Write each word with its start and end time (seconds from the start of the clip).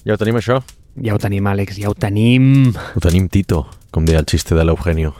Ja 0.00 0.14
ho 0.14 0.16
tenim, 0.16 0.38
això? 0.40 0.62
Ja 1.04 1.12
ho 1.12 1.20
tenim, 1.20 1.44
Àlex, 1.44 1.76
ja 1.76 1.90
ho 1.90 1.94
tenim. 1.94 2.70
Ho 2.96 3.00
tenim, 3.04 3.26
Tito, 3.28 3.66
com 3.92 4.06
deia 4.08 4.22
el 4.22 4.28
xiste 4.30 4.56
de 4.56 4.64
l'Eugenio. 4.64 5.12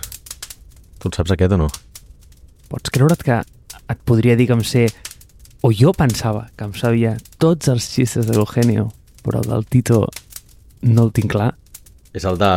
Tu 1.00 1.10
en 1.10 1.16
saps 1.18 1.34
aquest 1.34 1.52
o 1.52 1.58
no? 1.60 1.68
Pots 2.72 2.92
creure't 2.94 3.20
que 3.26 3.42
et 3.42 4.00
podria 4.08 4.38
dir 4.40 4.48
que 4.48 4.56
em 4.56 4.64
sé... 4.64 4.88
O 5.60 5.68
jo 5.76 5.92
pensava 5.92 6.46
que 6.56 6.64
em 6.64 6.72
sabia 6.72 7.12
tots 7.36 7.68
els 7.68 7.84
xistes 7.92 8.24
de 8.24 8.32
l'Eugenio, 8.32 8.86
però 9.20 9.42
el 9.42 9.50
del 9.52 9.68
Tito 9.68 10.06
no 10.88 11.04
el 11.04 11.12
tinc 11.12 11.34
clar. 11.34 11.50
És 12.16 12.24
el 12.24 12.40
de, 12.40 12.52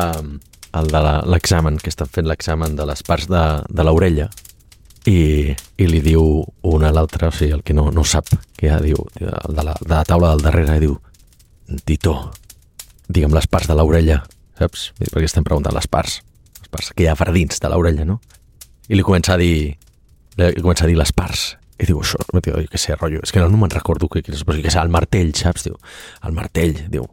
el 0.80 0.92
de 0.96 1.02
l'examen, 1.28 1.76
que 1.84 1.92
estan 1.92 2.08
fent 2.08 2.30
l'examen 2.32 2.80
de 2.80 2.88
les 2.88 3.04
parts 3.04 3.28
de, 3.28 3.46
de 3.68 3.84
l'orella 3.84 4.30
i, 5.12 5.52
i 5.52 5.92
li 5.92 6.00
diu 6.00 6.24
una 6.72 6.88
a 6.88 6.96
l'altra, 6.96 7.28
o 7.28 7.36
sigui, 7.36 7.52
el 7.52 7.68
que 7.68 7.76
no, 7.76 7.90
no 7.92 8.08
sap, 8.08 8.32
que 8.56 8.72
ja 8.72 8.80
diu, 8.80 9.04
el 9.20 9.60
de 9.60 9.68
la, 9.68 9.76
de 9.84 9.98
la 9.98 10.06
taula 10.08 10.32
del 10.32 10.48
darrere, 10.48 10.80
diu 10.80 10.96
Tito, 11.86 12.16
digue'm 13.08 13.34
les 13.36 13.48
parts 13.48 13.70
de 13.70 13.78
l'orella, 13.78 14.22
saps? 14.60 14.92
Perquè 15.00 15.26
estem 15.28 15.46
preguntant 15.48 15.76
les 15.76 15.88
parts, 15.88 16.20
les 16.60 16.72
parts 16.72 16.94
que 16.94 17.06
hi 17.06 17.10
ha 17.12 17.18
per 17.20 17.32
dins 17.36 17.60
de 17.60 17.72
l'orella, 17.72 18.06
no? 18.08 18.20
I 18.90 19.00
li 19.00 19.06
comença 19.06 19.36
a 19.36 19.40
dir, 19.40 19.74
li 20.38 20.62
comença 20.62 20.86
a 20.86 20.92
dir 20.92 21.00
les 21.00 21.14
parts, 21.16 21.54
i 21.80 21.90
diu, 21.90 22.00
això, 22.04 22.20
tio, 22.40 22.60
jo 22.62 22.70
què 22.70 22.80
sé, 22.80 22.96
rotllo, 23.00 23.24
és 23.24 23.34
que 23.34 23.42
no, 23.42 23.50
no 23.52 23.60
me'n 23.64 23.74
recordo 23.74 24.10
què, 24.12 24.22
és, 24.28 24.46
però 24.46 24.60
què 24.62 24.72
sé, 24.72 24.80
el 24.82 24.94
martell, 24.94 25.34
saps? 25.38 25.68
Diu, 25.68 25.78
el 26.28 26.36
martell, 26.36 26.78
diu, 26.92 27.08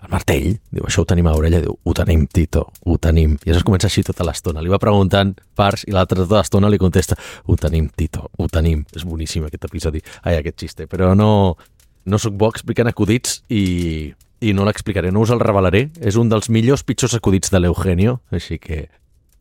el 0.00 0.08
martell, 0.08 0.54
diu, 0.72 0.86
això 0.88 1.04
ho 1.04 1.08
tenim 1.08 1.28
a 1.28 1.34
l'orella, 1.34 1.60
diu, 1.60 1.74
ho 1.76 1.94
tenim, 1.96 2.24
Tito, 2.32 2.64
ho 2.88 2.96
tenim. 3.02 3.36
I 3.44 3.50
llavors 3.50 3.66
comença 3.68 3.90
així 3.90 4.04
tota 4.06 4.24
l'estona. 4.24 4.62
Li 4.64 4.72
va 4.72 4.80
preguntant 4.80 5.34
parts 5.56 5.84
i 5.84 5.92
l'altra 5.92 6.22
tota 6.22 6.38
l'estona 6.38 6.70
li 6.72 6.80
contesta, 6.80 7.18
ho 7.44 7.56
tenim, 7.60 7.90
Tito, 7.92 8.30
ho 8.32 8.48
tenim. 8.48 8.86
És 8.96 9.04
boníssim 9.04 9.44
aquest 9.46 9.68
episodi, 9.68 10.00
ai, 10.24 10.38
aquest 10.38 10.64
xiste, 10.64 10.88
però 10.88 11.12
no, 11.18 11.30
no 12.04 12.18
sóc 12.18 12.36
bo 12.38 12.48
explicant 12.50 12.88
acudits 12.90 13.40
i, 13.48 14.14
i 14.40 14.54
no 14.56 14.64
l'explicaré, 14.66 15.12
no 15.12 15.24
us 15.24 15.32
el 15.34 15.42
revelaré. 15.42 15.88
És 16.00 16.16
un 16.20 16.30
dels 16.32 16.50
millors, 16.52 16.84
pitjors 16.86 17.16
acudits 17.18 17.52
de 17.52 17.60
l'Eugenio, 17.60 18.20
així 18.32 18.58
que 18.62 18.86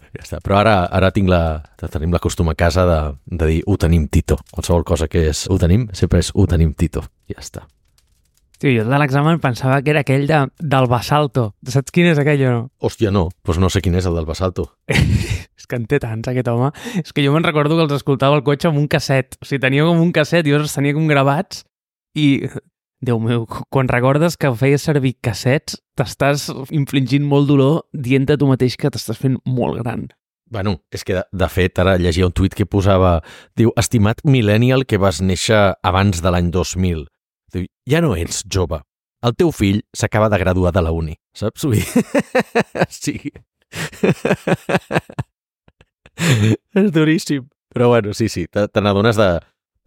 ja 0.09 0.23
està. 0.23 0.39
Però 0.43 0.59
ara, 0.59 0.83
ara 0.91 1.11
tinc 1.15 1.29
la, 1.31 1.61
tenim 1.87 2.13
la 2.13 2.21
costum 2.23 2.49
a 2.51 2.57
casa 2.59 2.85
de, 2.89 3.01
de 3.25 3.51
dir 3.53 3.59
ho 3.65 3.77
tenim, 3.79 4.07
Tito. 4.11 4.39
Qualsevol 4.51 4.87
cosa 4.87 5.09
que 5.11 5.29
és 5.31 5.45
ho 5.49 5.59
tenim, 5.61 5.89
sempre 5.93 6.23
és 6.23 6.31
ho 6.33 6.47
tenim, 6.49 6.73
Tito. 6.77 7.05
Ja 7.29 7.39
està. 7.43 7.65
Tio, 8.59 8.73
jo 8.75 8.83
de 8.83 8.97
l'examen 8.99 9.37
pensava 9.39 9.77
que 9.79 9.93
era 9.93 10.01
aquell 10.03 10.25
de, 10.27 10.41
del 10.59 10.89
Basalto. 10.91 11.53
Saps 11.63 11.93
quin 11.95 12.09
és 12.11 12.19
aquell 12.19 12.41
o 12.43 12.51
no? 12.51 12.63
Hòstia, 12.83 13.13
no, 13.15 13.29
doncs 13.47 13.61
no 13.63 13.69
sé 13.71 13.79
quin 13.85 13.95
és 13.95 14.09
el 14.09 14.19
del 14.19 14.27
Basalto. 14.27 14.67
És 15.59 15.67
que 15.67 15.79
en 15.79 15.85
té 15.87 15.99
tants, 16.03 16.27
aquest 16.27 16.47
home. 16.51 16.73
És 16.99 17.15
que 17.15 17.23
jo 17.23 17.31
me'n 17.31 17.45
recordo 17.45 17.77
que 17.77 17.85
els 17.85 17.95
escoltava 17.95 18.35
al 18.35 18.43
cotxe 18.43 18.67
amb 18.67 18.79
un 18.81 18.89
casset. 18.91 19.37
O 19.39 19.47
sigui, 19.47 19.61
tenia 19.63 19.87
com 19.87 20.03
un 20.03 20.11
casset 20.15 20.47
i 20.47 20.51
jo 20.51 20.59
els 20.59 20.75
tenia 20.75 20.95
com 20.97 21.07
gravats 21.07 21.63
i... 22.15 22.49
Déu 22.99 23.15
meu, 23.23 23.45
quan 23.71 23.87
recordes 23.87 24.35
que 24.35 24.49
feies 24.59 24.83
servir 24.83 25.13
cassets, 25.23 25.77
t'estàs 25.95 26.49
infligint 26.75 27.23
molt 27.23 27.47
dolor 27.47 27.85
dient 27.95 28.25
a 28.27 28.35
tu 28.35 28.49
mateix 28.49 28.75
que 28.75 28.91
t'estàs 28.91 29.15
fent 29.15 29.37
molt 29.47 29.79
gran. 29.79 30.09
Bueno, 30.51 30.81
és 30.91 31.07
que 31.07 31.15
de, 31.15 31.23
de 31.31 31.47
fet 31.47 31.79
ara 31.79 31.93
llegia 31.95 32.27
un 32.27 32.35
tuit 32.35 32.51
que 32.51 32.67
posava 32.67 33.21
diu, 33.55 33.71
estimat 33.79 34.19
millennial 34.27 34.83
que 34.83 34.99
vas 34.99 35.21
néixer 35.23 35.61
abans 35.79 36.19
de 36.19 36.33
l'any 36.33 36.51
2000 36.51 37.05
diu, 37.55 37.71
ja 37.87 38.03
no 38.03 38.17
ets 38.19 38.43
jove. 38.51 38.81
El 39.23 39.35
teu 39.39 39.55
fill 39.55 39.79
s'acaba 39.95 40.27
de 40.27 40.43
graduar 40.43 40.75
de 40.75 40.83
la 40.83 40.91
uni 40.91 41.15
saps? 41.39 41.65
Dir... 41.71 41.83
sí. 42.89 43.31
És 46.75 46.91
duríssim. 46.91 47.47
Però 47.73 47.87
bueno, 47.93 48.13
sí, 48.17 48.29
sí, 48.29 48.47
te, 48.49 48.67
te 48.67 48.81
n'adones 48.81 49.15
de 49.19 49.39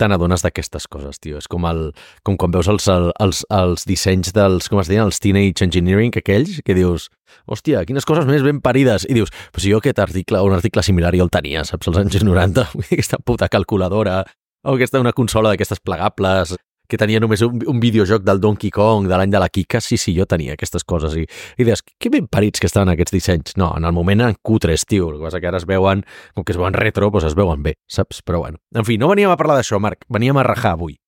te 0.03 0.09
n'adones 0.11 0.43
d'aquestes 0.43 0.89
coses, 0.91 1.21
tio. 1.23 1.39
És 1.39 1.49
com, 1.51 1.67
el, 1.71 1.85
com 2.27 2.39
quan 2.41 2.53
veus 2.55 2.69
els, 2.73 2.89
els, 2.91 3.45
els 3.55 3.87
dissenys 3.87 4.35
dels, 4.35 4.69
com 4.73 4.83
es 4.83 4.91
deien, 4.91 5.07
els 5.07 5.23
Teenage 5.23 5.63
Engineering, 5.67 6.15
aquells, 6.19 6.59
que 6.67 6.77
dius, 6.77 7.09
hòstia, 7.47 7.85
quines 7.87 8.09
coses 8.09 8.27
més 8.29 8.43
ben 8.47 8.59
parides. 8.65 9.07
I 9.07 9.21
dius, 9.21 9.33
però 9.55 9.63
si 9.63 9.73
jo 9.73 9.79
aquest 9.83 10.03
article, 10.03 10.43
un 10.43 10.59
article 10.59 10.85
similar 10.87 11.15
jo 11.15 11.29
el 11.29 11.33
tenia, 11.33 11.63
saps, 11.69 11.93
als 11.93 12.03
anys 12.03 12.27
90, 12.27 12.69
vull 12.75 12.89
dir, 12.89 12.99
aquesta 12.99 13.23
puta 13.23 13.51
calculadora, 13.53 14.23
o 14.67 14.77
aquesta 14.77 15.03
una 15.03 15.15
consola 15.15 15.53
d'aquestes 15.53 15.83
plegables, 15.83 16.57
que 16.89 16.99
tenia 17.01 17.21
només 17.23 17.43
un, 17.47 17.63
un 17.69 17.81
videojoc 17.81 18.25
del 18.27 18.41
Donkey 18.43 18.71
Kong 18.75 19.07
de 19.09 19.17
l'any 19.17 19.33
de 19.33 19.41
la 19.41 19.49
Kika, 19.49 19.81
sí, 19.81 19.97
sí, 20.01 20.15
jo 20.17 20.27
tenia 20.29 20.57
aquestes 20.57 20.85
coses 20.85 21.15
i, 21.17 21.25
i 21.25 21.67
deies, 21.67 21.83
que 21.83 22.11
ben 22.13 22.27
parits 22.29 22.61
que 22.61 22.69
estaven 22.69 22.93
aquests 22.93 23.15
dissenys. 23.15 23.57
No, 23.61 23.73
en 23.79 23.87
el 23.89 23.95
moment 23.97 24.25
eren 24.27 24.37
cutres, 24.43 24.85
tio, 24.89 25.09
el 25.13 25.21
que 25.21 25.29
passa 25.29 25.41
que 25.41 25.49
ara 25.49 25.61
es 25.63 25.67
veuen, 25.69 26.05
com 26.37 26.45
que 26.45 26.55
es 26.55 26.61
veuen 26.61 26.77
retro, 26.77 27.11
doncs 27.11 27.31
es 27.31 27.39
veuen 27.39 27.65
bé, 27.65 27.77
saps? 27.89 28.21
Però 28.27 28.43
bueno, 28.45 28.61
en 28.75 28.89
fi, 28.89 28.99
no 29.01 29.11
veníem 29.13 29.33
a 29.33 29.39
parlar 29.41 29.59
d'això, 29.61 29.81
Marc, 29.81 30.05
veníem 30.13 30.39
a 30.39 30.47
rajar 30.47 30.77
avui. 30.77 30.99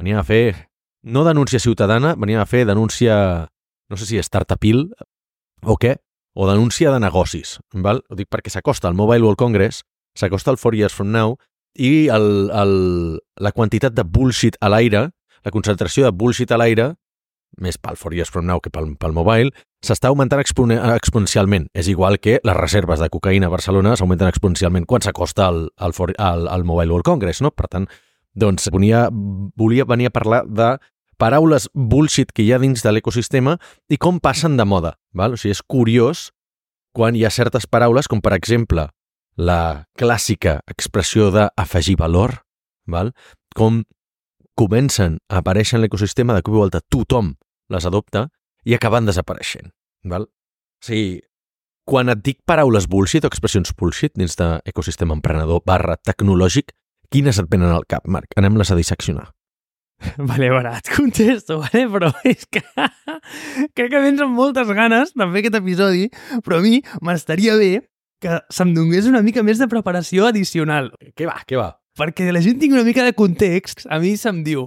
Veníem 0.00 0.20
a 0.20 0.26
fer, 0.26 0.68
no 1.04 1.24
denúncia 1.24 1.60
ciutadana, 1.62 2.14
veníem 2.18 2.42
a 2.42 2.48
fer 2.50 2.64
denúncia, 2.66 3.16
no 3.88 3.96
sé 3.96 4.10
si 4.10 4.22
startupil 4.22 4.88
o 5.62 5.78
què, 5.80 5.96
o 6.34 6.50
denúncia 6.50 6.90
de 6.90 7.00
negocis, 7.00 7.58
val? 7.72 8.02
Ho 8.10 8.18
dic 8.18 8.28
perquè 8.28 8.50
s'acosta 8.50 8.90
el 8.90 8.98
Mobile 8.98 9.22
World 9.22 9.38
Congress, 9.38 9.84
s'acosta 10.18 10.50
el 10.50 10.58
Four 10.58 10.74
Years 10.74 10.94
From 10.94 11.12
Now, 11.14 11.38
i 11.74 12.08
el, 12.12 12.50
el, 12.54 12.74
la 13.40 13.52
quantitat 13.52 13.94
de 13.94 14.04
bullshit 14.04 14.56
a 14.60 14.70
l'aire, 14.70 15.08
la 15.44 15.52
concentració 15.54 16.06
de 16.06 16.12
bullshit 16.14 16.52
a 16.52 16.58
l'aire, 16.60 16.94
més 17.60 17.78
pel 17.78 17.96
Four 17.96 18.14
Years 18.16 18.30
From 18.34 18.46
Now 18.48 18.60
que 18.62 18.70
pel, 18.74 18.94
pel 18.98 19.12
mobile, 19.14 19.52
s'està 19.84 20.08
augmentant 20.10 20.40
expone, 20.42 20.74
exponencialment. 20.96 21.68
És 21.74 21.86
igual 21.92 22.18
que 22.18 22.40
les 22.42 22.56
reserves 22.56 23.02
de 23.02 23.10
cocaïna 23.12 23.46
a 23.46 23.52
Barcelona 23.52 23.94
s'augmenten 23.98 24.30
exponencialment 24.30 24.88
quan 24.90 25.04
s'acosta 25.04 25.46
al, 25.46 25.68
al, 25.76 25.94
For- 25.94 26.14
al, 26.18 26.48
al 26.48 26.64
Mobile 26.66 26.90
World 26.90 27.06
Congress, 27.06 27.42
no? 27.44 27.52
Per 27.54 27.68
tant, 27.70 27.86
doncs 28.34 28.70
volia, 28.74 29.06
volia 29.10 29.86
venir 29.86 30.08
a 30.10 30.14
parlar 30.14 30.42
de 30.48 30.72
paraules 31.20 31.68
bullshit 31.74 32.32
que 32.34 32.42
hi 32.42 32.50
ha 32.52 32.58
dins 32.58 32.82
de 32.82 32.90
l'ecosistema 32.90 33.58
i 33.86 34.00
com 34.02 34.18
passen 34.18 34.56
de 34.58 34.66
moda. 34.66 34.96
Val? 35.14 35.36
O 35.36 35.38
sigui, 35.38 35.54
és 35.54 35.62
curiós 35.62 36.30
quan 36.94 37.14
hi 37.14 37.22
ha 37.26 37.30
certes 37.30 37.68
paraules, 37.70 38.08
com 38.10 38.20
per 38.22 38.34
exemple 38.34 38.88
la 39.36 39.86
clàssica 39.98 40.60
expressió 40.70 41.30
d'afegir 41.34 41.96
valor, 41.98 42.44
val? 42.86 43.12
com 43.54 43.82
comencen 44.58 45.18
a 45.28 45.40
aparèixer 45.42 45.78
en 45.78 45.84
l'ecosistema 45.84 46.34
de 46.34 46.42
cop 46.42 46.54
i 46.54 46.62
volta 46.62 46.82
tothom 46.90 47.34
les 47.70 47.86
adopta 47.86 48.28
i 48.64 48.74
acaben 48.74 49.06
desapareixent. 49.06 49.72
Val? 50.04 50.26
O 50.26 50.86
sigui, 50.86 51.20
quan 51.84 52.08
et 52.08 52.22
dic 52.24 52.40
paraules 52.46 52.86
bullshit 52.88 53.24
o 53.24 53.30
expressions 53.30 53.74
bullshit 53.76 54.14
dins 54.16 54.36
de 54.40 54.48
ecosistema 54.64 55.16
emprenedor 55.16 55.62
barra 55.66 55.96
tecnològic, 55.96 56.72
quines 57.10 57.38
et 57.38 57.48
venen 57.50 57.72
al 57.72 57.86
cap, 57.88 58.06
Marc? 58.08 58.32
Anem-les 58.38 58.70
a 58.70 58.78
disseccionar. 58.78 59.28
Vale, 60.30 60.50
ara 60.50 60.76
et 60.78 60.90
contesto, 60.90 61.60
vale? 61.62 61.84
però 61.88 62.10
és 62.26 62.42
que 62.50 62.60
crec 63.76 63.92
que 63.92 64.00
vens 64.02 64.20
amb 64.24 64.34
moltes 64.36 64.68
ganes 64.74 65.14
de 65.14 65.28
fer 65.30 65.42
aquest 65.44 65.58
episodi, 65.60 66.08
però 66.44 66.58
a 66.58 66.64
mi 66.64 66.80
m'estaria 67.00 67.54
bé 67.60 67.78
que 68.24 68.40
se'm 68.52 68.72
donés 68.76 69.08
una 69.10 69.22
mica 69.24 69.44
més 69.44 69.60
de 69.60 69.68
preparació 69.68 70.30
addicional. 70.30 70.90
Què 71.14 71.28
va, 71.28 71.36
què 71.44 71.60
va? 71.60 71.74
Perquè 71.98 72.30
la 72.32 72.42
gent 72.42 72.56
tingui 72.58 72.78
una 72.78 72.86
mica 72.86 73.04
de 73.04 73.14
context, 73.14 73.84
a 73.86 74.00
mi 74.02 74.16
se'm 74.18 74.42
diu 74.46 74.66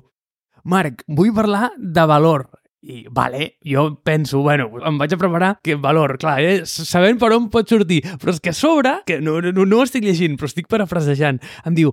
Marc, 0.68 1.04
vull 1.08 1.34
parlar 1.36 1.72
de 1.78 2.06
valor. 2.08 2.48
I, 2.88 3.06
vale, 3.12 3.58
jo 3.66 3.88
penso, 4.06 4.44
bueno, 4.46 4.70
em 4.86 5.00
vaig 5.00 5.16
a 5.16 5.20
preparar 5.20 5.50
que 5.66 5.76
valor, 5.82 6.14
clar, 6.22 6.38
eh, 6.46 6.62
sabent 6.70 7.18
per 7.20 7.32
on 7.36 7.48
pot 7.52 7.68
sortir, 7.68 8.04
però 8.22 8.32
és 8.36 8.40
que 8.44 8.54
a 8.54 8.56
sobre, 8.56 8.94
que 9.08 9.18
no, 9.24 9.40
no, 9.42 9.66
no 9.66 9.80
ho 9.80 9.88
estic 9.88 10.06
llegint, 10.06 10.38
però 10.38 10.48
estic 10.48 10.70
parafrasejant, 10.72 11.42
em 11.68 11.76
diu, 11.76 11.92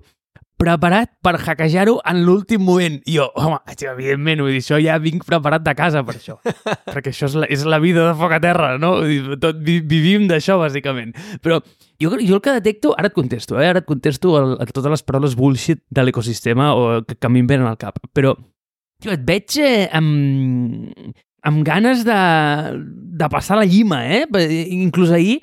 preparat 0.59 1.11
per 1.23 1.35
hackejar-ho 1.37 1.97
en 2.07 2.21
l'últim 2.25 2.63
moment. 2.63 2.97
I 3.05 3.17
jo, 3.17 3.27
home, 3.39 3.57
evidentment, 3.75 4.43
vull 4.43 4.53
dir, 4.53 4.61
això 4.63 4.79
ja 4.81 4.97
vinc 5.01 5.25
preparat 5.27 5.65
de 5.65 5.73
casa 5.77 6.03
per 6.07 6.15
això. 6.17 6.37
perquè 6.93 7.11
això 7.11 7.29
és 7.29 7.37
la, 7.41 7.49
és 7.51 7.65
la 7.67 7.79
vida 7.83 8.05
de 8.07 8.15
foc 8.19 8.35
a 8.37 8.41
terra, 8.43 8.75
no? 8.81 8.95
Dir, 9.05 9.37
tot, 9.41 9.59
vi, 9.65 9.81
vivim 9.83 10.29
d'això, 10.31 10.57
bàsicament. 10.61 11.15
Però 11.43 11.59
jo, 12.01 12.15
jo 12.19 12.39
el 12.39 12.43
que 12.43 12.55
detecto, 12.55 12.95
ara 12.97 13.11
et 13.11 13.15
contesto, 13.17 13.59
eh? 13.59 13.69
ara 13.73 13.83
et 13.83 13.87
contesto 13.87 14.35
el, 14.39 14.57
el, 14.59 14.73
totes 14.75 14.97
les 14.97 15.05
paraules 15.07 15.37
bullshit 15.39 15.83
de 15.91 16.05
l'ecosistema 16.05 16.73
o 16.75 17.01
que, 17.05 17.17
que 17.19 17.27
a 17.27 17.31
mi 17.31 17.43
em 17.43 17.51
venen 17.51 17.69
al 17.69 17.79
cap, 17.81 17.99
però 18.15 18.35
tio, 19.01 19.13
et 19.15 19.23
veig 19.27 19.59
eh, 19.63 19.87
amb, 19.95 21.11
amb 21.45 21.65
ganes 21.67 22.03
de, 22.07 22.21
de 23.19 23.29
passar 23.31 23.59
la 23.59 23.67
llima, 23.69 24.03
eh? 24.07 24.23
Inclús 24.75 25.11
ahir 25.15 25.41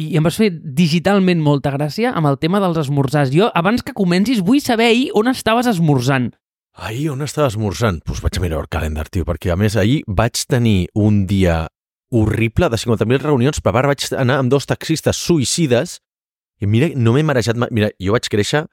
i 0.00 0.16
em 0.18 0.24
vas 0.26 0.38
fer 0.40 0.50
digitalment 0.50 1.42
molta 1.42 1.72
gràcia 1.74 2.12
amb 2.14 2.30
el 2.30 2.38
tema 2.42 2.60
dels 2.62 2.80
esmorzars. 2.82 3.32
Jo, 3.34 3.50
abans 3.54 3.82
que 3.82 3.94
comencis, 3.94 4.42
vull 4.42 4.62
saber 4.62 4.90
ahir 4.90 5.10
on 5.14 5.30
estaves 5.30 5.68
esmorzant. 5.70 6.32
Ahir 6.74 7.12
on 7.12 7.22
estava 7.22 7.46
esmorzant? 7.52 8.00
Doncs 8.02 8.08
pues 8.08 8.24
vaig 8.24 8.40
a 8.40 8.42
mirar 8.42 8.64
el 8.64 8.70
calendar, 8.72 9.06
tio, 9.06 9.26
perquè 9.28 9.52
a 9.54 9.58
més 9.58 9.76
ahir 9.78 10.02
vaig 10.10 10.40
tenir 10.50 10.88
un 10.98 11.22
dia 11.30 11.68
horrible 12.14 12.68
de 12.70 12.78
50.000 12.78 13.22
reunions, 13.22 13.60
però 13.62 13.78
ara 13.78 13.92
vaig 13.92 14.08
anar 14.18 14.40
amb 14.42 14.50
dos 14.50 14.66
taxistes 14.66 15.18
suïcides 15.22 16.00
i 16.62 16.66
mira, 16.70 16.90
no 16.94 17.14
m'he 17.14 17.24
marejat 17.26 17.58
mai. 17.58 17.70
Mira, 17.74 17.90
jo 18.00 18.14
vaig 18.14 18.26
créixer 18.30 18.64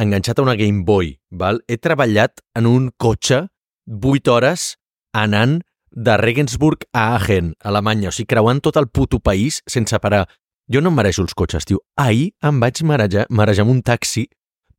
enganxat 0.00 0.38
a 0.38 0.44
una 0.44 0.56
Game 0.56 0.84
Boy, 0.84 1.16
val? 1.30 1.62
He 1.68 1.78
treballat 1.80 2.42
en 2.56 2.68
un 2.68 2.90
cotxe 3.00 3.46
8 3.86 4.32
hores 4.32 4.74
anant 5.16 5.60
de 5.90 6.16
Regensburg 6.20 6.84
a 6.92 7.14
Aachen, 7.14 7.54
Alemanya, 7.64 8.10
o 8.10 8.12
sigui, 8.12 8.28
creuant 8.34 8.60
tot 8.60 8.76
el 8.76 8.88
puto 8.88 9.20
país 9.20 9.62
sense 9.64 9.96
parar. 10.02 10.26
Jo 10.72 10.82
no 10.82 10.90
em 10.90 10.96
mereixo 10.98 11.22
els 11.22 11.34
cotxes, 11.38 11.66
tio. 11.66 11.80
Ahir 11.96 12.32
em 12.42 12.58
vaig 12.62 12.82
marejar, 12.82 13.26
marejar 13.30 13.66
amb 13.66 13.76
un 13.76 13.82
taxi 13.86 14.26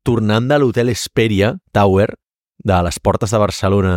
tornant 0.04 0.48
de 0.48 0.58
l'hotel 0.58 0.92
Esperia 0.92 1.54
Tower 1.72 2.10
de 2.64 2.82
les 2.84 2.98
portes 3.00 3.32
de 3.32 3.40
Barcelona 3.40 3.94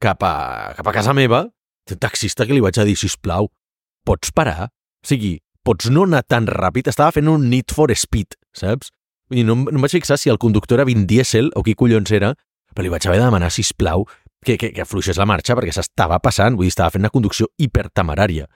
cap 0.00 0.22
a, 0.24 0.74
cap 0.76 0.86
a 0.88 0.94
casa 0.96 1.14
meva 1.16 1.46
un 1.90 1.98
taxista 1.98 2.46
que 2.46 2.54
li 2.54 2.62
vaig 2.62 2.78
a 2.78 2.84
dir, 2.86 2.96
sisplau, 2.96 3.48
pots 4.06 4.30
parar? 4.30 4.68
O 5.02 5.08
sigui, 5.10 5.38
pots 5.66 5.90
no 5.90 6.04
anar 6.06 6.22
tan 6.22 6.46
ràpid? 6.46 6.90
Estava 6.90 7.14
fent 7.16 7.28
un 7.30 7.48
Need 7.50 7.74
for 7.74 7.90
Speed, 7.96 8.36
saps? 8.56 8.92
Dir, 9.30 9.44
no, 9.46 9.56
no 9.56 9.74
em 9.74 9.82
vaig 9.82 9.96
fixar 9.98 10.18
si 10.18 10.30
el 10.30 10.38
conductor 10.38 10.78
era 10.78 10.86
Vin 10.86 11.06
Diesel 11.06 11.50
o 11.56 11.64
qui 11.66 11.74
collons 11.78 12.12
era, 12.14 12.34
però 12.74 12.86
li 12.86 12.92
vaig 12.92 13.06
haver 13.06 13.20
de 13.20 13.26
demanar, 13.26 13.50
sisplau, 13.54 14.06
que, 14.44 14.56
que, 14.56 14.72
que 14.74 14.84
afluixés 14.84 15.18
la 15.20 15.26
marxa 15.28 15.56
perquè 15.58 15.74
s'estava 15.74 16.18
passant, 16.22 16.56
vull 16.56 16.68
dir, 16.68 16.74
estava 16.74 16.94
fent 16.94 17.04
una 17.04 17.12
conducció 17.14 17.50
hipertemerària. 17.58 18.48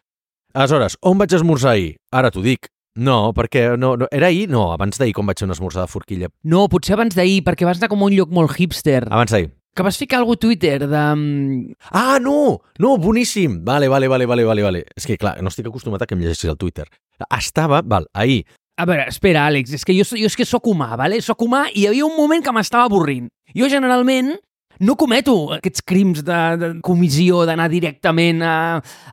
Aleshores, 0.54 0.98
on 1.02 1.18
vaig 1.18 1.34
esmorzar 1.34 1.74
ahir? 1.74 1.96
Ara 2.14 2.30
t'ho 2.30 2.42
dic. 2.44 2.70
No, 2.96 3.32
perquè 3.34 3.76
no, 3.76 3.96
no, 3.98 4.06
era 4.14 4.28
ahir? 4.30 4.46
No, 4.50 4.68
abans 4.72 4.98
d'ahir 5.00 5.14
com 5.16 5.26
vaig 5.26 5.40
fer 5.40 5.48
un 5.48 5.54
esmorzar 5.54 5.82
de 5.82 5.90
forquilla. 5.90 6.28
No, 6.46 6.68
potser 6.70 6.94
abans 6.94 7.16
d'ahir, 7.16 7.40
perquè 7.46 7.66
vas 7.66 7.80
anar 7.80 7.90
com 7.90 8.02
a 8.02 8.06
un 8.06 8.14
lloc 8.14 8.30
molt 8.30 8.54
hipster. 8.54 9.02
Abans 9.10 9.34
d'ahir. 9.34 9.50
Que 9.74 9.82
vas 9.82 9.96
ficar 9.98 10.20
algú 10.20 10.36
a 10.36 10.38
Twitter 10.38 10.76
de... 10.86 11.00
mm, 11.16 11.72
Ah, 11.90 12.18
no! 12.22 12.60
No, 12.78 12.96
boníssim! 13.02 13.64
Vale, 13.66 13.88
vale, 13.90 14.06
vale, 14.06 14.26
vale, 14.30 14.44
vale, 14.46 14.62
vale. 14.62 14.84
És 14.94 15.06
que, 15.10 15.16
clar, 15.18 15.40
no 15.42 15.50
estic 15.50 15.66
acostumat 15.66 16.02
a 16.02 16.06
que 16.06 16.14
em 16.14 16.22
llegeixis 16.22 16.52
el 16.52 16.56
Twitter. 16.60 16.86
Estava, 17.34 17.82
val, 17.82 18.06
ahir, 18.14 18.44
A 18.76 18.86
veure, 18.86 19.04
espera, 19.06 19.44
Àlex, 19.46 19.70
és 19.74 19.84
que 19.86 19.94
jo, 19.94 20.02
jo 20.18 20.26
és 20.26 20.34
que 20.34 20.44
sóc 20.46 20.64
humà, 20.66 20.96
vale? 20.98 21.20
Sóc 21.22 21.42
humà 21.46 21.68
i 21.70 21.84
hi 21.84 21.86
havia 21.86 22.06
un 22.08 22.16
moment 22.16 22.42
que 22.42 22.50
m'estava 22.54 22.88
avorrint. 22.88 23.28
Jo 23.54 23.68
generalment 23.70 24.32
no 24.80 24.96
cometo 24.96 25.52
aquests 25.54 25.84
crims 25.86 26.22
de, 26.26 26.38
de 26.60 26.70
comissió 26.84 27.44
d'anar 27.46 27.68
directament 27.72 28.42
a, 28.42 28.54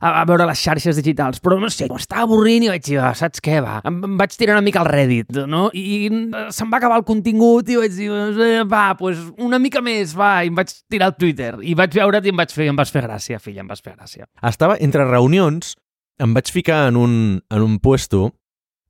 a, 0.00 0.12
a 0.20 0.24
veure 0.28 0.46
les 0.48 0.58
xarxes 0.62 0.98
digitals, 0.98 1.40
però 1.42 1.58
no 1.60 1.70
sé, 1.72 1.86
m'estava 1.92 2.26
avorrint 2.26 2.66
i 2.66 2.72
vaig 2.72 2.84
dir, 2.86 2.98
"Ah, 2.98 3.12
saps 3.14 3.42
què, 3.44 3.60
va? 3.62 3.80
Em, 3.84 4.00
em 4.04 4.16
vaig 4.18 4.36
tirar 4.36 4.56
una 4.58 4.64
mica 4.64 4.80
al 4.82 4.90
Reddit, 4.90 5.30
no? 5.46 5.68
I 5.74 6.08
eh, 6.10 6.46
se'm 6.50 6.72
va 6.72 6.80
acabar 6.80 6.98
el 6.98 7.06
contingut 7.08 7.68
i 7.68 7.78
vaig 7.78 7.94
dir, 7.96 8.10
eh, 8.10 8.64
va, 8.64 8.96
pues 8.98 9.18
una 9.38 9.58
mica 9.62 9.80
més, 9.80 10.16
va, 10.18 10.44
i 10.44 10.50
em 10.50 10.58
vaig 10.58 10.72
tirar 10.90 11.12
al 11.12 11.16
Twitter. 11.16 11.54
I 11.62 11.74
vaig 11.78 11.94
veure't 11.94 12.26
i 12.26 12.34
em 12.34 12.36
vaig 12.36 12.52
fer, 12.52 12.68
em 12.72 12.76
vas 12.76 12.90
fer 12.90 13.04
gràcia, 13.06 13.38
filla, 13.38 13.60
em 13.60 13.68
vas 13.68 13.80
fer 13.80 13.94
gràcia. 13.96 14.26
estava 14.42 14.76
entre 14.80 15.04
reunions, 15.04 15.76
em 16.18 16.34
vaig 16.34 16.50
ficar 16.50 16.88
en 16.88 16.96
un, 16.96 17.42
en 17.50 17.62
un 17.62 17.78
puesto 17.78 18.32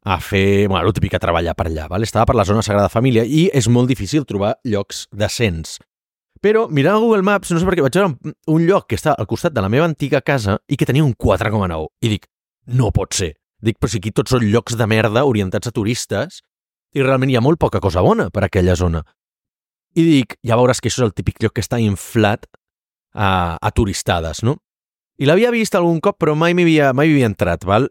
a 0.05 0.19
fer, 0.21 0.69
bueno, 0.69 0.87
el 0.87 0.93
típic 0.93 1.15
a 1.15 1.21
treballar 1.23 1.55
per 1.55 1.69
allà, 1.69 1.87
val? 1.89 2.03
estava 2.03 2.27
per 2.27 2.35
la 2.35 2.45
zona 2.45 2.63
Sagrada 2.63 2.91
Família 2.91 3.23
i 3.25 3.49
és 3.55 3.69
molt 3.69 3.89
difícil 3.89 4.27
trobar 4.27 4.57
llocs 4.65 5.07
decents. 5.15 5.79
Però 6.43 6.67
mirant 6.69 6.99
Google 6.99 7.23
Maps, 7.23 7.53
no 7.55 7.61
sé 7.61 7.67
per 7.69 7.77
què, 7.79 7.85
vaig 7.85 7.95
veure 7.95 8.09
un- 8.11 8.35
un 8.57 8.65
lloc 8.67 8.89
que 8.91 8.97
està 8.99 9.15
al 9.17 9.27
costat 9.31 9.53
de 9.55 9.63
la 9.63 9.69
meva 9.71 9.85
antiga 9.87 10.21
casa 10.21 10.59
i 10.69 10.77
que 10.77 10.87
tenia 10.87 11.05
un 11.05 11.15
4,9. 11.15 11.87
I 12.03 12.09
dic, 12.09 12.27
no 12.67 12.91
pot 12.91 13.15
ser. 13.15 13.35
Dic, 13.63 13.79
però 13.79 13.89
si 13.89 13.99
aquí 13.99 14.11
tots 14.11 14.31
són 14.35 14.43
llocs 14.51 14.77
de 14.77 14.87
merda 14.91 15.23
orientats 15.25 15.69
a 15.69 15.71
turistes 15.71 16.41
i 16.95 17.01
realment 17.03 17.31
hi 17.31 17.37
ha 17.37 17.41
molt 17.41 17.61
poca 17.63 17.79
cosa 17.81 18.03
bona 18.03 18.29
per 18.31 18.43
aquella 18.45 18.75
zona. 18.75 19.05
I 19.95 20.03
dic, 20.03 20.35
ja 20.43 20.57
veuràs 20.59 20.81
que 20.81 20.89
això 20.91 21.03
és 21.05 21.07
el 21.07 21.15
típic 21.15 21.39
lloc 21.43 21.53
que 21.55 21.61
està 21.63 21.79
inflat 21.81 22.47
a, 23.15 23.57
a 23.61 23.71
turistades, 23.71 24.43
no? 24.43 24.57
I 25.19 25.27
l'havia 25.29 25.53
vist 25.53 25.75
algun 25.77 26.01
cop, 26.01 26.17
però 26.19 26.35
mai 26.35 26.55
m'hi 26.57 26.65
havia, 26.65 26.93
mai 26.97 27.13
havia 27.13 27.29
entrat, 27.29 27.63
val? 27.69 27.87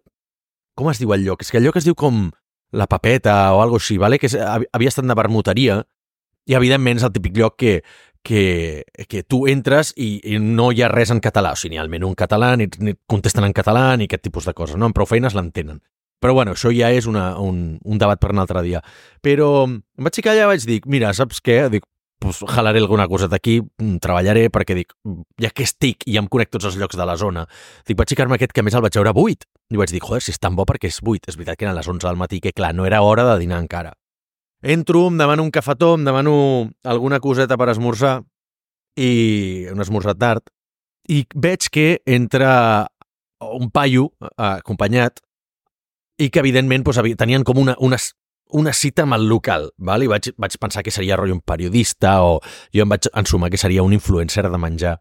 Com 0.76 0.90
es 0.92 1.00
diu 1.00 1.14
el 1.14 1.24
lloc? 1.24 1.42
És 1.46 1.52
que 1.52 1.60
el 1.62 1.64
lloc 1.70 1.78
es 1.78 1.86
diu 1.88 1.96
com 1.96 2.32
la 2.74 2.88
papeta 2.88 3.54
o 3.56 3.62
algo 3.62 3.78
així, 3.80 3.98
vale? 4.02 4.18
que 4.20 4.26
és, 4.28 4.36
havia 4.36 4.90
estat 4.90 5.06
de 5.06 5.16
vermuteria 5.16 5.84
i 6.50 6.56
evidentment 6.58 6.98
és 6.98 7.04
el 7.06 7.12
típic 7.14 7.38
lloc 7.38 7.56
que, 7.62 7.82
que, 8.24 8.84
que 9.10 9.24
tu 9.24 9.46
entres 9.50 9.94
i, 9.98 10.20
i 10.34 10.40
no 10.40 10.72
hi 10.72 10.84
ha 10.84 10.92
res 10.92 11.12
en 11.14 11.22
català, 11.24 11.54
o 11.56 11.60
sigui, 11.60 11.76
ni 11.76 11.82
al 11.82 11.90
menú 11.90 12.12
en 12.12 12.18
català, 12.18 12.54
ni, 12.58 12.70
ni 12.80 12.94
contesten 13.10 13.48
en 13.48 13.56
català, 13.58 13.96
ni 13.98 14.10
aquest 14.10 14.28
tipus 14.28 14.48
de 14.50 14.54
coses, 14.58 14.78
no? 14.78 14.90
Amb 14.90 14.98
prou 14.98 15.10
feines 15.10 15.36
l'entenen. 15.38 15.82
Però 16.22 16.36
bueno, 16.38 16.54
això 16.54 16.70
ja 16.70 16.92
és 16.94 17.08
una, 17.10 17.32
un, 17.42 17.80
un 17.82 18.02
debat 18.02 18.20
per 18.22 18.30
un 18.30 18.44
altre 18.44 18.62
dia. 18.62 18.84
Però 19.26 19.66
em 19.66 19.80
vaig 20.06 20.20
ficar 20.20 20.36
allà 20.36 20.46
i 20.46 20.52
vaig 20.52 20.68
dir, 20.70 20.78
mira, 20.86 21.10
saps 21.18 21.42
què? 21.42 21.64
Dic, 21.74 21.88
pues, 22.22 22.44
jalaré 22.46 22.78
alguna 22.84 23.08
cosa 23.10 23.26
d'aquí, 23.28 23.58
mm, 23.62 23.98
treballaré, 24.04 24.46
perquè 24.54 24.78
dic, 24.78 24.94
ja 25.42 25.50
que 25.50 25.66
estic 25.66 26.06
i 26.06 26.14
ja 26.14 26.22
em 26.22 26.30
conec 26.30 26.52
tots 26.54 26.70
els 26.70 26.78
llocs 26.78 27.00
de 27.00 27.08
la 27.10 27.18
zona, 27.18 27.48
dic, 27.88 27.98
vaig 27.98 28.14
ficar-me 28.14 28.38
aquest 28.38 28.54
que 28.54 28.62
més 28.62 28.78
el 28.78 28.86
vaig 28.86 29.00
veure 29.02 29.16
buit. 29.18 29.50
I 29.74 29.82
vaig 29.82 29.90
dir, 29.90 30.04
joder, 30.04 30.22
si 30.22 30.30
és 30.36 30.38
tan 30.38 30.54
bo 30.56 30.68
perquè 30.70 30.92
és 30.94 31.02
buit. 31.02 31.26
És 31.26 31.40
veritat 31.40 31.58
que 31.58 31.66
eren 31.66 31.76
les 31.80 31.90
11 31.90 32.06
del 32.06 32.22
matí, 32.22 32.40
que 32.40 32.54
clar, 32.54 32.76
no 32.78 32.86
era 32.86 33.02
hora 33.02 33.26
de 33.32 33.40
dinar 33.42 33.58
encara. 33.64 33.96
Entro, 34.62 35.08
em 35.10 35.18
demano 35.18 35.44
un 35.44 35.52
cafetó, 35.52 35.96
em 35.98 36.06
demano 36.06 36.70
alguna 36.84 37.20
coseta 37.20 37.58
per 37.58 37.72
esmorzar 37.74 38.22
i 39.00 39.68
un 39.72 39.82
esmorzar 39.82 40.18
tard 40.20 40.50
i 41.10 41.24
veig 41.34 41.70
que 41.72 42.02
entra 42.06 42.88
un 43.42 43.72
paio 43.74 44.12
eh, 44.22 44.30
acompanyat 44.62 45.22
i 46.22 46.30
que 46.30 46.42
evidentment 46.44 46.86
doncs, 46.86 47.02
tenien 47.18 47.44
com 47.48 47.58
una, 47.58 47.76
una, 47.82 47.98
una 48.54 48.74
cita 48.74 49.08
amb 49.08 49.18
el 49.18 49.26
local, 49.30 49.72
val? 49.78 50.04
i 50.06 50.12
vaig, 50.12 50.30
vaig 50.38 50.58
pensar 50.62 50.84
que 50.86 50.94
seria 50.94 51.18
rotllo 51.18 51.40
un 51.40 51.42
periodista 51.42 52.20
o 52.22 52.38
jo 52.76 52.86
em 52.86 52.94
vaig 52.94 53.10
ensumar 53.18 53.50
que 53.50 53.58
seria 53.58 53.84
un 53.84 53.96
influencer 53.98 54.46
de 54.46 54.62
menjar. 54.62 55.00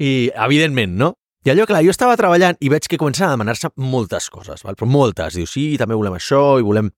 I, 0.00 0.32
evidentment, 0.46 0.96
no? 0.98 1.12
I 1.44 1.52
allò, 1.52 1.66
clar, 1.68 1.82
jo 1.84 1.92
estava 1.92 2.16
treballant 2.16 2.56
i 2.64 2.70
veig 2.72 2.88
que 2.88 2.96
comencen 2.96 3.28
a 3.28 3.34
demanar-se 3.34 3.68
moltes 3.76 4.30
coses, 4.32 4.64
val? 4.64 4.78
però 4.78 4.88
moltes. 4.88 5.36
Diu, 5.36 5.46
sí, 5.50 5.74
també 5.80 5.98
volem 5.98 6.16
això 6.16 6.56
i 6.58 6.64
volem... 6.64 6.88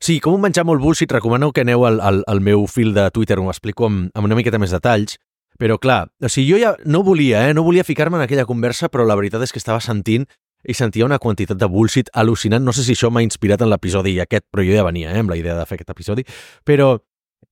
Sí, 0.00 0.18
com 0.24 0.34
un 0.38 0.40
menjar 0.40 0.64
molt 0.64 0.80
bullshit, 0.80 1.10
recomano 1.12 1.50
que 1.52 1.60
aneu 1.60 1.84
al, 1.84 2.00
al, 2.00 2.22
al 2.26 2.40
meu 2.40 2.66
fil 2.66 2.94
de 2.96 3.10
Twitter, 3.12 3.38
ho 3.38 3.50
explico 3.52 3.84
amb, 3.86 4.08
amb 4.16 4.24
una 4.30 4.36
miqueta 4.38 4.58
més 4.58 4.72
detalls, 4.72 5.18
però 5.60 5.76
clar, 5.78 6.06
o 6.24 6.28
sigui, 6.32 6.54
jo 6.54 6.60
ja 6.62 6.70
no 6.88 7.02
volia, 7.04 7.42
eh? 7.50 7.54
no 7.54 7.62
volia 7.66 7.84
ficar-me 7.84 8.16
en 8.16 8.24
aquella 8.24 8.46
conversa, 8.48 8.88
però 8.88 9.04
la 9.04 9.16
veritat 9.18 9.44
és 9.44 9.52
que 9.52 9.60
estava 9.60 9.80
sentint 9.84 10.24
i 10.64 10.72
sentia 10.76 11.04
una 11.04 11.18
quantitat 11.20 11.56
de 11.60 11.68
bullshit 11.68 12.08
al·lucinant. 12.16 12.64
No 12.64 12.72
sé 12.72 12.84
si 12.84 12.92
això 12.96 13.10
m'ha 13.12 13.22
inspirat 13.24 13.60
en 13.64 13.68
l'episodi 13.68 14.14
aquest, 14.24 14.46
però 14.52 14.64
jo 14.64 14.72
ja 14.76 14.84
venia 14.88 15.12
eh, 15.12 15.20
amb 15.20 15.32
la 15.32 15.36
idea 15.36 15.54
de 15.58 15.66
fer 15.68 15.76
aquest 15.76 15.92
episodi. 15.92 16.24
Però 16.64 16.94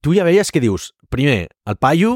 tu 0.05 0.17
ja 0.17 0.25
veies 0.25 0.49
que 0.53 0.61
dius, 0.65 0.95
primer, 1.13 1.49
el 1.69 1.77
paio, 1.77 2.15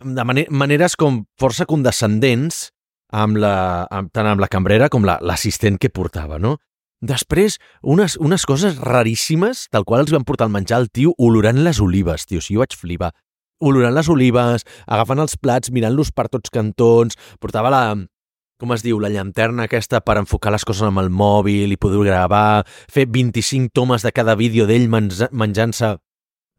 de 0.00 0.24
mane 0.24 0.46
maneres 0.48 0.96
com 0.96 1.26
força 1.40 1.66
condescendents, 1.68 2.70
amb 3.12 3.36
la, 3.42 3.84
amb, 3.92 4.08
tant 4.14 4.28
amb 4.30 4.40
la 4.40 4.48
cambrera 4.48 4.88
com 4.88 5.04
la- 5.04 5.18
l'assistent 5.20 5.76
la, 5.76 5.82
que 5.84 5.90
portava, 5.92 6.38
no? 6.40 6.56
Després, 7.00 7.56
unes, 7.80 8.18
unes 8.20 8.44
coses 8.44 8.76
raríssimes, 8.76 9.68
tal 9.72 9.86
qual 9.88 10.02
els 10.04 10.12
van 10.12 10.26
portar 10.28 10.46
el 10.50 10.52
menjar 10.52 10.82
al 10.82 10.90
tio 10.92 11.14
olorant 11.16 11.62
les 11.64 11.80
olives, 11.80 12.26
tio, 12.28 12.42
si 12.44 12.54
jo 12.54 12.60
vaig 12.60 12.76
flipar. 12.76 13.14
Olorant 13.60 13.94
les 13.96 14.08
olives, 14.12 14.66
agafant 14.86 15.20
els 15.20 15.36
plats, 15.40 15.72
mirant-los 15.72 16.12
per 16.12 16.28
tots 16.28 16.52
cantons, 16.52 17.16
portava 17.40 17.72
la, 17.72 17.82
com 18.60 18.72
es 18.76 18.84
diu, 18.84 19.00
la 19.00 19.08
llanterna 19.12 19.64
aquesta 19.64 20.02
per 20.04 20.18
enfocar 20.20 20.52
les 20.52 20.64
coses 20.68 20.84
amb 20.84 21.00
el 21.00 21.08
mòbil 21.08 21.72
i 21.72 21.80
poder 21.80 22.04
gravar, 22.04 22.66
fer 22.92 23.06
25 23.08 23.72
tomes 23.72 24.04
de 24.04 24.12
cada 24.12 24.36
vídeo 24.36 24.68
d'ell 24.68 24.88
menja- 24.92 25.30
menjant-se 25.32 25.94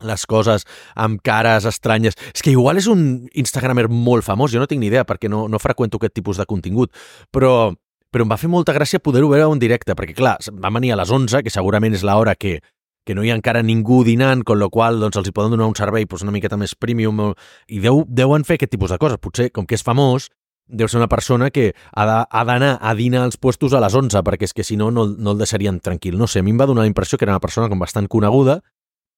les 0.02 0.26
coses 0.26 0.66
amb 0.98 1.22
cares 1.22 1.66
estranyes. 1.70 2.18
És 2.34 2.42
que 2.42 2.50
igual 2.56 2.82
és 2.82 2.88
un 2.90 3.28
Instagramer 3.38 3.86
molt 3.94 4.26
famós, 4.26 4.50
jo 4.50 4.58
no 4.62 4.66
tinc 4.66 4.82
ni 4.82 4.90
idea 4.90 5.06
perquè 5.06 5.30
no, 5.30 5.46
no 5.48 5.62
freqüento 5.62 6.01
aquest 6.01 6.18
tipus 6.18 6.42
de 6.42 6.48
contingut, 6.50 6.89
però, 7.30 7.75
però 8.12 8.25
em 8.25 8.32
va 8.32 8.38
fer 8.38 8.50
molta 8.51 8.75
gràcia 8.75 9.00
poder-ho 9.00 9.32
veure 9.32 9.48
en 9.48 9.60
directe, 9.60 9.96
perquè 9.96 10.15
clar, 10.18 10.38
va 10.51 10.72
venir 10.75 10.91
a 10.94 11.00
les 11.00 11.12
11, 11.12 11.44
que 11.44 11.53
segurament 11.53 11.96
és 11.96 12.03
l'hora 12.03 12.36
que, 12.36 12.60
que 13.08 13.15
no 13.15 13.24
hi 13.24 13.32
ha 13.32 13.38
encara 13.39 13.63
ningú 13.63 14.03
dinant, 14.03 14.44
con 14.44 14.60
lo 14.60 14.70
qual 14.70 15.00
doncs, 15.00 15.18
els 15.18 15.32
hi 15.32 15.34
poden 15.36 15.56
donar 15.56 15.70
un 15.72 15.77
servei 15.80 16.06
doncs, 16.06 16.27
una 16.27 16.36
miqueta 16.36 16.60
més 16.60 16.75
premium, 16.75 17.32
i 17.68 17.80
deu, 17.80 18.03
deuen 18.08 18.44
fer 18.44 18.60
aquest 18.60 18.75
tipus 18.75 18.91
de 18.91 19.00
coses. 19.01 19.22
Potser, 19.22 19.50
com 19.56 19.65
que 19.65 19.80
és 19.80 19.86
famós, 19.88 20.27
deu 20.68 20.88
ser 20.88 21.00
una 21.00 21.10
persona 21.12 21.50
que 21.51 21.72
ha 21.91 22.44
d'anar 22.48 22.77
a 22.80 22.94
dinar 22.96 23.24
als 23.25 23.38
puestos 23.38 23.74
a 23.74 23.82
les 23.84 23.96
11, 23.96 24.24
perquè 24.27 24.48
és 24.48 24.53
que 24.53 24.63
si 24.63 24.77
no, 24.77 24.91
no, 24.91 25.08
no 25.08 25.36
el 25.36 25.39
deixarien 25.41 25.80
tranquil. 25.80 26.18
No 26.20 26.27
sé, 26.27 26.39
a 26.39 26.44
mi 26.44 26.51
em 26.51 26.60
va 26.60 26.68
donar 26.70 26.86
la 26.86 26.91
impressió 26.91 27.18
que 27.18 27.25
era 27.25 27.36
una 27.36 27.44
persona 27.44 27.70
com 27.70 27.80
bastant 27.80 28.08
coneguda, 28.12 28.62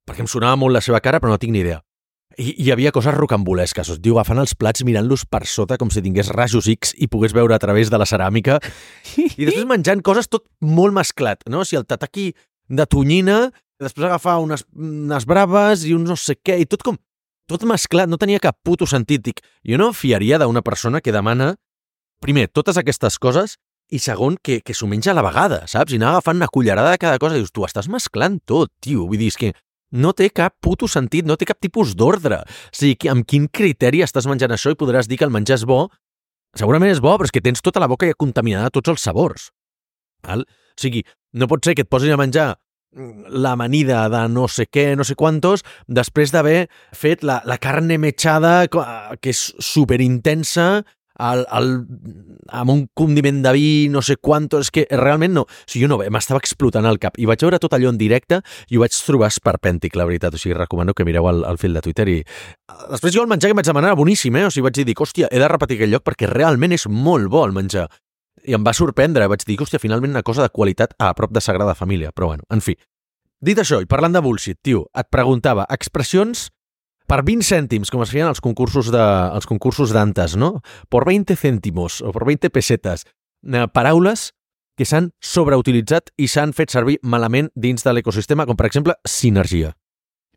perquè 0.07 0.25
em 0.25 0.29
sonava 0.29 0.57
molt 0.59 0.73
la 0.73 0.81
seva 0.81 1.01
cara, 1.01 1.21
però 1.21 1.33
no 1.33 1.41
tinc 1.41 1.53
ni 1.53 1.61
idea. 1.65 1.81
I 2.37 2.53
hi 2.63 2.71
havia 2.73 2.91
coses 2.95 3.13
rocambolesques, 3.13 3.89
us 3.93 3.99
diu, 4.01 4.17
agafant 4.17 4.41
els 4.41 4.55
plats 4.57 4.83
mirant-los 4.85 5.25
per 5.29 5.43
sota 5.49 5.77
com 5.77 5.91
si 5.93 6.01
tingués 6.01 6.31
rajos 6.33 6.69
X 6.71 6.93
i 6.97 7.09
pogués 7.11 7.35
veure 7.35 7.53
a 7.53 7.61
través 7.61 7.91
de 7.93 7.99
la 7.99 8.07
ceràmica 8.09 8.57
i 9.17 9.45
després 9.45 9.67
menjant 9.69 10.01
coses 10.01 10.29
tot 10.31 10.47
molt 10.61 10.95
mesclat, 10.95 11.45
no? 11.45 11.61
O 11.61 11.67
sigui, 11.67 11.81
el 11.83 11.87
tataki 11.89 12.31
de 12.73 12.85
tonyina, 12.89 13.37
després 13.81 14.07
agafar 14.07 14.39
unes, 14.41 14.65
unes 14.73 15.27
braves 15.29 15.85
i 15.85 15.93
un 15.93 16.07
no 16.09 16.17
sé 16.17 16.39
què, 16.39 16.57
i 16.61 16.69
tot 16.69 16.85
com 16.85 16.97
tot 17.49 17.65
mesclat, 17.67 18.09
no 18.09 18.17
tenia 18.17 18.41
cap 18.41 18.57
puto 18.63 18.87
sentit. 18.89 19.21
Dic, 19.25 19.43
jo 19.67 19.77
no 19.77 19.91
em 19.91 19.97
fiaria 19.97 20.39
d'una 20.41 20.63
persona 20.65 21.03
que 21.03 21.13
demana, 21.13 21.53
primer, 22.23 22.47
totes 22.49 22.79
aquestes 22.79 23.19
coses, 23.19 23.57
i 23.93 23.99
segon, 23.99 24.37
que, 24.41 24.61
que 24.65 24.73
s'ho 24.73 24.87
menja 24.89 25.11
a 25.11 25.17
la 25.17 25.25
vegada, 25.25 25.65
saps? 25.69 25.93
I 25.93 25.99
anar 25.99 26.13
agafant 26.13 26.39
una 26.39 26.49
cullerada 26.49 26.93
de 26.95 27.01
cada 27.01 27.19
cosa, 27.21 27.35
i 27.35 27.43
dius, 27.43 27.51
tu 27.53 27.65
estàs 27.67 27.89
mesclant 27.91 28.39
tot, 28.47 28.71
tio. 28.81 29.05
Vull 29.09 29.19
dir, 29.21 29.29
és 29.33 29.37
que 29.37 29.51
no 29.93 30.11
té 30.17 30.29
cap 30.33 30.55
puto 30.61 30.89
sentit, 30.89 31.25
no 31.29 31.37
té 31.37 31.45
cap 31.49 31.59
tipus 31.61 31.93
d'ordre. 31.95 32.41
O 32.43 32.75
sigui, 32.75 33.09
amb 33.13 33.25
quin 33.29 33.45
criteri 33.47 34.01
estàs 34.05 34.25
menjant 34.29 34.51
això 34.55 34.73
i 34.73 34.79
podràs 34.79 35.07
dir 35.09 35.19
que 35.21 35.27
el 35.27 35.33
menjar 35.33 35.59
és 35.61 35.67
bo? 35.69 35.85
Segurament 36.57 36.91
és 36.93 36.99
bo, 37.01 37.15
però 37.17 37.25
és 37.29 37.33
que 37.33 37.41
tens 37.41 37.61
tota 37.65 37.81
la 37.81 37.87
boca 37.89 38.05
ja 38.09 38.17
contaminada 38.17 38.69
tots 38.73 38.91
els 38.93 39.01
sabors. 39.05 39.47
Val? 40.25 40.43
O 40.45 40.81
sigui, 40.81 41.01
no 41.37 41.47
pot 41.49 41.65
ser 41.65 41.73
que 41.77 41.85
et 41.85 41.89
posin 41.89 42.13
a 42.13 42.17
menjar 42.21 42.47
mm, 42.95 43.31
l'amanida 43.43 44.03
de 44.13 44.21
no 44.29 44.47
sé 44.49 44.67
què, 44.69 44.91
no 44.97 45.05
sé 45.05 45.15
quantos, 45.17 45.63
després 45.89 46.33
d'haver 46.33 46.67
fet 46.93 47.23
la, 47.25 47.39
la 47.49 47.57
carne 47.61 47.97
mechada, 48.01 48.67
co- 48.73 48.85
que 49.21 49.33
és 49.33 49.47
superintensa, 49.61 50.83
el, 51.19 51.43
el, 51.53 51.69
amb 52.49 52.73
un 52.73 52.83
condiment 52.97 53.41
de 53.43 53.53
vi, 53.53 53.87
no 53.93 54.01
sé 54.01 54.17
quanto, 54.17 54.59
és 54.63 54.71
que 54.73 54.85
realment 54.89 55.33
no, 55.37 55.43
o 55.45 55.67
sigui, 55.67 55.85
jo 55.85 55.91
no, 55.91 55.99
m'estava 56.13 56.41
explotant 56.41 56.87
el 56.89 56.99
cap. 57.01 57.19
I 57.21 57.27
vaig 57.29 57.43
veure 57.45 57.59
tot 57.61 57.75
allò 57.77 57.91
en 57.93 57.99
directe 58.01 58.41
i 58.69 58.77
ho 58.77 58.83
vaig 58.83 58.95
trobar 59.05 59.29
esperpèntic, 59.33 59.97
la 59.99 60.07
veritat, 60.09 60.33
o 60.33 60.41
sigui, 60.41 60.57
recomano 60.57 60.95
que 60.97 61.05
mireu 61.05 61.29
el, 61.29 61.43
el 61.49 61.59
fil 61.61 61.77
de 61.77 61.83
Twitter 61.85 62.07
i 62.09 62.17
després 62.91 63.13
jo 63.13 63.23
el 63.23 63.29
menjar 63.29 63.51
que 63.51 63.59
vaig 63.59 63.69
demanar 63.69 63.93
era 63.93 63.99
boníssim, 63.99 64.35
eh? 64.39 64.47
o 64.47 64.53
sigui, 64.53 64.69
vaig 64.69 64.79
dir, 64.81 64.97
hòstia, 64.97 65.29
he 65.29 65.41
de 65.41 65.51
repetir 65.51 65.77
aquell 65.77 65.93
lloc 65.93 66.07
perquè 66.07 66.29
realment 66.31 66.73
és 66.73 66.87
molt 66.89 67.29
bo 67.31 67.45
el 67.45 67.53
menjar. 67.55 67.89
I 68.43 68.57
em 68.57 68.65
va 68.65 68.73
sorprendre, 68.75 69.27
vaig 69.31 69.45
dir, 69.47 69.59
hòstia, 69.61 69.79
finalment 69.79 70.15
una 70.15 70.25
cosa 70.25 70.43
de 70.43 70.51
qualitat 70.51 70.97
a 70.99 71.13
prop 71.15 71.31
de 71.31 71.41
Sagrada 71.41 71.75
Família, 71.77 72.11
però 72.11 72.33
bueno, 72.33 72.43
en 72.51 72.63
fi. 72.65 72.75
Dit 73.43 73.59
això, 73.59 73.81
i 73.83 73.87
parlant 73.91 74.15
de 74.15 74.21
bullshit, 74.23 74.57
tio, 74.63 74.85
et 74.95 75.07
preguntava 75.11 75.67
expressions 75.71 76.49
per 77.13 77.21
20 77.21 77.45
cèntims, 77.45 77.91
com 77.93 78.01
es 78.01 78.09
feien 78.09 78.25
els 78.25 78.41
concursos 78.41 78.89
de, 78.93 79.01
els 79.37 79.45
concursos 79.45 79.91
d'antes, 79.93 80.33
no? 80.39 80.63
Por 80.89 81.05
20 81.05 81.37
cèntimos 81.37 82.01
o 82.01 82.09
por 82.15 82.25
20 82.25 82.49
pesetes. 82.49 83.05
Eh, 83.45 83.67
paraules 83.69 84.31
que 84.73 84.87
s'han 84.89 85.11
sobreutilitzat 85.21 86.09
i 86.17 86.25
s'han 86.31 86.55
fet 86.57 86.73
servir 86.73 86.97
malament 87.05 87.51
dins 87.53 87.85
de 87.85 87.93
l'ecosistema, 87.93 88.47
com 88.49 88.57
per 88.57 88.65
exemple 88.65 88.97
sinergia. 89.05 89.75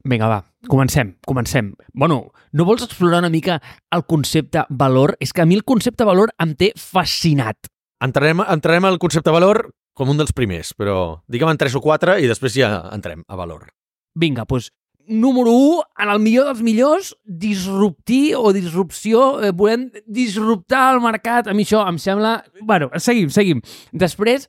Vinga, 0.06 0.28
va, 0.28 0.42
comencem, 0.68 1.14
comencem. 1.26 1.72
Bueno, 1.94 2.20
no 2.52 2.68
vols 2.68 2.84
explorar 2.84 3.24
una 3.24 3.32
mica 3.32 3.56
el 3.96 4.04
concepte 4.04 4.66
valor? 4.68 5.16
És 5.18 5.32
que 5.32 5.42
a 5.42 5.48
mi 5.48 5.56
el 5.56 5.64
concepte 5.64 6.04
valor 6.04 6.34
em 6.44 6.52
té 6.60 6.74
fascinat. 6.76 7.72
Entrarem, 8.04 8.44
entrarem 8.44 8.84
al 8.84 9.00
concepte 9.00 9.32
valor 9.32 9.70
com 9.96 10.12
un 10.12 10.20
dels 10.20 10.36
primers, 10.36 10.76
però 10.76 11.22
digue'm 11.32 11.54
en 11.54 11.58
tres 11.58 11.74
o 11.74 11.80
quatre 11.80 12.20
i 12.20 12.28
després 12.28 12.52
ja 12.60 12.90
entrem 12.92 13.24
a 13.26 13.40
valor. 13.40 13.70
Vinga, 14.16 14.44
doncs 14.44 14.68
número 15.08 15.52
1, 15.52 15.82
en 16.02 16.10
el 16.10 16.20
millor 16.20 16.50
dels 16.50 16.62
millors, 16.62 17.12
disruptir 17.24 18.36
o 18.36 18.52
disrupció, 18.52 19.42
eh, 19.42 19.52
volem 19.52 19.88
disruptar 20.06 20.94
el 20.94 21.00
mercat. 21.04 21.48
A 21.48 21.54
mi 21.54 21.64
això 21.66 21.84
em 21.88 21.98
sembla... 22.02 22.40
bueno, 22.62 22.90
seguim, 23.02 23.30
seguim. 23.30 23.62
Després, 23.92 24.48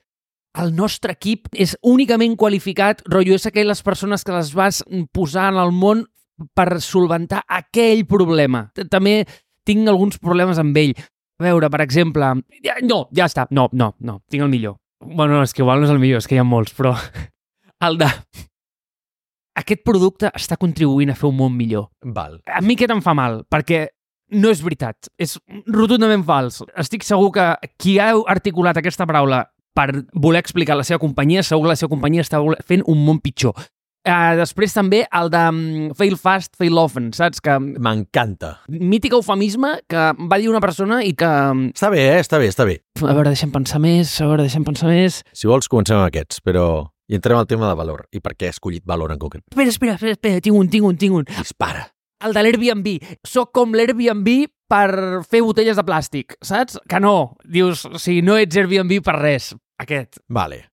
el 0.58 0.74
nostre 0.76 1.14
equip 1.18 1.52
és 1.54 1.76
únicament 1.86 2.36
qualificat, 2.40 3.04
rotllo, 3.10 3.38
és 3.38 3.46
aquelles 3.50 3.84
persones 3.86 4.26
que 4.26 4.34
les 4.34 4.54
vas 4.58 4.82
posar 5.14 5.52
en 5.54 5.62
el 5.62 5.74
món 5.76 6.06
per 6.58 6.82
solventar 6.82 7.44
aquell 7.48 8.06
problema. 8.10 8.68
També 8.90 9.22
tinc 9.68 9.90
alguns 9.90 10.20
problemes 10.22 10.60
amb 10.62 10.78
ell. 10.78 10.94
A 11.38 11.46
veure, 11.46 11.70
per 11.70 11.84
exemple... 11.86 12.34
No, 12.86 13.04
ja 13.14 13.30
està. 13.30 13.46
No, 13.54 13.68
no, 13.74 13.94
no. 14.00 14.22
Tinc 14.30 14.46
el 14.46 14.54
millor. 14.54 14.78
Bueno, 15.06 15.44
és 15.46 15.54
que 15.54 15.62
igual 15.62 15.82
no 15.82 15.86
és 15.86 15.94
el 15.94 16.02
millor, 16.02 16.24
és 16.24 16.30
que 16.30 16.38
hi 16.38 16.42
ha 16.42 16.48
molts, 16.48 16.74
però... 16.78 16.96
El 17.86 18.00
de 18.00 18.08
aquest 19.58 19.84
producte 19.86 20.32
està 20.38 20.58
contribuint 20.60 21.12
a 21.12 21.18
fer 21.18 21.30
un 21.30 21.38
món 21.40 21.56
millor. 21.58 21.90
Val. 22.06 22.40
A 22.46 22.62
mi 22.62 22.78
aquest 22.78 22.94
em 22.94 23.04
fa 23.06 23.16
mal, 23.18 23.42
perquè 23.50 23.88
no 24.38 24.52
és 24.52 24.62
veritat. 24.64 25.10
És 25.20 25.38
rotundament 25.72 26.26
fals. 26.28 26.62
Estic 26.78 27.06
segur 27.08 27.32
que 27.36 27.48
qui 27.80 27.98
ha 28.00 28.12
articulat 28.28 28.78
aquesta 28.80 29.08
paraula 29.08 29.46
per 29.78 29.92
voler 30.18 30.42
explicar 30.42 30.78
la 30.78 30.86
seva 30.88 31.00
companyia, 31.00 31.44
segur 31.46 31.68
que 31.68 31.76
la 31.76 31.80
seva 31.80 31.94
companyia 31.94 32.26
està 32.26 32.42
fent 32.66 32.86
un 32.90 33.04
món 33.06 33.22
pitjor. 33.24 33.54
Uh, 34.08 34.38
després 34.40 34.72
també 34.72 35.02
el 35.20 35.28
de 35.34 35.40
um, 35.52 35.58
fail 36.00 36.16
fast, 36.16 36.54
fail 36.56 36.78
often, 36.80 37.10
saps? 37.14 37.42
Que 37.44 37.58
M'encanta. 37.60 38.54
mític 38.72 39.18
eufemisme 39.18 39.74
que 39.92 40.06
va 40.32 40.38
dir 40.40 40.48
una 40.48 40.62
persona 40.64 41.02
i 41.04 41.12
que... 41.18 41.28
Està 41.74 41.90
bé, 41.92 42.06
eh? 42.14 42.22
Està 42.24 42.40
bé, 42.40 42.48
està 42.54 42.64
bé. 42.70 42.78
A 43.04 43.12
veure, 43.12 43.34
deixem 43.34 43.52
pensar 43.52 43.82
més, 43.84 44.14
a 44.24 44.30
veure, 44.30 44.46
deixem 44.48 44.64
pensar 44.64 44.88
més... 44.94 45.20
Si 45.36 45.50
vols, 45.52 45.68
comencem 45.68 46.00
amb 46.00 46.08
aquests, 46.08 46.40
però... 46.46 46.88
I 47.08 47.16
entrem 47.16 47.40
al 47.40 47.48
tema 47.48 47.70
de 47.70 47.76
valor. 47.80 48.08
I 48.12 48.20
per 48.24 48.36
què 48.36 48.50
he 48.50 48.54
escollit 48.54 48.84
valor 48.86 49.14
en 49.14 49.20
concret. 49.22 49.44
Espera, 49.48 49.72
espera, 49.72 49.96
espera, 49.96 50.18
espera, 50.18 50.44
tinc 50.44 50.58
un, 50.60 50.70
tinc 50.70 50.88
un, 50.88 50.98
tinc 51.00 51.16
un. 51.22 51.28
Dispara. 51.38 51.88
El 52.26 52.34
de 52.34 52.44
l'Airbnb. 52.44 52.88
Soc 53.28 53.54
com 53.56 53.76
l'Airbnb 53.78 54.32
per 54.68 54.88
fer 55.28 55.44
botelles 55.46 55.78
de 55.78 55.86
plàstic, 55.88 56.36
saps? 56.44 56.80
Que 56.90 57.00
no. 57.00 57.38
Dius, 57.46 57.86
o 57.88 58.02
sigui, 58.02 58.24
no 58.26 58.36
ets 58.40 58.58
Airbnb 58.58 59.00
per 59.06 59.16
res. 59.22 59.54
Aquest. 59.80 60.20
Vale. 60.28 60.66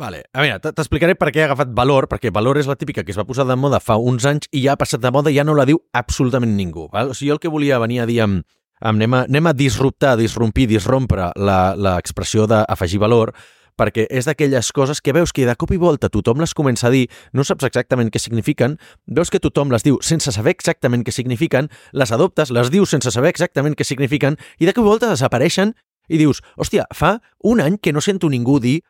Vale. 0.00 0.22
A 0.32 0.44
veure, 0.44 0.72
t'explicaré 0.72 1.16
per 1.18 1.30
què 1.32 1.42
he 1.42 1.46
agafat 1.48 1.72
valor, 1.76 2.06
perquè 2.10 2.32
valor 2.32 2.60
és 2.60 2.68
la 2.70 2.76
típica 2.78 3.04
que 3.04 3.12
es 3.14 3.18
va 3.18 3.26
posar 3.28 3.46
de 3.48 3.56
moda 3.58 3.80
fa 3.82 3.96
uns 3.98 4.26
anys 4.28 4.48
i 4.52 4.64
ja 4.64 4.74
ha 4.74 4.80
passat 4.80 5.02
de 5.02 5.10
moda 5.12 5.32
i 5.32 5.36
ja 5.36 5.44
no 5.44 5.56
la 5.56 5.66
diu 5.68 5.80
absolutament 5.96 6.52
ningú. 6.56 6.88
Val? 6.92 7.12
O 7.12 7.16
sigui, 7.16 7.30
jo 7.30 7.38
el 7.38 7.42
que 7.42 7.52
volia 7.52 7.80
venir 7.82 8.00
a 8.02 8.08
dir 8.08 8.20
amb, 8.24 8.44
amb 8.80 8.96
anem, 8.96 9.16
a, 9.16 9.24
anem 9.28 9.50
a 9.50 9.54
disruptar, 9.56 10.16
disrompir, 10.20 10.68
disrompre 10.70 11.30
l'expressió 11.36 12.46
d'afegir 12.50 13.00
valor, 13.02 13.34
perquè 13.80 14.04
és 14.12 14.28
d'aquelles 14.28 14.72
coses 14.76 15.00
que 15.00 15.14
veus 15.16 15.32
que 15.32 15.46
de 15.48 15.56
cop 15.56 15.72
i 15.72 15.80
volta 15.80 16.10
tothom 16.12 16.42
les 16.44 16.52
comença 16.54 16.88
a 16.88 16.92
dir, 16.92 17.06
no 17.32 17.46
saps 17.48 17.64
exactament 17.64 18.12
què 18.12 18.20
signifiquen, 18.20 18.76
veus 19.08 19.32
que 19.32 19.40
tothom 19.40 19.72
les 19.72 19.86
diu 19.86 19.96
sense 20.04 20.32
saber 20.36 20.52
exactament 20.52 21.06
què 21.06 21.14
signifiquen, 21.16 21.70
les 21.96 22.12
adoptes, 22.12 22.52
les 22.52 22.68
dius 22.70 22.92
sense 22.92 23.12
saber 23.14 23.32
exactament 23.32 23.78
què 23.78 23.88
signifiquen, 23.88 24.36
i 24.60 24.68
de 24.68 24.76
cop 24.76 24.84
i 24.84 24.90
volta 24.92 25.08
desapareixen 25.08 25.72
i 26.10 26.18
dius, 26.18 26.42
hòstia, 26.60 26.84
fa 26.92 27.20
un 27.46 27.62
any 27.64 27.78
que 27.78 27.94
no 27.94 28.02
sento 28.04 28.28
ningú 28.28 28.58
dir 28.60 28.80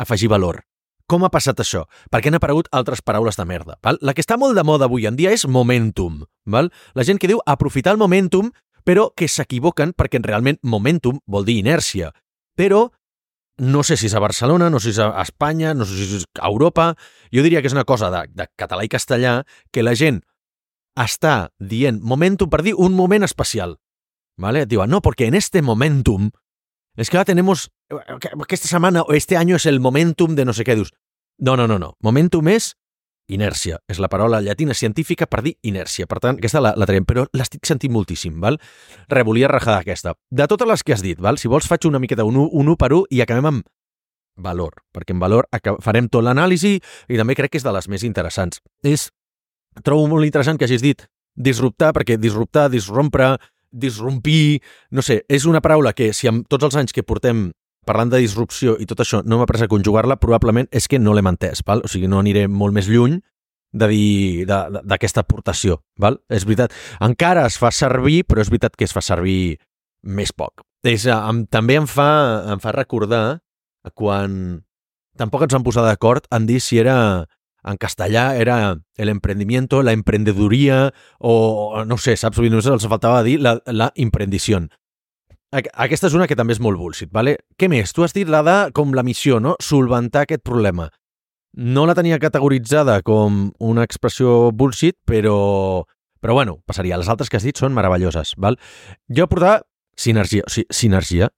afegir 0.00 0.30
valor. 0.32 0.64
Com 1.10 1.24
ha 1.26 1.32
passat 1.34 1.58
això? 1.58 1.84
Per 2.10 2.20
què 2.22 2.30
han 2.30 2.38
aparegut 2.38 2.68
altres 2.70 3.02
paraules 3.02 3.36
de 3.36 3.44
merda? 3.44 3.76
Val? 3.82 3.98
La 4.00 4.14
que 4.14 4.22
està 4.22 4.36
molt 4.38 4.54
de 4.54 4.62
moda 4.64 4.86
avui 4.86 5.08
en 5.10 5.16
dia 5.18 5.32
és 5.34 5.42
momentum. 5.42 6.22
Val? 6.46 6.70
La 6.94 7.04
gent 7.04 7.18
que 7.18 7.28
diu 7.30 7.42
aprofitar 7.50 7.96
el 7.96 7.98
momentum, 7.98 8.52
però 8.86 9.08
que 9.16 9.28
s'equivoquen 9.28 9.92
perquè 9.98 10.22
realment 10.22 10.60
momentum 10.62 11.18
vol 11.26 11.44
dir 11.48 11.58
inèrcia. 11.58 12.12
Però 12.54 12.86
no 13.60 13.82
sé 13.84 13.98
si 14.00 14.08
és 14.08 14.14
a 14.16 14.22
Barcelona, 14.24 14.70
no 14.72 14.80
sé 14.80 14.90
si 14.90 14.96
és 14.96 15.04
a 15.04 15.20
Espanya, 15.20 15.74
no 15.76 15.84
sé 15.84 15.98
si 15.98 16.16
és 16.16 16.26
a 16.40 16.48
Europa. 16.48 16.94
Jo 17.28 17.44
diria 17.44 17.60
que 17.60 17.68
és 17.68 17.76
una 17.76 17.84
cosa 17.84 18.08
de, 18.10 18.24
de 18.32 18.48
català 18.56 18.86
i 18.86 18.88
que 18.88 19.82
la 19.84 19.94
gent 19.94 20.22
està 20.96 21.52
dient 21.60 22.00
momentum 22.00 22.48
per 22.48 22.62
dir 22.64 22.74
un 22.74 22.96
moment 22.96 23.22
especial. 23.22 23.76
¿Vale? 24.40 24.64
Diuen, 24.64 24.88
no, 24.88 25.02
porque 25.02 25.26
en 25.26 25.34
este 25.34 25.60
momentum 25.60 26.30
es 26.96 27.10
que 27.10 27.18
ahora 27.18 27.26
tenemos 27.26 27.70
que 28.48 28.54
esta 28.54 28.68
semana 28.68 29.02
o 29.02 29.12
este 29.12 29.36
año 29.36 29.56
es 29.56 29.66
el 29.66 29.80
momentum 29.80 30.34
de 30.34 30.44
no 30.46 30.54
sé 30.54 30.64
què. 30.64 30.74
Dius, 30.74 30.94
no, 31.38 31.56
no, 31.56 31.68
no, 31.68 31.78
no. 31.78 31.96
Momentum 32.00 32.48
és 32.48 32.79
inèrcia. 33.32 33.80
És 33.90 34.00
la 34.02 34.10
paraula 34.12 34.40
llatina 34.44 34.74
científica 34.74 35.28
per 35.30 35.42
dir 35.46 35.54
inèrcia. 35.66 36.06
Per 36.10 36.20
tant, 36.22 36.38
aquesta 36.40 36.62
la, 36.62 36.74
la 36.76 36.88
traiem, 36.88 37.06
però 37.08 37.26
l'estic 37.36 37.66
sentint 37.68 37.92
moltíssim, 37.94 38.40
val? 38.42 38.58
Re, 39.08 39.24
volia 39.26 39.50
rajar 39.50 39.78
d'aquesta. 39.78 40.14
De 40.30 40.48
totes 40.50 40.68
les 40.68 40.84
que 40.84 40.96
has 40.96 41.04
dit, 41.04 41.20
val? 41.20 41.38
Si 41.38 41.50
vols 41.50 41.68
faig 41.70 41.86
una 41.88 42.02
miqueta 42.02 42.26
un, 42.28 42.38
un 42.40 42.74
1 42.74 42.76
per 42.80 42.92
1 42.96 43.14
i 43.16 43.22
acabem 43.24 43.50
amb 43.50 43.68
valor, 44.40 44.82
perquè 44.94 45.14
en 45.14 45.20
valor 45.20 45.48
farem 45.84 46.08
tot 46.08 46.24
l'anàlisi 46.24 46.76
i 46.78 47.18
també 47.18 47.36
crec 47.36 47.52
que 47.52 47.60
és 47.60 47.66
de 47.66 47.72
les 47.74 47.88
més 47.92 48.04
interessants. 48.06 48.62
És, 48.82 49.10
trobo 49.84 50.08
molt 50.08 50.26
interessant 50.26 50.58
que 50.58 50.66
hagis 50.68 50.84
dit 50.84 51.06
disruptar, 51.36 51.92
perquè 51.96 52.16
disruptar, 52.18 52.68
disrompre, 52.72 53.34
disrompir, 53.70 54.60
no 54.90 55.02
sé, 55.02 55.22
és 55.28 55.46
una 55.46 55.62
paraula 55.62 55.92
que 55.94 56.12
si 56.16 56.28
amb 56.28 56.48
tots 56.50 56.66
els 56.66 56.76
anys 56.80 56.94
que 56.96 57.06
portem 57.06 57.50
parlant 57.86 58.12
de 58.12 58.20
disrupció 58.22 58.76
i 58.80 58.86
tot 58.86 59.02
això 59.02 59.22
no 59.24 59.38
m'ha 59.38 59.46
après 59.48 59.64
a 59.64 59.70
conjugar-la, 59.70 60.18
probablement 60.20 60.68
és 60.72 60.86
que 60.88 61.00
no 61.00 61.14
l'hem 61.16 61.30
entès, 61.32 61.64
val? 61.66 61.82
o 61.84 61.88
sigui, 61.88 62.08
no 62.08 62.20
aniré 62.20 62.46
molt 62.48 62.76
més 62.76 62.88
lluny 62.90 63.20
de 63.72 63.86
dir 63.86 64.46
d'aquesta 64.46 65.22
aportació. 65.22 65.78
Val? 65.98 66.18
És 66.28 66.44
veritat, 66.44 66.74
encara 67.00 67.46
es 67.46 67.58
fa 67.60 67.70
servir, 67.70 68.24
però 68.26 68.42
és 68.42 68.50
veritat 68.50 68.74
que 68.76 68.86
es 68.88 68.94
fa 68.94 69.02
servir 69.04 69.60
més 70.02 70.32
poc. 70.32 70.64
És, 70.82 71.06
em, 71.06 71.44
també 71.46 71.76
em 71.78 71.86
fa, 71.86 72.10
em 72.50 72.62
fa 72.62 72.72
recordar 72.74 73.40
quan 73.94 74.64
tampoc 75.20 75.44
ens 75.44 75.54
vam 75.54 75.64
posar 75.66 75.84
d'acord 75.84 76.26
en 76.34 76.48
dir 76.48 76.60
si 76.64 76.80
era 76.80 77.28
en 77.62 77.76
castellà 77.76 78.36
era 78.40 78.78
el 78.96 79.08
emprendimiento, 79.08 79.82
la 79.82 79.92
emprendeduria 79.92 80.94
o 81.18 81.84
no 81.84 81.98
sé, 81.98 82.16
saps? 82.16 82.40
Només 82.40 82.66
els 82.66 82.88
faltava 82.88 83.22
dir 83.22 83.38
la, 83.40 83.58
la 83.66 83.90
imprendició. 84.00 84.62
Aquesta 85.50 86.06
és 86.06 86.14
una 86.14 86.28
que 86.30 86.36
també 86.38 86.54
és 86.54 86.60
molt 86.62 86.78
bullshit, 86.78 87.10
¿vale? 87.10 87.34
Què 87.58 87.66
més? 87.70 87.90
Tu 87.90 88.04
has 88.06 88.14
dit 88.14 88.28
la 88.30 88.42
de 88.46 88.56
com 88.76 88.92
la 88.94 89.02
missió, 89.02 89.40
no? 89.42 89.56
Solventar 89.58 90.22
aquest 90.26 90.44
problema. 90.46 90.86
No 91.58 91.86
la 91.90 91.96
tenia 91.98 92.20
categoritzada 92.22 93.00
com 93.02 93.48
una 93.58 93.82
expressió 93.82 94.52
bullshit, 94.54 94.94
però, 95.04 95.82
però 96.22 96.36
bueno, 96.38 96.60
passaria. 96.70 96.98
Les 97.00 97.10
altres 97.10 97.28
que 97.28 97.40
has 97.40 97.46
dit 97.46 97.58
són 97.58 97.74
meravelloses, 97.74 98.36
val? 98.38 98.60
Jo 99.10 99.26
portava 99.26 99.64
sinergia. 99.98 100.46
O 100.46 100.54
sigui, 100.54 100.70
sinergia 100.70 101.30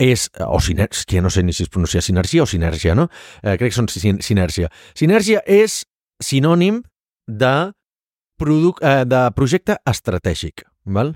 és, 0.00 0.30
o 0.40 0.60
sinergia, 0.64 1.20
no 1.22 1.30
sé 1.30 1.44
ni 1.44 1.52
si 1.52 1.66
es 1.66 1.72
pronuncia 1.72 2.00
sinergia 2.02 2.42
o 2.42 2.48
sinergia, 2.48 2.96
no? 2.96 3.10
Eh, 3.42 3.58
crec 3.60 3.74
que 3.74 3.76
són 3.76 3.90
sin 3.92 4.22
sinergia. 4.24 4.72
Sinergia 4.96 5.44
és 5.44 5.82
sinònim 6.24 6.80
de, 7.28 7.54
eh, 8.40 9.04
de 9.04 9.22
projecte 9.36 9.76
estratègic, 9.84 10.64
val? 10.84 11.14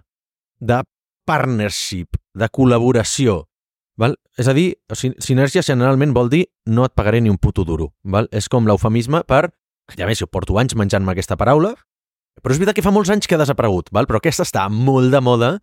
de 0.61 0.83
partnership, 1.29 2.17
de 2.39 2.49
col·laboració. 2.49 3.43
Val? 3.99 4.15
És 4.39 4.49
a 4.49 4.55
dir, 4.55 4.71
sinergia 4.95 5.65
generalment 5.67 6.15
vol 6.15 6.31
dir 6.33 6.45
no 6.71 6.87
et 6.87 6.95
pagaré 6.95 7.21
ni 7.21 7.33
un 7.33 7.39
puto 7.39 7.67
duro. 7.67 7.93
Val? 8.05 8.31
És 8.33 8.49
com 8.49 8.69
l'eufemisme 8.69 9.25
per... 9.29 9.49
Ja 9.97 10.05
més, 10.05 10.21
jo 10.21 10.29
porto 10.29 10.59
anys 10.61 10.77
menjant-me 10.77 11.15
aquesta 11.15 11.39
paraula, 11.41 11.73
però 12.43 12.55
és 12.55 12.61
veritat 12.61 12.77
que 12.77 12.85
fa 12.85 12.93
molts 12.95 13.11
anys 13.11 13.27
que 13.27 13.39
ha 13.39 13.41
desaparegut, 13.41 13.89
val? 13.95 14.07
però 14.07 14.21
aquesta 14.21 14.45
està 14.45 14.67
molt 14.69 15.15
de 15.15 15.23
moda. 15.25 15.55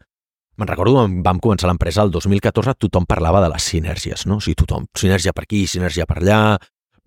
Me'n 0.57 0.69
recordo 0.69 0.95
quan 0.95 1.19
vam 1.23 1.39
començar 1.43 1.69
l'empresa 1.69 2.03
el 2.05 2.11
2014, 2.15 2.73
tothom 2.87 3.05
parlava 3.05 3.41
de 3.43 3.51
les 3.51 3.67
sinergies, 3.69 4.23
no? 4.25 4.39
O 4.39 4.43
sigui, 4.43 4.55
tothom, 4.63 4.87
sinergia 4.97 5.33
per 5.35 5.43
aquí, 5.45 5.65
sinergia 5.67 6.07
per 6.09 6.21
allà, 6.21 6.39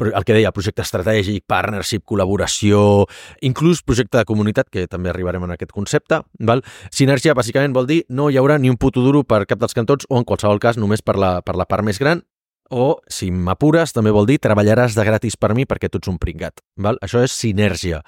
el 0.06 0.24
que 0.24 0.36
deia, 0.36 0.52
projecte 0.54 0.84
estratègic, 0.84 1.44
partnership, 1.50 2.04
col·laboració, 2.08 3.06
inclús 3.42 3.82
projecte 3.82 4.20
de 4.20 4.26
comunitat, 4.28 4.70
que 4.70 4.86
també 4.86 5.12
arribarem 5.12 5.44
en 5.44 5.54
aquest 5.56 5.74
concepte. 5.74 6.22
Val? 6.40 6.64
Sinergia, 6.90 7.36
bàsicament, 7.38 7.74
vol 7.76 7.88
dir 7.90 8.02
no 8.08 8.30
hi 8.30 8.38
haurà 8.40 8.58
ni 8.58 8.70
un 8.70 8.78
puto 8.80 9.04
duro 9.04 9.24
per 9.24 9.44
cap 9.46 9.60
dels 9.62 9.76
cantons 9.76 10.08
o, 10.08 10.18
en 10.18 10.26
qualsevol 10.28 10.62
cas, 10.62 10.78
només 10.80 11.02
per 11.02 11.18
la, 11.18 11.38
per 11.42 11.56
la 11.58 11.68
part 11.68 11.86
més 11.86 12.00
gran 12.02 12.22
o, 12.68 12.98
si 13.08 13.30
m'apures, 13.32 13.94
també 13.96 14.12
vol 14.12 14.28
dir 14.28 14.38
treballaràs 14.44 14.96
de 14.96 15.04
gratis 15.08 15.38
per 15.40 15.54
mi 15.56 15.64
perquè 15.64 15.88
tu 15.88 16.00
ets 16.02 16.10
un 16.10 16.18
pringat. 16.20 16.60
Val? 16.76 17.00
Això 17.04 17.22
és 17.24 17.32
sinergia. 17.32 18.02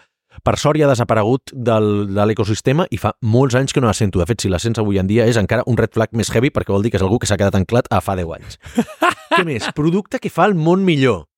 Per 0.47 0.55
sort 0.61 0.79
ja 0.79 0.87
ha 0.87 0.93
desaparegut 0.93 1.51
del, 1.53 2.13
de 2.15 2.27
l'ecosistema 2.29 2.87
i 2.95 3.01
fa 3.01 3.11
molts 3.27 3.57
anys 3.59 3.75
que 3.75 3.83
no 3.83 3.89
la 3.91 3.97
sento. 3.97 4.21
De 4.21 4.29
fet, 4.29 4.45
si 4.45 4.53
la 4.53 4.61
sents 4.63 4.79
avui 4.79 5.01
en 5.01 5.09
dia 5.09 5.27
és 5.27 5.41
encara 5.41 5.65
un 5.67 5.81
red 5.81 5.91
flag 5.97 6.15
més 6.17 6.31
heavy 6.31 6.53
perquè 6.55 6.73
vol 6.73 6.87
dir 6.87 6.93
que 6.93 7.01
és 7.01 7.07
algú 7.07 7.19
que 7.19 7.27
s'ha 7.27 7.41
quedat 7.41 7.57
anclat 7.59 7.91
a 7.91 7.99
fa 8.05 8.15
10 8.21 8.37
anys. 8.37 8.61
Què 9.35 9.43
més? 9.49 9.67
Producte 9.75 10.21
que 10.23 10.31
fa 10.31 10.47
el 10.47 10.55
món 10.55 10.85
millor. 10.87 11.30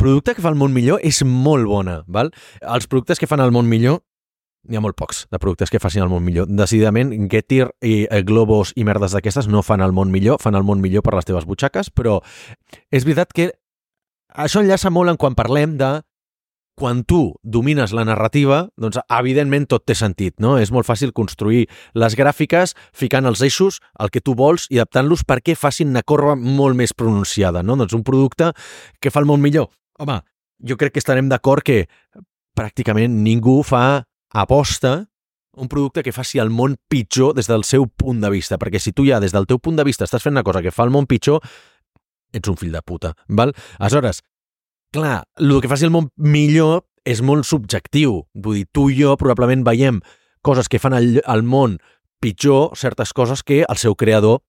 Producte 0.00 0.32
que 0.32 0.40
fa 0.40 0.48
el 0.48 0.56
món 0.56 0.72
millor 0.72 1.02
és 1.04 1.18
molt 1.28 1.68
bona. 1.68 1.98
Val? 2.08 2.30
Els 2.64 2.88
productes 2.88 3.20
que 3.20 3.28
fan 3.28 3.42
el 3.44 3.52
món 3.52 3.68
millor 3.68 4.00
n'hi 4.68 4.76
ha 4.76 4.80
molt 4.84 4.96
pocs 4.96 5.26
de 5.32 5.38
productes 5.40 5.72
que 5.72 5.80
facin 5.80 6.04
el 6.04 6.10
món 6.12 6.24
millor. 6.24 6.48
Decididament, 6.48 7.12
Getir 7.32 7.66
i 7.84 7.94
eh, 8.04 8.22
Globos 8.24 8.74
i 8.76 8.84
merdes 8.88 9.12
d'aquestes 9.16 9.48
no 9.48 9.60
fan 9.64 9.84
el 9.84 9.92
món 9.96 10.12
millor, 10.12 10.40
fan 10.40 10.56
el 10.56 10.64
món 10.64 10.80
millor 10.80 11.04
per 11.04 11.14
les 11.16 11.28
teves 11.28 11.44
butxaques, 11.48 11.92
però 11.92 12.20
és 12.92 13.04
veritat 13.04 13.32
que 13.36 13.50
això 14.32 14.60
enllaça 14.64 14.92
molt 14.92 15.12
en 15.12 15.20
quan 15.20 15.36
parlem 15.36 15.76
de 15.80 15.98
quan 16.80 17.02
tu 17.04 17.34
domines 17.44 17.92
la 17.92 18.06
narrativa, 18.08 18.62
doncs 18.80 18.96
evidentment 19.04 19.66
tot 19.68 19.84
té 19.84 19.92
sentit, 19.98 20.38
no? 20.40 20.54
És 20.56 20.70
molt 20.72 20.88
fàcil 20.88 21.12
construir 21.12 21.66
les 21.92 22.16
gràfiques 22.16 22.72
ficant 22.96 23.28
els 23.28 23.42
eixos, 23.44 23.82
el 24.00 24.08
que 24.08 24.22
tu 24.24 24.32
vols 24.38 24.64
i 24.72 24.80
adaptant-los 24.80 25.26
perquè 25.28 25.58
facin 25.60 25.92
una 25.92 26.00
corba 26.00 26.38
molt 26.40 26.78
més 26.78 26.96
pronunciada, 26.96 27.60
no? 27.60 27.76
Doncs 27.76 27.92
un 27.98 28.06
producte 28.06 28.54
que 28.96 29.12
fa 29.12 29.20
el 29.20 29.28
món 29.28 29.44
millor. 29.44 29.68
Home, 30.00 30.22
jo 30.64 30.76
crec 30.80 30.94
que 30.94 31.02
estarem 31.02 31.28
d'acord 31.28 31.64
que 31.64 31.84
pràcticament 32.56 33.20
ningú 33.24 33.60
fa 33.66 34.02
aposta 34.32 35.10
un 35.60 35.68
producte 35.68 36.02
que 36.06 36.14
faci 36.14 36.40
el 36.40 36.48
món 36.48 36.76
pitjor 36.88 37.34
des 37.36 37.50
del 37.50 37.66
seu 37.68 37.84
punt 37.84 38.22
de 38.22 38.30
vista, 38.32 38.56
perquè 38.56 38.80
si 38.80 38.94
tu 38.96 39.04
ja 39.04 39.20
des 39.20 39.34
del 39.34 39.48
teu 39.50 39.58
punt 39.58 39.76
de 39.76 39.84
vista 39.84 40.06
estàs 40.06 40.22
fent 40.24 40.36
una 40.36 40.46
cosa 40.46 40.62
que 40.62 40.72
fa 40.72 40.86
el 40.86 40.94
món 40.94 41.08
pitjor, 41.10 41.42
ets 42.32 42.48
un 42.48 42.56
fill 42.56 42.72
de 42.72 42.82
puta, 42.86 43.12
val? 43.28 43.52
Aleshores, 43.78 44.22
clar, 44.94 45.24
el 45.36 45.58
que 45.60 45.68
faci 45.68 45.88
el 45.88 45.92
món 45.92 46.08
millor 46.16 46.86
és 47.04 47.20
molt 47.20 47.48
subjectiu. 47.48 48.22
Vull 48.34 48.60
dir, 48.60 48.68
tu 48.72 48.88
i 48.90 49.00
jo 49.00 49.16
probablement 49.20 49.66
veiem 49.66 50.00
coses 50.46 50.68
que 50.68 50.80
fan 50.80 50.96
el, 50.96 51.20
el 51.20 51.42
món 51.42 51.76
pitjor, 52.22 52.76
certes 52.76 53.12
coses 53.12 53.42
que 53.42 53.64
el 53.66 53.80
seu 53.80 53.96
creador 53.96 54.40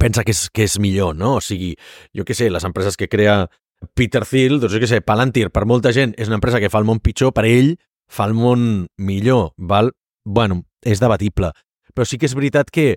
pensa 0.00 0.24
que 0.24 0.32
és, 0.32 0.48
que 0.50 0.64
és 0.66 0.78
millor, 0.80 1.16
no? 1.16 1.36
O 1.38 1.44
sigui, 1.44 1.74
jo 2.16 2.24
què 2.28 2.36
sé, 2.36 2.50
les 2.50 2.64
empreses 2.64 2.96
que 2.96 3.08
crea 3.12 3.46
Peter 3.94 4.24
Thiel, 4.26 4.58
doncs 4.60 4.74
jo 4.74 4.80
què 4.82 4.88
sé, 4.90 5.00
Palantir, 5.04 5.48
per 5.52 5.64
molta 5.68 5.92
gent 5.94 6.14
és 6.20 6.30
una 6.30 6.38
empresa 6.40 6.60
que 6.62 6.70
fa 6.72 6.80
el 6.82 6.88
món 6.88 7.00
pitjor, 7.02 7.32
per 7.36 7.46
ell 7.48 7.74
fa 8.12 8.26
el 8.28 8.34
món 8.36 8.86
millor, 8.98 9.52
val? 9.56 9.92
Bueno, 10.24 10.62
és 10.84 11.00
debatible. 11.00 11.52
Però 11.92 12.06
sí 12.08 12.18
que 12.18 12.28
és 12.28 12.36
veritat 12.36 12.70
que 12.72 12.96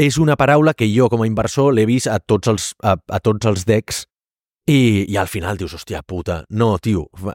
és 0.00 0.16
una 0.18 0.36
paraula 0.40 0.74
que 0.74 0.88
jo, 0.88 1.08
com 1.12 1.22
a 1.22 1.28
inversor, 1.28 1.74
l'he 1.74 1.86
vist 1.88 2.08
a 2.08 2.18
tots 2.20 2.48
els, 2.48 2.70
a, 2.82 2.96
a 2.96 3.20
tots 3.20 3.46
els 3.46 3.66
decks 3.68 4.04
i, 4.70 5.06
i 5.08 5.16
al 5.20 5.28
final 5.28 5.58
dius, 5.60 5.74
hòstia 5.76 6.02
puta, 6.06 6.44
no, 6.50 6.76
tio, 6.78 7.08
fa, 7.20 7.34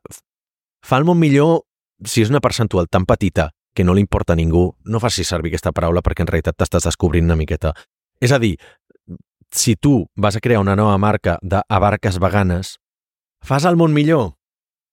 fa 0.85 1.01
el 1.01 1.05
món 1.05 1.19
millor 1.21 1.61
si 2.05 2.23
és 2.25 2.31
una 2.31 2.41
percentual 2.43 2.89
tan 2.91 3.05
petita 3.05 3.51
que 3.75 3.83
no 3.83 3.93
li 3.93 4.01
importa 4.01 4.33
a 4.33 4.39
ningú, 4.39 4.69
no 4.85 5.01
facis 5.03 5.29
servir 5.29 5.51
aquesta 5.51 5.73
paraula 5.75 6.01
perquè 6.01 6.23
en 6.23 6.31
realitat 6.31 6.57
t'estàs 6.57 6.87
descobrint 6.87 7.27
una 7.27 7.37
miqueta. 7.37 7.73
És 8.23 8.31
a 8.31 8.39
dir, 8.39 8.55
si 9.55 9.75
tu 9.75 10.07
vas 10.15 10.35
a 10.35 10.41
crear 10.41 10.61
una 10.61 10.75
nova 10.75 10.97
marca 10.97 11.37
d'abarques 11.41 12.19
veganes, 12.19 12.77
fas 13.41 13.65
el 13.65 13.77
món 13.79 13.93
millor? 13.93 14.35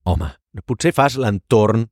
Home, 0.04 0.30
potser 0.66 0.92
fas 0.94 1.18
l'entorn 1.20 1.86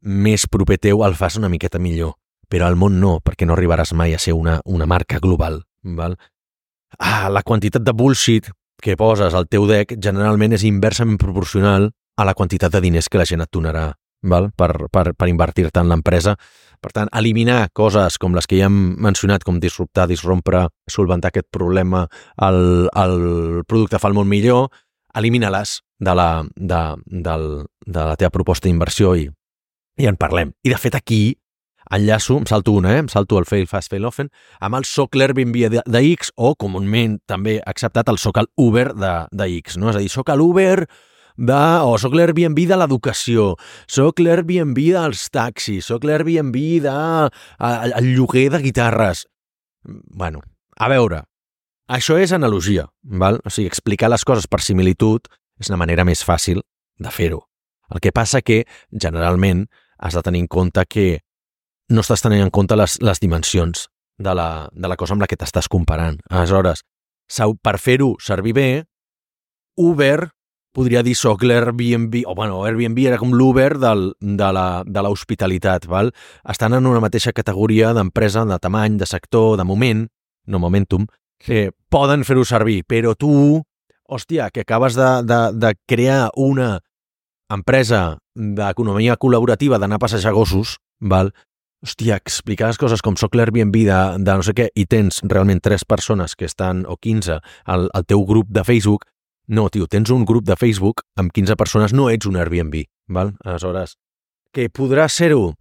més 0.00 0.46
proper 0.50 0.78
teu 0.78 1.04
el 1.04 1.16
fas 1.18 1.36
una 1.36 1.50
miqueta 1.52 1.78
millor, 1.78 2.16
però 2.48 2.66
al 2.66 2.76
món 2.76 3.00
no, 3.00 3.18
perquè 3.24 3.46
no 3.46 3.54
arribaràs 3.54 3.92
mai 3.94 4.14
a 4.14 4.18
ser 4.22 4.34
una, 4.34 4.60
una 4.64 4.86
marca 4.86 5.20
global. 5.22 5.62
Val? 5.82 6.16
Ah, 6.98 7.28
la 7.30 7.42
quantitat 7.42 7.82
de 7.86 7.94
bullshit 7.94 8.50
que 8.82 8.96
poses 8.96 9.34
al 9.34 9.46
teu 9.48 9.66
deck 9.68 9.96
generalment 10.02 10.56
és 10.56 10.64
inversament 10.66 11.20
proporcional 11.20 11.90
a 12.16 12.26
la 12.26 12.34
quantitat 12.34 12.72
de 12.72 12.80
diners 12.80 13.08
que 13.08 13.20
la 13.20 13.28
gent 13.28 13.44
et 13.44 13.52
donarà 13.52 13.90
val? 14.22 14.50
per, 14.56 14.88
per, 14.92 15.12
per 15.14 15.28
invertir-te 15.28 15.80
en 15.80 15.88
l'empresa. 15.92 16.36
Per 16.80 16.92
tant, 16.96 17.10
eliminar 17.12 17.68
coses 17.76 18.16
com 18.20 18.32
les 18.36 18.48
que 18.48 18.56
ja 18.56 18.70
hem 18.70 18.94
mencionat, 19.04 19.44
com 19.44 19.58
disruptar, 19.60 20.06
disrompre, 20.08 20.64
solventar 20.88 21.28
aquest 21.28 21.50
problema, 21.52 22.06
el, 22.46 22.88
el 22.96 23.18
producte 23.68 24.00
fa 24.00 24.08
el 24.08 24.16
món 24.16 24.30
millor, 24.30 24.70
elimina-les 25.16 25.80
de, 26.00 26.14
la, 26.16 26.30
de, 26.56 26.80
de, 27.04 27.36
de 27.84 28.06
la 28.08 28.16
teva 28.16 28.32
proposta 28.32 28.68
d'inversió 28.68 29.12
i, 29.18 29.28
i 30.00 30.08
en 30.08 30.16
parlem. 30.16 30.54
I 30.64 30.72
de 30.72 30.80
fet 30.80 30.96
aquí 30.96 31.22
enllaço, 31.90 32.38
em 32.38 32.46
salto 32.46 32.72
una, 32.78 32.94
eh? 32.94 33.02
em 33.02 33.08
salto 33.12 33.38
el 33.38 33.46
fail 33.48 33.66
fast, 33.68 33.90
fail 33.90 34.06
often, 34.06 34.30
amb 34.62 34.78
el 34.78 34.86
soc 34.88 35.16
l'Airbnb 35.18 35.56
de, 35.74 36.02
X 36.14 36.32
o, 36.36 36.54
comúment 36.54 37.18
també 37.28 37.58
acceptat, 37.66 38.08
el 38.08 38.20
soc 38.22 38.40
l'Uber 38.44 38.90
de, 38.94 39.14
de 39.32 39.48
X. 39.58 39.76
No? 39.80 39.90
És 39.90 39.98
a 39.98 40.04
dir, 40.04 40.12
soc 40.12 40.30
l'Uber 40.32 40.86
de, 41.36 41.62
o 41.86 41.96
soc 42.00 42.14
l'Airbnb 42.16 42.58
de 42.68 42.78
l'educació, 42.78 43.54
soc 43.90 44.22
l'Airbnb 44.22 44.78
dels 44.78 45.26
taxis, 45.32 45.88
soc 45.90 46.04
l'Airbnb 46.04 46.56
de 46.86 46.94
el 47.60 48.12
lloguer 48.14 48.48
de 48.54 48.62
guitarres. 48.64 49.26
Bueno, 49.84 50.42
a 50.76 50.88
veure, 50.92 51.24
això 51.90 52.18
és 52.20 52.32
analogia, 52.32 52.86
val? 53.02 53.40
o 53.44 53.50
sigui, 53.50 53.70
explicar 53.70 54.10
les 54.10 54.24
coses 54.24 54.46
per 54.46 54.60
similitud 54.62 55.26
és 55.60 55.70
una 55.72 55.80
manera 55.80 56.04
més 56.06 56.22
fàcil 56.24 56.62
de 57.00 57.10
fer-ho. 57.10 57.40
El 57.90 58.00
que 58.00 58.12
passa 58.14 58.42
que, 58.42 58.62
generalment, 58.92 59.66
has 59.98 60.14
de 60.14 60.22
tenir 60.22 60.44
en 60.44 60.48
compte 60.48 60.84
que 60.86 61.20
no 61.90 62.04
estàs 62.04 62.22
tenint 62.22 62.44
en 62.44 62.52
compte 62.54 62.76
les, 62.78 62.96
les 63.02 63.20
dimensions 63.20 63.88
de 64.20 64.34
la, 64.36 64.68
de 64.72 64.88
la 64.88 64.96
cosa 65.00 65.16
amb 65.16 65.24
la 65.24 65.28
que 65.30 65.38
t'estàs 65.40 65.68
comparant. 65.68 66.20
Aleshores, 66.30 66.84
per 67.62 67.76
fer-ho 67.82 68.14
servir 68.22 68.54
bé, 68.54 68.68
Uber 69.80 70.30
podria 70.72 71.02
dir 71.02 71.16
soc 71.18 71.42
l'Airbnb, 71.42 72.22
o 72.26 72.34
bueno, 72.34 72.62
Airbnb 72.66 72.98
era 73.06 73.18
com 73.18 73.32
l'Uber 73.34 73.72
de 73.80 75.02
l'hospitalitat, 75.02 75.88
val? 75.90 76.12
Estan 76.48 76.76
en 76.78 76.86
una 76.86 77.02
mateixa 77.02 77.32
categoria 77.32 77.94
d'empresa, 77.96 78.44
de 78.46 78.58
tamany, 78.58 78.98
de 79.00 79.08
sector, 79.08 79.56
de 79.58 79.66
moment, 79.66 80.06
no 80.46 80.62
momentum, 80.62 81.06
que 81.40 81.70
poden 81.90 82.24
fer-ho 82.24 82.44
servir, 82.44 82.84
però 82.86 83.16
tu, 83.16 83.62
hòstia, 84.08 84.50
que 84.50 84.62
acabes 84.66 84.96
de, 84.98 85.10
de, 85.26 85.40
de 85.56 85.74
crear 85.88 86.30
una 86.36 86.78
empresa 87.50 88.18
d'economia 88.34 89.18
col·laborativa 89.18 89.78
d'anar 89.78 89.98
a 89.98 90.06
passejar 90.06 90.34
gossos, 90.36 90.78
val? 91.00 91.32
hòstia, 91.80 92.18
explicar 92.20 92.68
les 92.68 92.78
coses 92.78 93.00
com 93.00 93.16
soc 93.16 93.34
l'Airbnb 93.34 93.72
de, 93.72 94.00
de 94.20 94.34
no 94.36 94.44
sé 94.44 94.52
què 94.56 94.66
i 94.76 94.84
tens 94.84 95.22
realment 95.24 95.62
tres 95.64 95.86
persones 95.88 96.36
que 96.36 96.44
estan, 96.44 96.84
o 96.84 96.98
15, 97.00 97.40
al, 97.64 97.88
al 97.96 98.04
teu 98.04 98.26
grup 98.28 98.50
de 98.52 98.64
Facebook, 98.68 99.06
no, 99.50 99.66
tio, 99.68 99.88
tens 99.90 100.12
un 100.14 100.24
grup 100.24 100.46
de 100.46 100.54
Facebook 100.54 101.02
amb 101.18 101.32
15 101.34 101.56
persones, 101.58 101.92
no 101.92 102.06
ets 102.12 102.28
un 102.30 102.38
Airbnb, 102.38 102.84
val? 103.10 103.34
Aleshores, 103.42 103.96
que 104.54 104.68
podrà 104.70 105.08
ser-ho? 105.10 105.56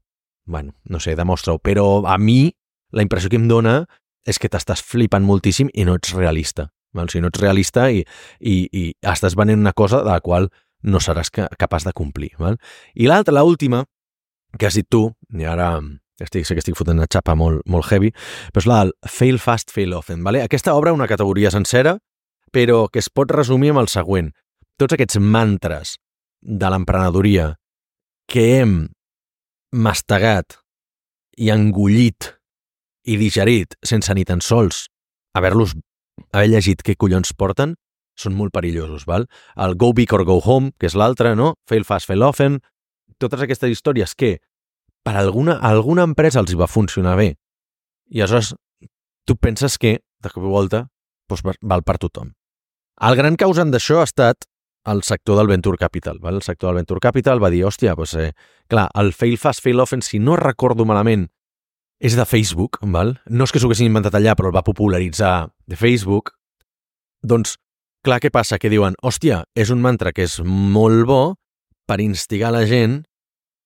Bueno, 0.45 0.75
no 0.85 1.01
sé, 1.01 1.15
demostra-ho, 1.17 1.57
però 1.57 2.05
a 2.05 2.17
mi 2.21 2.51
la 2.93 3.05
impressió 3.05 3.29
que 3.33 3.39
em 3.41 3.47
dona 3.49 3.83
és 4.29 4.37
que 4.37 4.49
t'estàs 4.49 4.83
flipant 4.85 5.25
moltíssim 5.25 5.71
i 5.73 5.85
no 5.87 5.95
ets 5.97 6.13
realista. 6.13 6.69
Val? 6.93 7.09
O 7.09 7.13
sigui, 7.13 7.23
no 7.25 7.31
ets 7.33 7.41
realista 7.41 7.87
i, 7.89 8.03
i, 8.39 8.55
i 8.69 8.83
estàs 9.09 9.37
venent 9.37 9.61
una 9.61 9.73
cosa 9.73 10.03
de 10.05 10.11
la 10.13 10.21
qual 10.21 10.49
no 10.85 11.01
seràs 11.01 11.33
capaç 11.33 11.87
de 11.87 11.93
complir. 11.97 12.35
Val? 12.37 12.59
I 12.93 13.09
l'altra, 13.09 13.33
l'última, 13.41 13.83
que 14.57 14.69
has 14.69 14.77
dit 14.77 14.87
tu, 14.89 15.07
i 15.33 15.49
ara 15.49 15.71
estic, 16.19 16.45
sé 16.45 16.55
que 16.55 16.61
estic 16.61 16.77
fotent 16.77 16.99
una 16.99 17.09
xapa 17.09 17.35
molt, 17.37 17.63
molt 17.69 17.89
heavy, 17.89 18.11
però 18.53 18.63
és 18.63 18.69
la 18.69 18.79
del 18.83 18.93
fail 19.07 19.39
fast, 19.41 19.73
fail 19.73 19.93
often. 19.97 20.21
Vale? 20.25 20.43
Aquesta 20.45 20.75
obra 20.75 20.93
una 20.93 21.07
categoria 21.07 21.51
sencera, 21.53 21.97
però 22.51 22.87
que 22.91 23.01
es 23.03 23.09
pot 23.09 23.31
resumir 23.31 23.73
amb 23.73 23.83
el 23.83 23.91
següent. 23.91 24.31
Tots 24.79 24.95
aquests 24.95 25.19
mantres 25.19 25.97
de 26.41 26.69
l'emprenedoria 26.71 27.53
que 28.29 28.45
hem 28.59 28.75
mastegat 29.75 30.59
i 31.37 31.51
engullit 31.53 32.33
i 33.09 33.17
digerit 33.17 33.75
sense 33.85 34.13
ni 34.13 34.25
tan 34.25 34.41
sols 34.41 34.87
haver-los 35.37 35.75
haver 36.31 36.49
llegit 36.51 36.83
què 36.83 36.95
collons 36.99 37.31
porten, 37.37 37.75
són 38.19 38.35
molt 38.35 38.51
perillosos, 38.55 39.05
val? 39.07 39.25
El 39.55 39.75
go 39.79 39.93
big 39.95 40.11
or 40.13 40.25
go 40.27 40.39
home, 40.43 40.73
que 40.79 40.89
és 40.89 40.95
l'altre, 40.99 41.35
no? 41.39 41.53
Fail 41.69 41.85
fast, 41.87 42.09
fail 42.09 42.25
often, 42.27 42.59
totes 43.19 43.43
aquestes 43.45 43.71
històries 43.71 44.15
que 44.15 44.37
per 45.05 45.15
alguna, 45.15 45.55
alguna 45.63 46.03
empresa 46.07 46.41
els 46.43 46.51
hi 46.51 46.59
va 46.59 46.67
funcionar 46.67 47.15
bé. 47.19 47.33
I 48.11 48.21
aleshores 48.21 48.53
tu 49.25 49.37
penses 49.37 49.77
que, 49.77 49.99
de 50.19 50.33
cop 50.33 50.43
i 50.43 50.51
volta, 50.51 50.87
doncs 51.29 51.45
val 51.61 51.85
per 51.85 51.97
tothom. 52.01 52.33
El 52.99 53.15
gran 53.15 53.37
causant 53.39 53.71
d'això 53.71 54.01
ha 54.01 54.07
estat 54.07 54.47
el 54.89 55.03
sector 55.07 55.37
del 55.39 55.47
Venture 55.47 55.77
Capital. 55.77 56.19
Val? 56.19 56.39
El 56.39 56.43
sector 56.43 56.69
del 56.69 56.81
Venture 56.81 56.99
Capital 56.99 57.41
va 57.43 57.51
dir, 57.51 57.63
hòstia, 57.67 57.95
doncs, 57.95 58.15
eh, 58.15 58.33
clar, 58.67 58.89
el 58.99 59.13
fail 59.13 59.37
fast, 59.37 59.63
fail 59.63 59.79
often, 59.79 60.01
si 60.01 60.19
no 60.19 60.35
recordo 60.35 60.85
malament, 60.85 61.29
és 61.99 62.15
de 62.15 62.25
Facebook, 62.25 62.79
val? 62.81 63.19
no 63.27 63.43
és 63.43 63.51
que 63.51 63.59
s'ho 63.59 63.67
haguessin 63.67 63.89
inventat 63.89 64.15
allà, 64.15 64.35
però 64.35 64.49
el 64.49 64.55
va 64.55 64.63
popularitzar 64.63 65.49
de 65.67 65.75
Facebook, 65.75 66.31
doncs 67.21 67.57
Clar, 67.99 68.21
què 68.23 68.29
passa? 68.31 68.55
Que 68.55 68.69
diuen, 68.71 68.93
hòstia, 69.03 69.41
és 69.59 69.73
un 69.73 69.81
mantra 69.83 70.13
que 70.15 70.23
és 70.23 70.37
molt 70.39 71.03
bo 71.09 71.23
per 71.83 71.97
instigar 71.99 72.53
la 72.55 72.61
gent, 72.63 73.01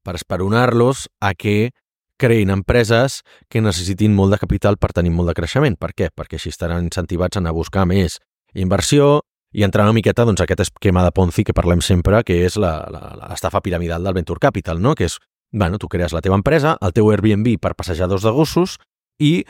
per 0.01 0.15
esperonar-los 0.17 1.05
a 1.21 1.35
que 1.37 1.69
creïn 2.17 2.49
empreses 2.49 3.19
que 3.45 3.61
necessitin 3.61 4.15
molt 4.17 4.33
de 4.33 4.39
capital 4.41 4.79
per 4.81 4.89
tenir 4.97 5.13
molt 5.13 5.29
de 5.29 5.35
creixement. 5.37 5.77
Per 5.77 5.91
què? 5.93 6.09
Perquè 6.09 6.39
així 6.39 6.49
estaran 6.49 6.87
incentivats 6.87 7.37
a 7.37 7.43
anar 7.43 7.53
a 7.53 7.59
buscar 7.59 7.85
més 7.85 8.17
inversió 8.53 9.21
i 9.53 9.63
entrar 9.63 9.85
una 9.85 9.93
miqueta 9.93 10.25
doncs, 10.25 10.41
aquest 10.41 10.65
esquema 10.65 11.03
de 11.05 11.11
Ponzi 11.13 11.45
que 11.45 11.53
parlem 11.53 11.81
sempre, 11.85 12.23
que 12.25 12.41
és 12.47 12.57
l'estafa 12.57 13.61
piramidal 13.61 14.03
del 14.03 14.15
Venture 14.17 14.41
Capital, 14.41 14.81
no? 14.81 14.95
que 14.95 15.05
és, 15.05 15.19
bueno, 15.53 15.77
tu 15.77 15.87
crees 15.87 16.13
la 16.13 16.23
teva 16.25 16.39
empresa, 16.39 16.77
el 16.81 16.93
teu 16.93 17.11
Airbnb 17.13 17.55
per 17.61 17.75
passejadors 17.77 18.25
de 18.25 18.33
gossos 18.33 18.79
i 19.21 19.43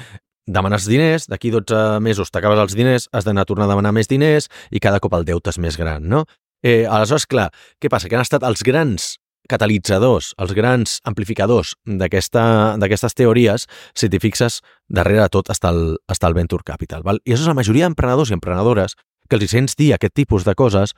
demanes 0.45 0.89
diners, 0.91 1.29
d'aquí 1.31 1.53
12 1.53 2.01
mesos 2.03 2.31
t'acabes 2.31 2.59
els 2.59 2.75
diners, 2.75 3.07
has 3.15 3.23
d'anar 3.23 3.47
a 3.47 3.49
tornar 3.49 3.69
a 3.69 3.71
demanar 3.71 3.93
més 3.95 4.11
diners 4.11 4.49
i 4.71 4.83
cada 4.83 4.99
cop 4.99 5.15
el 5.15 5.23
deute 5.23 5.53
és 5.53 5.59
més 5.59 5.79
gran, 5.79 6.03
no? 6.03 6.25
Eh, 6.63 6.83
aleshores, 6.83 7.25
clar, 7.27 7.49
què 7.79 7.91
passa? 7.91 8.09
Que 8.11 8.19
han 8.19 8.23
estat 8.27 8.43
els 8.43 8.63
grans 8.63 9.13
catalitzadors, 9.49 10.32
els 10.39 10.53
grans 10.56 10.99
amplificadors 11.10 11.73
d'aquestes 11.86 13.17
teories, 13.17 13.67
si 13.95 14.10
t'hi 14.10 14.21
fixes, 14.23 14.62
darrere 14.88 15.25
de 15.25 15.32
tot 15.34 15.51
està 15.53 15.73
el, 15.73 15.97
està 16.12 16.29
el 16.29 16.38
Venture 16.38 16.65
Capital. 16.65 17.03
Val? 17.03 17.19
I 17.25 17.36
això 17.36 17.45
és 17.45 17.51
la 17.51 17.58
majoria 17.58 17.89
d'emprenedors 17.89 18.32
i 18.32 18.38
emprenedores 18.38 18.95
que 19.29 19.39
els 19.39 19.45
hi 19.47 19.51
sents 19.56 19.75
dir 19.79 19.93
aquest 19.93 20.15
tipus 20.15 20.47
de 20.47 20.56
coses, 20.56 20.95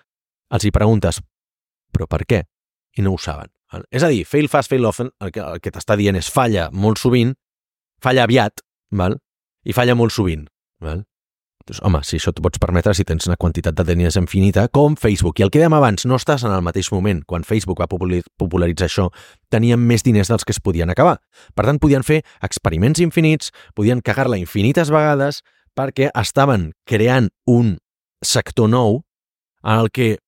els 0.54 0.66
hi 0.66 0.74
preguntes, 0.74 1.22
però 1.94 2.08
per 2.10 2.24
què? 2.30 2.44
I 2.96 3.06
no 3.06 3.16
ho 3.16 3.22
saben. 3.22 3.50
Val? 3.74 3.88
És 3.92 4.06
a 4.06 4.12
dir, 4.14 4.24
fail 4.30 4.48
fast, 4.52 4.70
fail 4.72 4.86
often, 4.86 5.10
el 5.22 5.34
que, 5.34 5.46
que 5.62 5.74
t'està 5.74 5.98
dient 5.98 6.18
és 6.20 6.30
falla 6.32 6.70
molt 6.72 7.02
sovint, 7.02 7.34
falla 8.04 8.28
aviat, 8.30 8.62
val? 8.94 9.18
i 9.66 9.74
falla 9.74 9.98
molt 9.98 10.14
sovint. 10.14 10.46
Val? 10.84 11.06
Doncs, 11.66 11.80
home, 11.82 11.98
si 12.06 12.20
això 12.20 12.30
t'ho 12.30 12.44
pots 12.46 12.60
permetre 12.62 12.94
si 12.94 13.04
tens 13.10 13.26
una 13.26 13.40
quantitat 13.42 13.74
de 13.74 13.84
diners 13.88 14.20
infinita, 14.20 14.68
com 14.70 14.94
Facebook. 15.02 15.40
I 15.40 15.48
el 15.48 15.50
que 15.50 15.58
dèiem 15.64 15.74
abans, 15.74 16.06
no 16.06 16.20
estàs 16.20 16.44
en 16.46 16.54
el 16.54 16.62
mateix 16.62 16.92
moment. 16.94 17.24
Quan 17.26 17.42
Facebook 17.42 17.82
va 17.82 17.88
popularitzar 17.90 18.86
això, 18.86 19.08
tenien 19.50 19.82
més 19.82 20.06
diners 20.06 20.30
dels 20.30 20.46
que 20.46 20.54
es 20.54 20.62
podien 20.62 20.94
acabar. 20.94 21.18
Per 21.58 21.66
tant, 21.66 21.80
podien 21.82 22.06
fer 22.06 22.20
experiments 22.46 23.02
infinits, 23.02 23.50
podien 23.74 24.04
cagar-la 24.06 24.38
infinites 24.38 24.94
vegades, 24.94 25.42
perquè 25.74 26.12
estaven 26.14 26.70
creant 26.86 27.32
un 27.50 27.80
sector 28.22 28.70
nou 28.70 29.02
en 29.66 29.82
el 29.82 29.90
que 29.90 30.20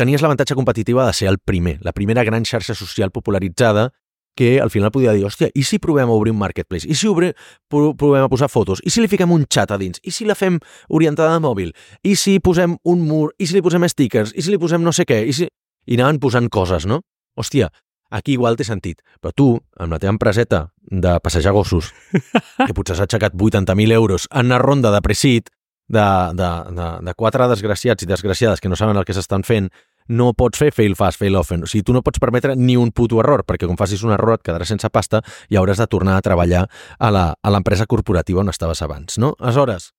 tenies 0.00 0.24
l'avantatge 0.24 0.56
competitiva 0.56 1.04
de 1.04 1.12
ser 1.12 1.28
el 1.28 1.36
primer, 1.36 1.82
la 1.84 1.92
primera 1.92 2.24
gran 2.24 2.48
xarxa 2.48 2.74
social 2.74 3.12
popularitzada 3.12 3.90
que 4.34 4.60
al 4.60 4.70
final 4.70 4.90
podia 4.90 5.12
dir, 5.12 5.24
hòstia, 5.28 5.50
i 5.54 5.64
si 5.66 5.78
provem 5.82 6.08
a 6.08 6.16
obrir 6.16 6.32
un 6.32 6.38
marketplace? 6.40 6.88
I 6.88 6.96
si 6.96 7.08
obre, 7.08 7.32
provem 7.68 8.24
a 8.24 8.30
posar 8.32 8.48
fotos? 8.48 8.80
I 8.84 8.90
si 8.90 9.02
li 9.02 9.10
fiquem 9.12 9.32
un 9.32 9.44
xat 9.44 9.74
a 9.74 9.78
dins? 9.80 10.00
I 10.02 10.14
si 10.14 10.24
la 10.28 10.36
fem 10.38 10.58
orientada 10.88 11.36
a 11.36 11.42
mòbil? 11.42 11.72
I 12.02 12.16
si 12.16 12.38
posem 12.40 12.78
un 12.88 13.06
mur? 13.08 13.32
I 13.38 13.46
si 13.46 13.58
li 13.58 13.62
posem 13.64 13.84
stickers? 13.88 14.32
I 14.34 14.42
si 14.42 14.52
li 14.54 14.60
posem 14.60 14.82
no 14.82 14.92
sé 14.92 15.06
què? 15.08 15.22
I, 15.28 15.36
si... 15.36 15.48
I 15.86 15.98
anaven 15.98 16.20
posant 16.22 16.48
coses, 16.52 16.86
no? 16.88 17.02
Hòstia, 17.36 17.68
aquí 18.12 18.36
igual 18.36 18.56
té 18.56 18.64
sentit. 18.64 19.02
Però 19.20 19.32
tu, 19.36 19.48
amb 19.80 19.92
la 19.92 20.00
teva 20.00 20.14
empreseta 20.14 20.66
de 20.80 21.16
passejar 21.24 21.52
gossos, 21.52 21.92
que 22.66 22.72
potser 22.76 22.96
s'ha 22.96 23.08
aixecat 23.08 23.36
80.000 23.36 23.92
euros 23.92 24.28
en 24.30 24.48
una 24.52 24.60
ronda 24.62 24.92
de 24.94 25.02
presit 25.04 25.50
de, 25.88 26.04
de, 26.38 26.50
de, 26.72 26.88
de 27.04 27.14
quatre 27.14 27.48
desgraciats 27.50 28.04
i 28.04 28.08
desgraciades 28.08 28.60
que 28.60 28.70
no 28.72 28.78
saben 28.80 28.96
el 28.96 29.04
que 29.04 29.16
s'estan 29.16 29.44
fent, 29.44 29.68
no 30.08 30.32
pots 30.38 30.58
fer 30.58 30.70
fail 30.74 30.96
fast, 30.98 31.20
fail 31.20 31.36
often. 31.38 31.62
O 31.64 31.70
sigui, 31.70 31.84
tu 31.86 31.94
no 31.94 32.02
pots 32.02 32.20
permetre 32.22 32.56
ni 32.56 32.76
un 32.76 32.90
puto 32.90 33.20
error, 33.22 33.44
perquè 33.46 33.68
com 33.68 33.78
facis 33.78 34.02
un 34.06 34.14
error 34.14 34.38
et 34.38 34.44
quedaràs 34.46 34.72
sense 34.74 34.90
pasta 34.90 35.22
i 35.50 35.58
hauràs 35.60 35.82
de 35.82 35.88
tornar 35.90 36.16
a 36.18 36.24
treballar 36.24 36.66
a 36.98 37.12
l'empresa 37.50 37.86
corporativa 37.86 38.42
on 38.42 38.52
estaves 38.52 38.82
abans, 38.82 39.18
no? 39.18 39.34
Aleshores, 39.38 39.92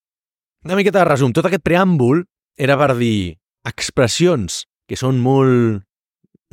una 0.64 0.78
miqueta 0.80 1.02
de 1.02 1.10
resum. 1.10 1.34
Tot 1.36 1.48
aquest 1.50 1.64
preàmbul 1.66 2.24
era 2.58 2.78
per 2.80 2.94
dir 3.00 3.40
expressions 3.68 4.64
que 4.88 5.00
són 5.00 5.20
molt... 5.24 5.84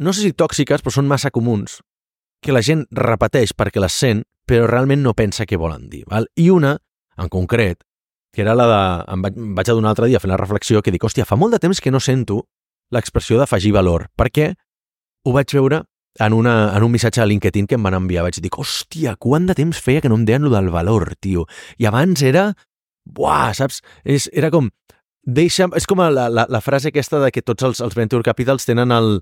no 0.00 0.12
sé 0.14 0.24
si 0.24 0.32
tòxiques, 0.32 0.82
però 0.82 0.94
són 0.94 1.08
massa 1.10 1.30
comuns, 1.34 1.80
que 2.42 2.54
la 2.54 2.62
gent 2.64 2.86
repeteix 2.90 3.52
perquè 3.56 3.82
les 3.82 3.94
sent, 3.94 4.24
però 4.48 4.66
realment 4.66 5.02
no 5.04 5.14
pensa 5.14 5.46
què 5.46 5.58
volen 5.60 5.88
dir. 5.90 6.04
Val? 6.10 6.26
I 6.40 6.48
una, 6.50 6.76
en 7.20 7.28
concret, 7.28 7.84
que 8.32 8.42
era 8.42 8.54
la 8.54 8.66
de... 8.70 8.80
Em 9.12 9.22
vaig, 9.26 9.68
adonar 9.68 9.90
l'altre 9.90 10.08
dia 10.10 10.22
fent 10.22 10.32
la 10.32 10.40
reflexió 10.40 10.82
que 10.82 10.94
dic, 10.94 11.04
hòstia, 11.04 11.26
fa 11.28 11.38
molt 11.38 11.54
de 11.54 11.62
temps 11.62 11.82
que 11.82 11.92
no 11.92 12.00
sento 12.00 12.44
l'expressió 12.94 13.38
d'afegir 13.38 13.72
valor, 13.76 14.08
perquè 14.18 14.52
ho 15.24 15.34
vaig 15.36 15.54
veure 15.54 15.84
en, 16.18 16.32
una, 16.32 16.54
en 16.76 16.82
un 16.82 16.92
missatge 16.92 17.22
a 17.22 17.28
LinkedIn 17.28 17.68
que 17.70 17.78
em 17.78 17.86
van 17.86 17.96
enviar. 17.98 18.24
Vaig 18.26 18.40
dir, 18.42 18.50
hòstia, 18.50 19.16
quant 19.20 19.46
de 19.48 19.56
temps 19.58 19.78
feia 19.80 20.02
que 20.02 20.10
no 20.10 20.18
em 20.18 20.26
deien 20.28 20.46
lo 20.46 20.52
del 20.54 20.70
valor, 20.74 21.14
tio. 21.20 21.46
I 21.78 21.90
abans 21.90 22.22
era... 22.26 22.50
Buah, 23.10 23.54
saps? 23.56 23.80
És, 24.04 24.26
era 24.36 24.50
com, 24.52 24.68
deixa, 25.24 25.66
és 25.76 25.86
com 25.88 26.02
la, 26.02 26.28
la, 26.28 26.44
la 26.48 26.60
frase 26.60 26.90
aquesta 26.90 27.18
de 27.22 27.30
que 27.32 27.42
tots 27.42 27.64
els, 27.66 27.80
els 27.82 27.96
venture 27.96 28.22
capitals 28.22 28.68
tenen 28.68 28.92
el 28.94 29.20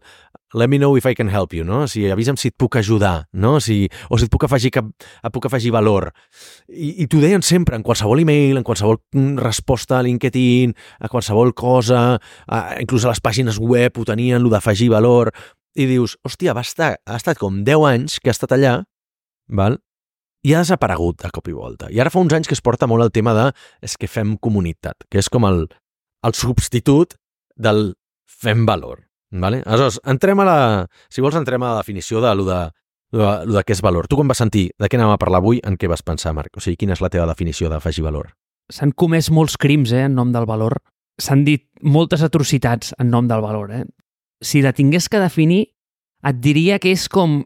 let 0.55 0.69
me 0.69 0.79
know 0.79 0.97
if 0.97 1.07
I 1.07 1.15
can 1.15 1.29
help 1.29 1.53
you, 1.53 1.65
no? 1.65 1.83
O 1.85 1.89
sigui, 1.89 2.09
avisa'm 2.13 2.39
si 2.41 2.49
et 2.53 2.57
puc 2.57 2.79
ajudar, 2.81 3.29
no? 3.33 3.57
O, 3.59 3.61
sigui, 3.61 3.89
o 4.09 4.19
si 4.19 4.29
et 4.29 4.33
puc 4.33 4.47
afegir, 4.47 4.71
cap, 4.75 4.89
puc 5.33 5.49
afegir 5.49 5.73
valor. 5.75 6.11
I, 6.69 7.05
i 7.05 7.09
t'ho 7.11 7.21
deien 7.23 7.45
sempre, 7.45 7.77
en 7.77 7.85
qualsevol 7.87 8.23
email, 8.23 8.61
en 8.61 8.67
qualsevol 8.67 9.01
mm, 9.13 9.37
resposta 9.45 9.99
a 9.99 10.05
LinkedIn, 10.07 10.75
a 11.01 11.11
qualsevol 11.13 11.53
cosa, 11.59 12.05
a, 12.47 12.63
inclús 12.81 13.05
a 13.05 13.13
les 13.13 13.21
pàgines 13.25 13.61
web 13.61 13.99
ho 13.99 14.07
tenien, 14.09 14.43
lo 14.43 14.53
d'afegir 14.55 14.89
valor, 14.95 15.33
i 15.79 15.87
dius, 15.91 16.17
hòstia, 16.27 16.57
va 16.57 16.65
estar, 16.65 16.95
ha 17.05 17.19
estat 17.21 17.39
com 17.39 17.63
10 17.67 17.85
anys 17.93 18.19
que 18.23 18.33
ha 18.33 18.37
estat 18.37 18.57
allà, 18.57 18.81
val? 19.49 19.79
i 20.47 20.55
ha 20.55 20.63
desaparegut 20.63 21.25
a 21.27 21.33
cop 21.35 21.49
i 21.51 21.55
volta. 21.57 21.89
I 21.91 21.99
ara 22.01 22.13
fa 22.15 22.23
uns 22.23 22.33
anys 22.37 22.49
que 22.49 22.55
es 22.57 22.63
porta 22.65 22.87
molt 22.87 23.05
el 23.05 23.13
tema 23.15 23.35
de 23.35 23.49
és 23.85 23.99
que 23.99 24.09
fem 24.11 24.37
comunitat, 24.39 25.03
que 25.11 25.19
és 25.19 25.29
com 25.29 25.45
el, 25.49 25.67
el 26.25 26.37
substitut 26.39 27.19
del 27.59 27.93
fem 28.31 28.65
valor. 28.69 29.08
Vale? 29.31 29.63
Aleshores, 29.67 30.01
entrem 30.09 30.41
a 30.41 30.47
la... 30.49 30.59
Si 31.13 31.25
vols, 31.25 31.37
entrem 31.37 31.63
a 31.63 31.73
la 31.75 31.83
definició 31.83 32.23
de 32.25 32.35
lo 32.35 32.47
de, 32.49 32.61
lo 33.13 33.25
de, 33.25 33.33
de 33.55 33.65
què 33.65 33.77
és 33.77 33.83
valor. 33.85 34.09
Tu 34.09 34.17
quan 34.17 34.29
vas 34.31 34.41
sentir 34.41 34.69
de 34.79 34.89
què 34.89 34.99
anem 34.99 35.13
a 35.13 35.21
parlar 35.21 35.43
avui, 35.43 35.61
en 35.65 35.77
què 35.77 35.91
vas 35.91 36.05
pensar, 36.05 36.33
Marc? 36.37 36.57
O 36.57 36.65
sigui, 36.65 36.79
quina 36.81 36.97
és 36.97 37.05
la 37.05 37.13
teva 37.13 37.29
definició 37.29 37.69
d'afegir 37.73 38.07
valor? 38.07 38.33
S'han 38.73 38.93
comès 38.93 39.31
molts 39.33 39.57
crims 39.61 39.93
eh, 39.93 40.07
en 40.09 40.17
nom 40.17 40.33
del 40.33 40.49
valor. 40.49 40.79
S'han 41.21 41.45
dit 41.45 41.67
moltes 41.83 42.23
atrocitats 42.25 42.95
en 42.99 43.11
nom 43.13 43.29
del 43.29 43.45
valor. 43.45 43.73
Eh? 43.75 43.85
Si 44.45 44.63
la 44.63 44.73
tingués 44.77 45.09
que 45.09 45.21
definir, 45.21 45.67
et 46.25 46.41
diria 46.43 46.79
que 46.83 46.93
és 46.95 47.07
com 47.13 47.43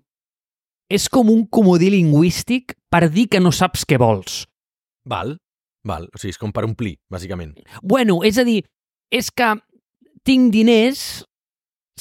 és 0.92 1.08
com 1.08 1.30
un 1.32 1.46
comodí 1.48 1.88
lingüístic 1.92 2.74
per 2.92 3.06
dir 3.08 3.28
que 3.32 3.40
no 3.40 3.52
saps 3.54 3.86
què 3.88 3.96
vols. 4.00 4.42
Val, 5.08 5.38
val. 5.88 6.08
O 6.12 6.20
sigui, 6.20 6.34
és 6.34 6.40
com 6.40 6.52
per 6.52 6.66
omplir, 6.68 6.98
bàsicament. 7.10 7.54
Bueno, 7.80 8.20
és 8.28 8.36
a 8.36 8.44
dir, 8.44 8.60
és 9.08 9.30
que 9.32 9.54
tinc 10.28 10.52
diners, 10.52 11.24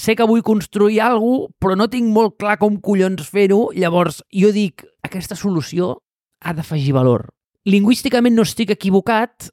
sé 0.01 0.15
que 0.17 0.25
vull 0.27 0.41
construir 0.41 1.01
alguna 1.05 1.45
cosa, 1.45 1.57
però 1.61 1.77
no 1.77 1.89
tinc 1.91 2.09
molt 2.09 2.37
clar 2.41 2.57
com 2.61 2.79
collons 2.81 3.27
fer-ho, 3.29 3.69
llavors 3.77 4.23
jo 4.33 4.49
dic, 4.55 4.85
aquesta 5.05 5.37
solució 5.37 5.99
ha 6.41 6.53
d'afegir 6.57 6.95
valor. 6.97 7.27
Lingüísticament 7.69 8.33
no 8.33 8.45
estic 8.47 8.73
equivocat, 8.73 9.51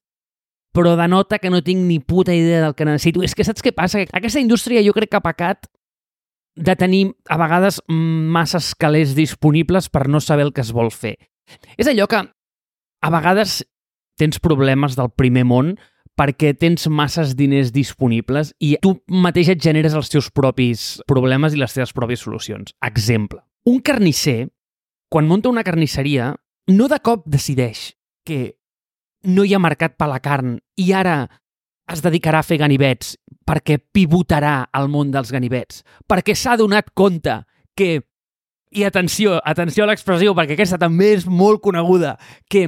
però 0.73 0.95
denota 0.97 1.39
que 1.43 1.51
no 1.51 1.61
tinc 1.65 1.85
ni 1.85 1.99
puta 2.01 2.35
idea 2.35 2.63
del 2.63 2.75
que 2.79 2.87
necessito. 2.89 3.23
És 3.27 3.35
que 3.35 3.45
saps 3.45 3.65
què 3.65 3.75
passa? 3.77 4.05
Aquesta 4.13 4.41
indústria 4.41 4.85
jo 4.87 4.95
crec 4.97 5.11
que 5.13 5.21
ha 5.21 5.25
pecat 5.25 5.69
de 6.59 6.75
tenir 6.77 7.03
a 7.29 7.39
vegades 7.39 7.81
massa 7.89 8.61
calés 8.79 9.15
disponibles 9.15 9.89
per 9.93 10.09
no 10.09 10.21
saber 10.21 10.49
el 10.49 10.55
que 10.55 10.65
es 10.65 10.73
vol 10.73 10.91
fer. 10.91 11.17
És 11.77 11.89
allò 11.91 12.09
que 12.11 12.25
a 12.25 13.11
vegades 13.15 13.61
tens 14.19 14.41
problemes 14.43 14.97
del 14.99 15.13
primer 15.15 15.45
món 15.47 15.77
perquè 16.19 16.53
tens 16.59 16.89
masses 16.91 17.37
diners 17.39 17.71
disponibles 17.75 18.53
i 18.59 18.75
tu 18.83 18.97
mateix 19.07 19.53
et 19.55 19.63
generes 19.63 19.95
els 19.95 20.11
teus 20.11 20.31
propis 20.35 20.99
problemes 21.07 21.55
i 21.55 21.61
les 21.61 21.75
teves 21.75 21.95
pròpies 21.95 22.25
solucions. 22.27 22.75
Exemple, 22.85 23.41
un 23.69 23.79
carnisser, 23.85 24.49
quan 25.09 25.29
munta 25.31 25.51
una 25.53 25.65
carnisseria, 25.65 26.33
no 26.69 26.89
de 26.91 26.99
cop 27.01 27.25
decideix 27.31 27.93
que 28.27 28.59
no 29.25 29.45
hi 29.45 29.55
ha 29.55 29.63
mercat 29.63 29.97
per 29.99 30.09
la 30.11 30.21
carn 30.25 30.59
i 30.79 30.91
ara 30.93 31.23
es 31.89 32.03
dedicarà 32.05 32.43
a 32.43 32.47
fer 32.47 32.59
ganivets 32.61 33.15
perquè 33.49 33.79
pivotarà 33.81 34.69
al 34.77 34.91
món 34.93 35.13
dels 35.15 35.33
ganivets, 35.33 35.81
perquè 36.05 36.35
s'ha 36.37 36.59
donat 36.61 36.91
compte 36.95 37.39
que, 37.79 38.03
i 38.77 38.85
atenció, 38.85 39.39
atenció 39.41 39.87
a 39.87 39.89
l'expressió, 39.89 40.35
perquè 40.37 40.59
aquesta 40.59 40.81
també 40.81 41.15
és 41.17 41.25
molt 41.25 41.63
coneguda, 41.65 42.19
que 42.51 42.67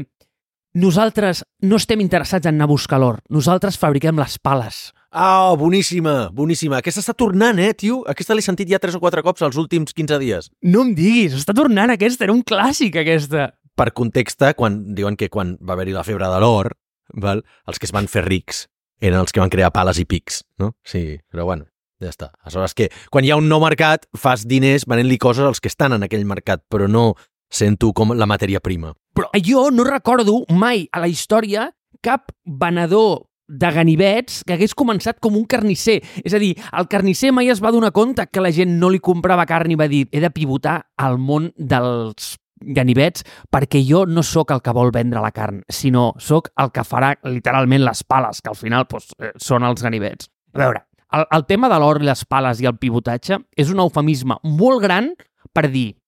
nosaltres 0.75 1.45
no 1.63 1.77
estem 1.81 2.01
interessats 2.01 2.47
en 2.47 2.57
anar 2.57 2.69
a 2.69 2.73
buscar 2.73 3.01
l'or, 3.01 3.21
nosaltres 3.29 3.79
fabriquem 3.79 4.19
les 4.21 4.39
pales. 4.39 4.91
Ah, 5.11 5.51
oh, 5.51 5.57
boníssima, 5.59 6.31
boníssima. 6.31 6.79
Aquesta 6.79 7.03
està 7.03 7.17
tornant, 7.19 7.59
eh, 7.59 7.73
tio? 7.75 8.05
Aquesta 8.07 8.35
l'he 8.35 8.45
sentit 8.47 8.69
ja 8.71 8.79
tres 8.79 8.95
o 8.95 9.01
quatre 9.03 9.25
cops 9.27 9.43
els 9.43 9.57
últims 9.59 9.93
15 9.93 10.21
dies. 10.23 10.51
No 10.63 10.85
em 10.87 10.95
diguis, 10.95 11.35
està 11.35 11.55
tornant 11.57 11.91
aquesta, 11.91 12.29
era 12.29 12.33
un 12.33 12.45
clàssic 12.47 13.01
aquesta. 13.03 13.51
Per 13.75 13.91
context, 13.93 14.45
quan 14.57 14.95
diuen 14.95 15.17
que 15.17 15.29
quan 15.29 15.57
va 15.59 15.75
haver-hi 15.75 15.97
la 15.97 16.07
febre 16.07 16.29
de 16.31 16.39
l'or, 16.39 16.77
val, 17.15 17.43
els 17.67 17.79
que 17.81 17.91
es 17.91 17.93
van 17.97 18.07
fer 18.07 18.23
rics 18.29 18.69
eren 19.01 19.19
els 19.19 19.33
que 19.33 19.41
van 19.41 19.51
crear 19.51 19.73
pales 19.73 19.99
i 19.99 20.05
pics, 20.05 20.45
no? 20.61 20.75
Sí, 20.85 21.19
però 21.33 21.47
bueno, 21.49 21.67
ja 22.01 22.11
està. 22.13 22.31
Aleshores 22.45 22.77
que 22.77 22.91
quan 23.11 23.25
hi 23.25 23.33
ha 23.33 23.39
un 23.41 23.49
nou 23.49 23.63
mercat, 23.65 24.07
fas 24.17 24.47
diners 24.49 24.87
venent-li 24.89 25.19
coses 25.19 25.47
als 25.47 25.61
que 25.61 25.73
estan 25.73 25.97
en 25.97 26.05
aquell 26.07 26.27
mercat, 26.29 26.63
però 26.69 26.89
no 26.89 27.15
sent 27.51 27.79
tu 27.81 27.93
com 27.93 28.15
la 28.15 28.29
matèria 28.31 28.61
prima. 28.61 28.95
Però 29.15 29.29
jo 29.45 29.69
no 29.75 29.85
recordo 29.85 30.45
mai 30.55 30.87
a 30.93 31.03
la 31.03 31.11
història 31.11 31.71
cap 32.01 32.31
venedor 32.45 33.27
de 33.51 33.71
ganivets 33.75 34.45
que 34.47 34.55
hagués 34.55 34.77
començat 34.79 35.19
com 35.21 35.35
un 35.37 35.47
carnisser. 35.51 35.99
És 36.23 36.35
a 36.35 36.41
dir, 36.41 36.55
el 36.79 36.87
carnisser 36.89 37.33
mai 37.35 37.51
es 37.51 37.61
va 37.63 37.75
donar 37.75 37.91
compte 37.93 38.29
que 38.31 38.43
la 38.43 38.53
gent 38.55 38.79
no 38.79 38.89
li 38.89 39.03
comprava 39.03 39.49
carn 39.51 39.75
i 39.75 39.79
va 39.79 39.91
dir 39.91 40.07
he 40.13 40.23
de 40.23 40.31
pivotar 40.31 40.79
al 40.97 41.19
món 41.19 41.51
dels 41.59 42.37
ganivets 42.61 43.25
perquè 43.51 43.81
jo 43.89 44.05
no 44.07 44.23
sóc 44.23 44.53
el 44.53 44.61
que 44.63 44.75
vol 44.77 44.93
vendre 44.93 45.21
la 45.25 45.33
carn, 45.33 45.63
sinó 45.69 46.13
sóc 46.21 46.51
el 46.61 46.71
que 46.71 46.85
farà 46.85 47.15
literalment 47.25 47.83
les 47.87 48.05
pales, 48.05 48.41
que 48.41 48.53
al 48.53 48.59
final 48.59 48.87
doncs, 48.89 49.15
eh, 49.19 49.33
són 49.41 49.65
els 49.65 49.83
ganivets. 49.83 50.29
A 50.55 50.63
veure, 50.63 50.85
el, 51.17 51.25
el 51.39 51.47
tema 51.49 51.71
de 51.73 51.79
l'or, 51.81 52.03
les 52.05 52.25
pales 52.29 52.61
i 52.61 52.69
el 52.69 52.77
pivotatge 52.79 53.41
és 53.57 53.73
un 53.73 53.81
eufemisme 53.81 54.37
molt 54.45 54.85
gran 54.85 55.15
per 55.57 55.71
dir 55.73 56.00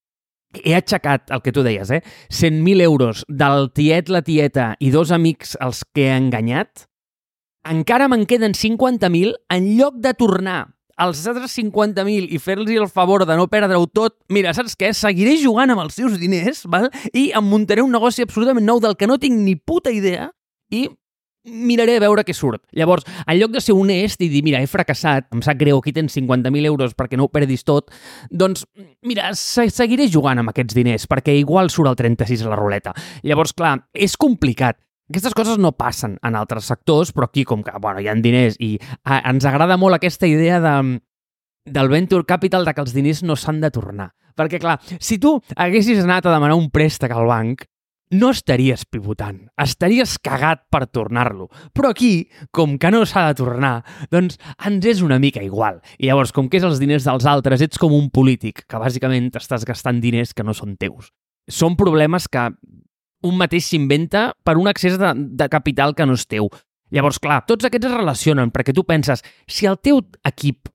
he 0.61 0.75
aixecat 0.77 1.31
el 1.33 1.41
que 1.41 1.53
tu 1.55 1.63
deies, 1.65 1.89
eh? 1.89 2.03
100.000 2.29 2.85
euros 2.85 3.25
del 3.27 3.71
tiet, 3.73 4.09
la 4.13 4.21
tieta 4.21 4.73
i 4.79 4.91
dos 4.93 5.11
amics 5.11 5.57
els 5.63 5.83
que 5.93 6.07
he 6.09 6.15
enganyat, 6.15 6.87
encara 7.63 8.09
me'n 8.11 8.27
queden 8.27 8.53
50.000 8.57 9.33
en 9.55 9.69
lloc 9.77 9.99
de 10.03 10.13
tornar 10.19 10.61
els 11.03 11.23
altres 11.27 11.55
50.000 11.57 12.29
i 12.29 12.39
fer-los 12.41 12.69
el 12.69 12.89
favor 12.91 13.25
de 13.25 13.37
no 13.37 13.47
perdre-ho 13.49 13.87
tot, 13.89 14.17
mira, 14.29 14.53
saps 14.53 14.75
què? 14.77 14.91
Seguiré 14.93 15.37
jugant 15.41 15.73
amb 15.73 15.81
els 15.85 15.97
seus 15.97 16.19
diners, 16.21 16.65
val? 16.69 16.89
i 17.13 17.31
em 17.35 17.47
muntaré 17.49 17.81
un 17.81 17.91
negoci 17.91 18.25
absolutament 18.25 18.65
nou 18.65 18.81
del 18.83 18.97
que 18.99 19.09
no 19.09 19.17
tinc 19.17 19.39
ni 19.39 19.55
puta 19.55 19.91
idea 19.91 20.29
i 20.69 20.87
miraré 21.43 21.97
a 21.97 22.03
veure 22.03 22.23
què 22.25 22.33
surt. 22.35 22.63
Llavors, 22.75 23.05
en 23.25 23.37
lloc 23.39 23.51
de 23.53 23.61
ser 23.63 23.75
honest 23.75 24.21
i 24.23 24.29
dir, 24.31 24.43
mira, 24.45 24.61
he 24.63 24.69
fracassat, 24.69 25.27
em 25.35 25.43
sap 25.45 25.59
greu, 25.59 25.79
aquí 25.79 25.93
tens 25.95 26.15
50.000 26.15 26.69
euros 26.69 26.95
perquè 26.97 27.19
no 27.19 27.27
ho 27.27 27.33
perdis 27.33 27.65
tot, 27.67 27.91
doncs, 28.31 28.65
mira, 29.03 29.33
se 29.37 29.67
seguiré 29.73 30.07
jugant 30.11 30.39
amb 30.39 30.53
aquests 30.53 30.77
diners 30.77 31.07
perquè 31.11 31.35
igual 31.39 31.71
surt 31.73 31.91
el 31.91 31.99
36 31.99 32.45
a 32.45 32.53
la 32.53 32.59
ruleta. 32.59 32.95
Llavors, 33.23 33.53
clar, 33.57 33.77
és 33.93 34.17
complicat. 34.17 34.79
Aquestes 35.11 35.35
coses 35.35 35.59
no 35.59 35.73
passen 35.75 36.15
en 36.23 36.35
altres 36.39 36.69
sectors, 36.71 37.11
però 37.11 37.27
aquí, 37.27 37.43
com 37.43 37.61
que 37.63 37.73
bueno, 37.81 37.99
hi 37.99 38.07
ha 38.07 38.15
diners 38.15 38.55
i 38.63 38.77
a, 39.03 39.19
ens 39.29 39.45
agrada 39.45 39.77
molt 39.77 39.99
aquesta 39.99 40.29
idea 40.29 40.61
de, 40.63 40.75
del 41.65 41.91
venture 41.91 42.25
capital 42.25 42.65
de 42.65 42.73
que 42.73 42.81
els 42.81 42.95
diners 42.95 43.21
no 43.27 43.35
s'han 43.35 43.59
de 43.61 43.71
tornar. 43.71 44.13
Perquè, 44.33 44.57
clar, 44.57 44.79
si 44.97 45.19
tu 45.21 45.35
haguessis 45.55 46.01
anat 46.01 46.25
a 46.25 46.33
demanar 46.33 46.57
un 46.57 46.71
préstec 46.73 47.11
al 47.13 47.27
banc, 47.29 47.67
no 48.13 48.29
estaries 48.29 48.85
pivotant, 48.85 49.39
estaries 49.59 50.15
cagat 50.21 50.63
per 50.71 50.85
tornar-lo. 50.93 51.49
Però 51.73 51.89
aquí, 51.89 52.29
com 52.53 52.77
que 52.77 52.91
no 52.93 53.03
s'ha 53.09 53.25
de 53.31 53.37
tornar, 53.41 53.73
doncs 54.13 54.37
ens 54.69 54.85
és 54.85 55.01
una 55.05 55.17
mica 55.19 55.41
igual. 55.43 55.81
I 55.97 56.11
llavors, 56.11 56.33
com 56.35 56.49
que 56.49 56.59
és 56.61 56.67
els 56.67 56.81
diners 56.81 57.07
dels 57.09 57.25
altres, 57.29 57.63
ets 57.65 57.81
com 57.81 57.95
un 57.95 58.11
polític, 58.13 58.63
que 58.69 58.81
bàsicament 58.81 59.31
t'estàs 59.33 59.65
gastant 59.65 60.01
diners 60.03 60.35
que 60.37 60.45
no 60.45 60.53
són 60.53 60.77
teus. 60.77 61.09
Són 61.49 61.75
problemes 61.79 62.29
que 62.29 62.51
un 63.23 63.39
mateix 63.39 63.71
s'inventa 63.71 64.29
per 64.45 64.57
un 64.59 64.69
accés 64.69 64.99
de, 64.99 65.13
de 65.15 65.49
capital 65.49 65.95
que 65.97 66.05
no 66.05 66.17
és 66.19 66.27
teu. 66.29 66.51
Llavors, 66.93 67.17
clar, 67.17 67.41
tots 67.49 67.65
aquests 67.65 67.89
es 67.89 67.97
relacionen 67.97 68.53
perquè 68.53 68.75
tu 68.75 68.85
penses, 68.85 69.23
si 69.49 69.65
el 69.65 69.79
teu 69.81 70.03
equip 70.27 70.69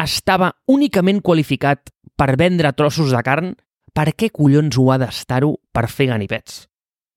estava 0.00 0.54
únicament 0.72 1.20
qualificat 1.20 1.92
per 2.16 2.38
vendre 2.40 2.72
trossos 2.72 3.12
de 3.12 3.20
carn, 3.26 3.52
per 3.92 4.12
què 4.14 4.30
collons 4.32 4.78
ho 4.78 4.88
ha 4.94 4.98
d'estar-ho 5.02 5.56
per 5.74 5.88
fer 5.90 6.08
ganivets? 6.14 6.69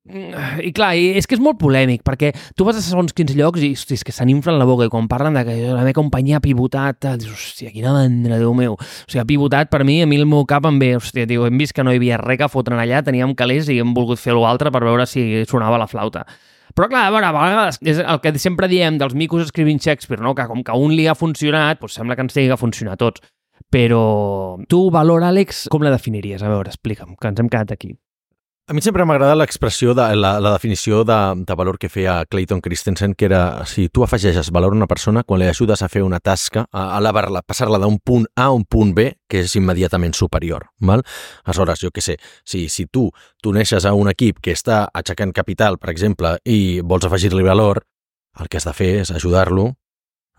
I 0.03 0.73
clar, 0.75 0.97
és 0.99 1.23
que 1.23 1.37
és 1.37 1.41
molt 1.41 1.55
polèmic, 1.61 2.01
perquè 2.03 2.33
tu 2.59 2.65
vas 2.67 2.75
a 2.75 2.81
segons 2.83 3.13
quins 3.15 3.31
llocs 3.37 3.61
i, 3.63 3.69
hosti, 3.71 3.95
és 3.95 4.03
que 4.03 4.11
se 4.11 4.25
n'inflen 4.27 4.57
la 4.59 4.67
boca 4.67 4.83
i 4.83 4.91
quan 4.91 5.07
parlen 5.07 5.37
de 5.37 5.45
que 5.47 5.53
la 5.69 5.79
meva 5.79 5.95
companyia 5.95 6.41
ha 6.41 6.43
pivotat, 6.43 7.07
dius, 7.21 7.31
hòstia, 7.31 7.71
quina 7.71 7.93
mandra, 7.95 8.35
Déu 8.41 8.51
meu. 8.57 8.75
O 8.75 9.07
sigui, 9.07 9.21
ha 9.21 9.27
pivotat 9.29 9.71
per 9.71 9.85
mi, 9.87 10.01
a 10.03 10.09
mi 10.09 10.19
el 10.19 10.27
meu 10.27 10.43
cap 10.49 10.67
em 10.67 10.81
ve, 10.81 10.91
hòstia, 10.99 11.23
tio, 11.29 11.47
hem 11.47 11.61
vist 11.61 11.71
que 11.77 11.87
no 11.87 11.95
hi 11.95 12.01
havia 12.01 12.19
res 12.19 12.41
que 12.41 12.51
fotren 12.51 12.83
allà, 12.83 12.99
teníem 13.07 13.31
calés 13.39 13.71
i 13.71 13.79
hem 13.79 13.95
volgut 13.95 14.19
fer 14.19 14.35
l'altre 14.35 14.75
per 14.75 14.83
veure 14.83 15.07
si 15.07 15.45
sonava 15.47 15.79
la 15.79 15.87
flauta. 15.87 16.27
Però 16.75 16.91
clar, 16.91 17.07
a 17.07 17.13
veure, 17.13 17.29
a 17.29 17.33
vegades 17.37 17.79
és 17.79 18.03
el 18.03 18.19
que 18.19 18.35
sempre 18.41 18.67
diem 18.67 18.99
dels 18.99 19.15
micos 19.15 19.47
escrivint 19.47 19.79
Shakespeare, 19.79 20.19
no? 20.23 20.35
que 20.35 20.49
com 20.49 20.65
que 20.67 20.75
un 20.75 20.97
li 20.97 21.07
ha 21.07 21.15
funcionat, 21.15 21.79
doncs 21.79 21.95
sembla 21.95 22.17
que 22.17 22.27
ens 22.27 22.35
tingui 22.35 22.51
que 22.51 22.59
funcionar 22.59 22.99
tots. 22.99 23.23
Però 23.71 24.59
tu, 24.67 24.89
valor, 24.91 25.23
Àlex, 25.23 25.69
com 25.71 25.85
la 25.85 25.93
definiries? 25.93 26.43
A 26.43 26.51
veure, 26.51 26.73
explica'm, 26.73 27.15
que 27.15 27.31
ens 27.31 27.39
hem 27.39 27.47
quedat 27.47 27.71
aquí. 27.77 27.93
A 28.65 28.71
mi 28.71 28.79
sempre 28.79 29.03
m'agrada 29.03 29.35
l'expressió, 29.35 29.91
de, 29.91 30.03
la, 30.15 30.37
la 30.39 30.51
definició 30.53 31.01
de, 31.03 31.15
de 31.43 31.55
valor 31.59 31.75
que 31.75 31.89
feia 31.91 32.21
Clayton 32.23 32.61
Christensen, 32.63 33.11
que 33.11 33.25
era 33.27 33.65
si 33.67 33.89
tu 33.91 34.05
afegeixes 34.05 34.53
valor 34.55 34.71
a 34.71 34.77
una 34.77 34.87
persona 34.87 35.25
quan 35.27 35.41
li 35.41 35.49
ajudes 35.51 35.83
a 35.83 35.89
fer 35.91 35.99
una 36.05 36.21
tasca, 36.23 36.63
a 36.71 36.85
elevar-la, 37.01 37.41
passar-la 37.43 37.81
d'un 37.83 37.97
punt 37.99 38.23
A 38.39 38.45
a 38.45 38.53
un 38.55 38.63
punt 38.63 38.93
B, 38.95 39.09
que 39.27 39.41
és 39.43 39.57
immediatament 39.59 40.15
superior. 40.15 40.69
Val? 40.79 41.03
Aleshores, 41.43 41.83
jo 41.83 41.91
què 41.91 42.05
sé, 42.05 42.15
si, 42.47 42.69
si 42.71 42.87
tu 42.87 43.09
t'uneixes 43.43 43.83
a 43.83 43.91
un 43.99 44.07
equip 44.13 44.39
que 44.39 44.55
està 44.55 44.85
aixecant 44.95 45.35
capital, 45.35 45.75
per 45.75 45.91
exemple, 45.91 46.37
i 46.47 46.79
vols 46.79 47.03
afegir-li 47.03 47.43
valor, 47.43 47.83
el 48.39 48.47
que 48.47 48.63
has 48.63 48.69
de 48.71 48.77
fer 48.79 48.91
és 49.01 49.11
ajudar-lo, 49.11 49.73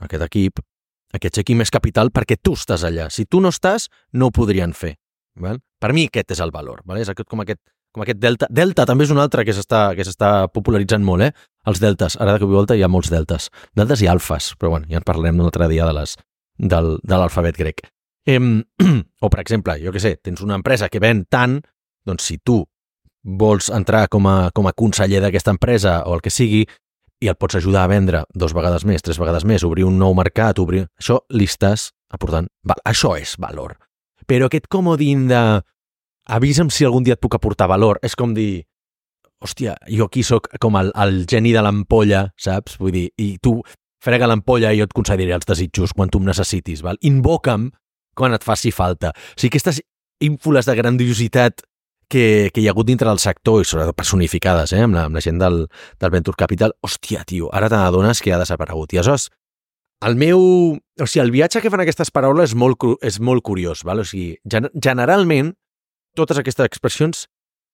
aquest 0.00 0.24
equip, 0.30 0.64
a 1.12 1.20
que 1.20 1.28
aixequi 1.28 1.60
més 1.60 1.68
capital 1.68 2.08
perquè 2.08 2.40
tu 2.40 2.56
estàs 2.56 2.88
allà. 2.88 3.10
Si 3.12 3.28
tu 3.28 3.44
no 3.44 3.52
estàs, 3.52 3.90
no 4.16 4.32
ho 4.32 4.34
podrien 4.34 4.72
fer. 4.72 4.96
Val? 5.36 5.60
Per 5.76 5.92
mi 5.92 6.08
aquest 6.08 6.32
és 6.32 6.40
el 6.40 6.56
valor. 6.56 6.80
Val? 6.88 7.04
És 7.04 7.12
aquest, 7.12 7.28
com 7.28 7.44
aquest 7.44 7.60
com 7.94 8.02
aquest 8.02 8.20
delta. 8.20 8.48
Delta 8.50 8.84
també 8.90 9.06
és 9.06 9.12
un 9.14 9.22
altre 9.22 9.44
que 9.46 9.54
s'està 9.54 10.32
popularitzant 10.52 11.04
molt, 11.06 11.28
eh? 11.28 11.32
Els 11.70 11.80
deltes. 11.80 12.18
Ara 12.20 12.34
de 12.34 12.42
cop 12.42 12.50
i 12.50 12.58
volta 12.58 12.76
hi 12.76 12.82
ha 12.82 12.90
molts 12.90 13.12
deltes. 13.12 13.48
Deltes 13.78 14.02
i 14.02 14.10
alfes, 14.10 14.52
però 14.58 14.74
bueno, 14.74 14.90
ja 14.90 14.98
en 15.00 15.06
parlarem 15.06 15.38
un 15.38 15.48
altre 15.48 15.70
dia 15.70 15.86
de 15.86 15.94
les, 15.96 16.16
del, 16.58 16.96
de 17.02 17.16
l'alfabet 17.16 17.58
grec. 17.60 17.84
Em, 18.26 18.56
o, 19.24 19.30
per 19.30 19.40
exemple, 19.40 19.78
jo 19.80 19.94
que 19.94 20.02
sé, 20.02 20.16
tens 20.18 20.42
una 20.42 20.58
empresa 20.58 20.90
que 20.90 21.02
ven 21.02 21.24
tant, 21.30 21.60
doncs 22.04 22.26
si 22.26 22.40
tu 22.42 22.62
vols 23.24 23.70
entrar 23.72 24.08
com 24.12 24.26
a, 24.28 24.50
com 24.52 24.66
a 24.68 24.74
conseller 24.76 25.22
d'aquesta 25.22 25.54
empresa 25.54 26.02
o 26.04 26.16
el 26.16 26.24
que 26.24 26.32
sigui, 26.34 26.64
i 27.24 27.30
el 27.30 27.38
pots 27.40 27.56
ajudar 27.56 27.86
a 27.86 27.88
vendre 27.88 28.24
dos 28.34 28.52
vegades 28.52 28.84
més, 28.84 29.02
tres 29.02 29.20
vegades 29.22 29.46
més, 29.48 29.64
obrir 29.64 29.86
un 29.88 29.96
nou 29.98 30.16
mercat, 30.18 30.58
obrir... 30.60 30.84
Això 31.00 31.22
li 31.32 31.46
estàs 31.48 31.92
aportant... 32.12 32.50
Val, 32.66 32.82
això 32.84 33.14
és 33.16 33.36
valor. 33.40 33.78
Però 34.28 34.50
aquest 34.50 34.68
comodín 34.72 35.28
de 35.30 35.40
avisa'm 36.26 36.70
si 36.72 36.84
algun 36.84 37.04
dia 37.04 37.18
et 37.18 37.22
puc 37.22 37.34
aportar 37.36 37.68
valor. 37.68 38.00
És 38.02 38.16
com 38.16 38.34
dir, 38.36 38.64
hòstia, 39.44 39.76
jo 39.90 40.08
aquí 40.08 40.24
sóc 40.24 40.48
com 40.60 40.76
el, 40.80 40.92
el 40.94 41.24
geni 41.30 41.52
de 41.54 41.62
l'ampolla, 41.64 42.28
saps? 42.40 42.78
Vull 42.80 42.94
dir, 42.94 43.08
i 43.20 43.36
tu 43.42 43.58
frega 44.04 44.28
l'ampolla 44.28 44.72
i 44.72 44.80
jo 44.80 44.88
et 44.88 44.96
concediré 44.96 45.34
els 45.36 45.48
desitjos 45.48 45.94
quan 45.96 46.12
tu 46.12 46.20
em 46.20 46.28
necessitis, 46.28 46.82
val? 46.84 47.00
Invoca'm 47.04 47.70
quan 48.14 48.36
et 48.36 48.44
faci 48.46 48.72
falta. 48.72 49.12
O 49.12 49.38
sigui, 49.38 49.54
aquestes 49.54 49.80
ínfules 50.24 50.68
de 50.68 50.76
grandiositat 50.78 51.64
que, 52.08 52.50
que 52.54 52.60
hi 52.60 52.68
ha 52.68 52.74
hagut 52.74 52.86
dintre 52.86 53.08
del 53.08 53.18
sector 53.18 53.62
i 53.62 53.68
sobretot 53.68 53.96
personificades 53.96 54.74
eh, 54.76 54.82
amb, 54.84 54.94
la, 54.96 55.06
amb 55.08 55.18
la 55.18 55.22
gent 55.24 55.40
del, 55.40 55.64
del 56.00 56.12
Venture 56.12 56.38
Capital, 56.38 56.76
hòstia, 56.84 57.24
tio, 57.26 57.50
ara 57.52 57.70
te 57.72 57.80
n'adones 57.80 58.20
que 58.22 58.32
ha 58.32 58.40
desaparegut. 58.40 58.94
I 58.94 59.02
aleshores, 59.02 59.30
el 60.04 60.16
meu... 60.20 60.40
O 61.00 61.06
sigui, 61.08 61.24
el 61.24 61.32
viatge 61.34 61.62
que 61.64 61.72
fan 61.72 61.82
aquestes 61.82 62.12
paraules 62.14 62.52
és 62.52 62.58
molt, 62.58 62.84
és 63.02 63.18
molt 63.24 63.42
curiós, 63.46 63.82
val? 63.88 64.04
O 64.04 64.06
sigui, 64.06 64.36
gen 64.50 64.68
generalment 64.78 65.54
totes 66.16 66.38
aquestes 66.38 66.66
expressions 66.66 67.26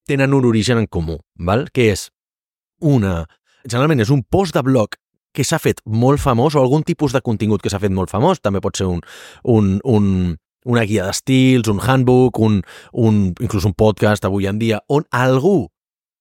tenen 0.09 0.35
un 0.35 0.47
origen 0.49 0.81
en 0.81 0.89
comú, 0.89 1.21
val? 1.37 1.69
que 1.73 1.91
és 1.93 2.09
una... 2.81 3.25
Generalment 3.61 4.01
és 4.01 4.11
un 4.11 4.23
post 4.25 4.57
de 4.57 4.63
blog 4.65 4.97
que 5.37 5.45
s'ha 5.45 5.61
fet 5.61 5.83
molt 5.85 6.21
famós 6.23 6.57
o 6.57 6.63
algun 6.63 6.83
tipus 6.83 7.13
de 7.13 7.21
contingut 7.23 7.63
que 7.63 7.71
s'ha 7.71 7.81
fet 7.83 7.93
molt 7.93 8.11
famós, 8.11 8.41
també 8.41 8.63
pot 8.65 8.79
ser 8.81 8.89
un, 8.89 9.03
un, 9.45 9.77
un, 9.85 10.07
una 10.65 10.87
guia 10.89 11.05
d'estils, 11.07 11.69
un 11.71 11.79
handbook, 11.81 12.41
un, 12.41 12.63
un, 12.93 13.21
inclús 13.39 13.69
un 13.69 13.77
podcast 13.77 14.25
avui 14.27 14.49
en 14.51 14.59
dia, 14.59 14.81
on 14.89 15.07
algú 15.13 15.69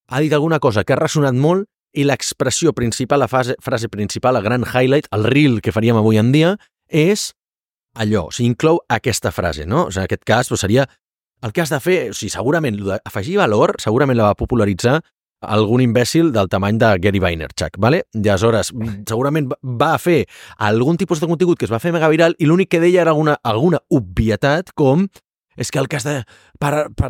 ha 0.09 0.19
dit 0.19 0.33
alguna 0.33 0.59
cosa 0.59 0.83
que 0.83 0.93
ha 0.93 0.99
ressonat 0.99 1.37
molt 1.37 1.67
i 1.93 2.05
l'expressió 2.05 2.73
principal, 2.77 3.23
la 3.23 3.29
frase, 3.31 3.55
frase 3.63 3.89
principal, 3.89 4.37
el 4.37 4.45
gran 4.45 4.65
highlight, 4.67 5.09
el 5.15 5.25
reel 5.25 5.59
que 5.61 5.73
faríem 5.73 5.97
avui 5.97 6.19
en 6.21 6.31
dia, 6.33 6.55
és 6.85 7.31
allò, 7.97 8.27
o 8.29 8.33
sigui, 8.33 8.51
inclou 8.51 8.81
aquesta 8.89 9.31
frase, 9.33 9.65
no? 9.65 9.87
O 9.87 9.91
sigui, 9.93 10.03
en 10.03 10.09
aquest 10.09 10.25
cas 10.27 10.51
doncs, 10.51 10.65
seria 10.65 10.85
el 11.41 11.53
que 11.53 11.61
has 11.61 11.71
de 11.71 11.79
fer, 11.83 11.99
o 12.11 12.17
sigui, 12.17 12.31
segurament, 12.33 12.77
afegir 13.03 13.37
valor, 13.39 13.75
segurament 13.79 14.17
la 14.19 14.31
va 14.31 14.37
popularitzar 14.39 14.99
algun 15.39 15.79
imbècil 15.81 16.33
del 16.35 16.49
tamany 16.51 16.77
de 16.79 16.89
Gary 16.99 17.19
Vaynerchuk, 17.19 17.77
¿vale? 17.79 18.03
I 18.13 18.27
aleshores, 18.27 18.73
segurament 19.07 19.47
va 19.63 19.93
fer 19.97 20.25
algun 20.57 20.99
tipus 20.99 21.21
de 21.21 21.29
contingut 21.31 21.59
que 21.59 21.67
es 21.69 21.71
va 21.71 21.79
fer 21.79 21.93
mega 21.95 22.09
viral 22.11 22.35
i 22.39 22.49
l'únic 22.49 22.73
que 22.73 22.81
deia 22.83 23.05
era 23.05 23.15
alguna, 23.15 23.37
alguna 23.43 23.79
obvietat 23.87 24.73
com 24.75 25.07
és 25.59 25.71
que 25.71 25.79
el 25.79 25.89
que 25.91 25.97
has 25.99 26.07
de... 26.07 26.21
Per, 26.59 26.89
per, 26.95 27.09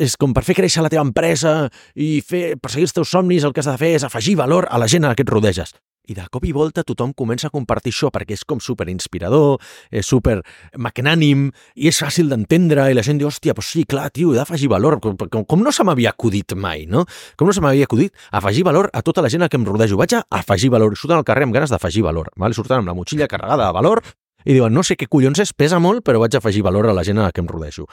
és 0.00 0.16
com 0.20 0.32
per 0.36 0.44
fer 0.44 0.56
créixer 0.56 0.84
la 0.84 0.90
teva 0.92 1.04
empresa 1.04 1.68
i 1.94 2.20
fer, 2.24 2.56
perseguir 2.60 2.88
els 2.88 2.96
teus 2.96 3.12
somnis, 3.12 3.44
el 3.44 3.52
que 3.52 3.60
has 3.60 3.68
de 3.68 3.76
fer 3.80 3.94
és 3.98 4.04
afegir 4.04 4.38
valor 4.40 4.68
a 4.70 4.80
la 4.80 4.88
gent 4.88 5.04
a 5.04 5.12
la 5.12 5.18
que 5.18 5.24
et 5.24 5.32
rodeges. 5.32 5.74
I 6.08 6.14
de 6.16 6.24
cop 6.32 6.44
i 6.48 6.52
volta 6.52 6.82
tothom 6.86 7.12
comença 7.14 7.48
a 7.48 7.52
compartir 7.54 7.92
això 7.92 8.10
perquè 8.14 8.34
és 8.38 8.44
com 8.48 8.60
super 8.60 8.88
inspirador, 8.90 9.60
és 9.90 10.06
super 10.06 10.40
magnànim 10.76 11.48
i 11.76 11.90
és 11.90 12.00
fàcil 12.02 12.30
d'entendre 12.32 12.88
i 12.90 12.96
la 12.96 13.04
gent 13.06 13.20
diu, 13.20 13.28
hòstia, 13.28 13.54
doncs 13.54 13.72
sí, 13.74 13.84
clar, 13.84 14.08
tio, 14.14 14.32
he 14.32 14.38
d'afegir 14.38 14.70
valor. 14.72 14.98
Com, 15.00 15.18
com, 15.20 15.44
com 15.44 15.62
no 15.62 15.72
se 15.72 15.84
m'havia 15.86 16.14
acudit 16.14 16.56
mai, 16.56 16.86
no? 16.90 17.04
Com 17.36 17.50
no 17.50 17.54
se 17.56 17.62
m'havia 17.62 17.86
acudit 17.88 18.16
afegir 18.32 18.64
valor 18.64 18.90
a 18.92 19.02
tota 19.06 19.22
la 19.22 19.30
gent 19.30 19.44
a 19.44 19.50
que 19.50 19.60
em 19.60 19.66
rodejo. 19.66 19.98
Vaig 20.00 20.16
a 20.18 20.24
afegir 20.40 20.70
valor. 20.72 20.96
Surten 20.96 21.20
al 21.20 21.26
carrer 21.28 21.46
amb 21.46 21.54
ganes 21.54 21.70
d'afegir 21.70 22.02
valor. 22.06 22.32
Vale? 22.36 22.56
Surten 22.56 22.80
amb 22.80 22.90
la 22.90 22.96
motxilla 22.96 23.28
carregada 23.28 23.68
de 23.68 23.76
valor 23.76 24.02
i 24.44 24.56
diuen, 24.56 24.72
no 24.72 24.82
sé 24.82 24.96
què 24.96 25.06
collons 25.10 25.38
és, 25.42 25.52
pesa 25.52 25.78
molt, 25.78 26.02
però 26.06 26.22
vaig 26.22 26.34
a 26.34 26.40
afegir 26.40 26.64
valor 26.64 26.88
a 26.88 26.96
la 26.96 27.04
gent 27.04 27.20
a 27.20 27.28
la 27.28 27.32
que 27.32 27.44
em 27.44 27.48
rodejo. 27.48 27.86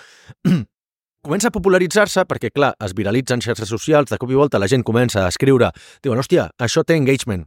comença 1.28 1.50
a 1.52 1.52
popularitzar-se 1.52 2.24
perquè, 2.24 2.54
clar, 2.56 2.72
es 2.84 2.96
viralitzen 2.96 3.44
xarxes 3.44 3.68
socials, 3.68 4.12
de 4.12 4.20
cop 4.22 4.32
i 4.32 4.40
volta 4.40 4.62
la 4.62 4.70
gent 4.72 4.86
comença 4.88 5.26
a 5.26 5.32
escriure, 5.34 5.74
diuen, 6.04 6.22
hòstia, 6.24 6.48
això 6.64 6.86
té 6.88 6.96
engagement, 6.96 7.44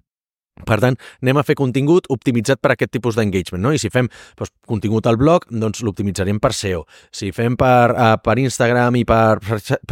Per 0.67 0.79
tant, 0.83 0.97
anem 1.23 1.41
a 1.41 1.45
fer 1.47 1.57
contingut 1.59 2.07
optimitzat 2.13 2.61
per 2.63 2.75
aquest 2.75 2.93
tipus 2.97 3.19
d'engagement, 3.19 3.63
no? 3.63 3.73
I 3.73 3.81
si 3.83 3.91
fem 3.93 4.09
doncs, 4.39 4.53
contingut 4.69 5.09
al 5.11 5.19
blog, 5.21 5.47
doncs 5.51 5.83
l'optimitzarem 5.87 6.41
per 6.43 6.53
SEO. 6.57 6.85
Si 7.13 7.33
fem 7.37 7.57
per, 7.61 7.91
uh, 7.95 8.15
per 8.23 8.39
Instagram 8.43 9.01
i 9.01 9.05
per 9.09 9.41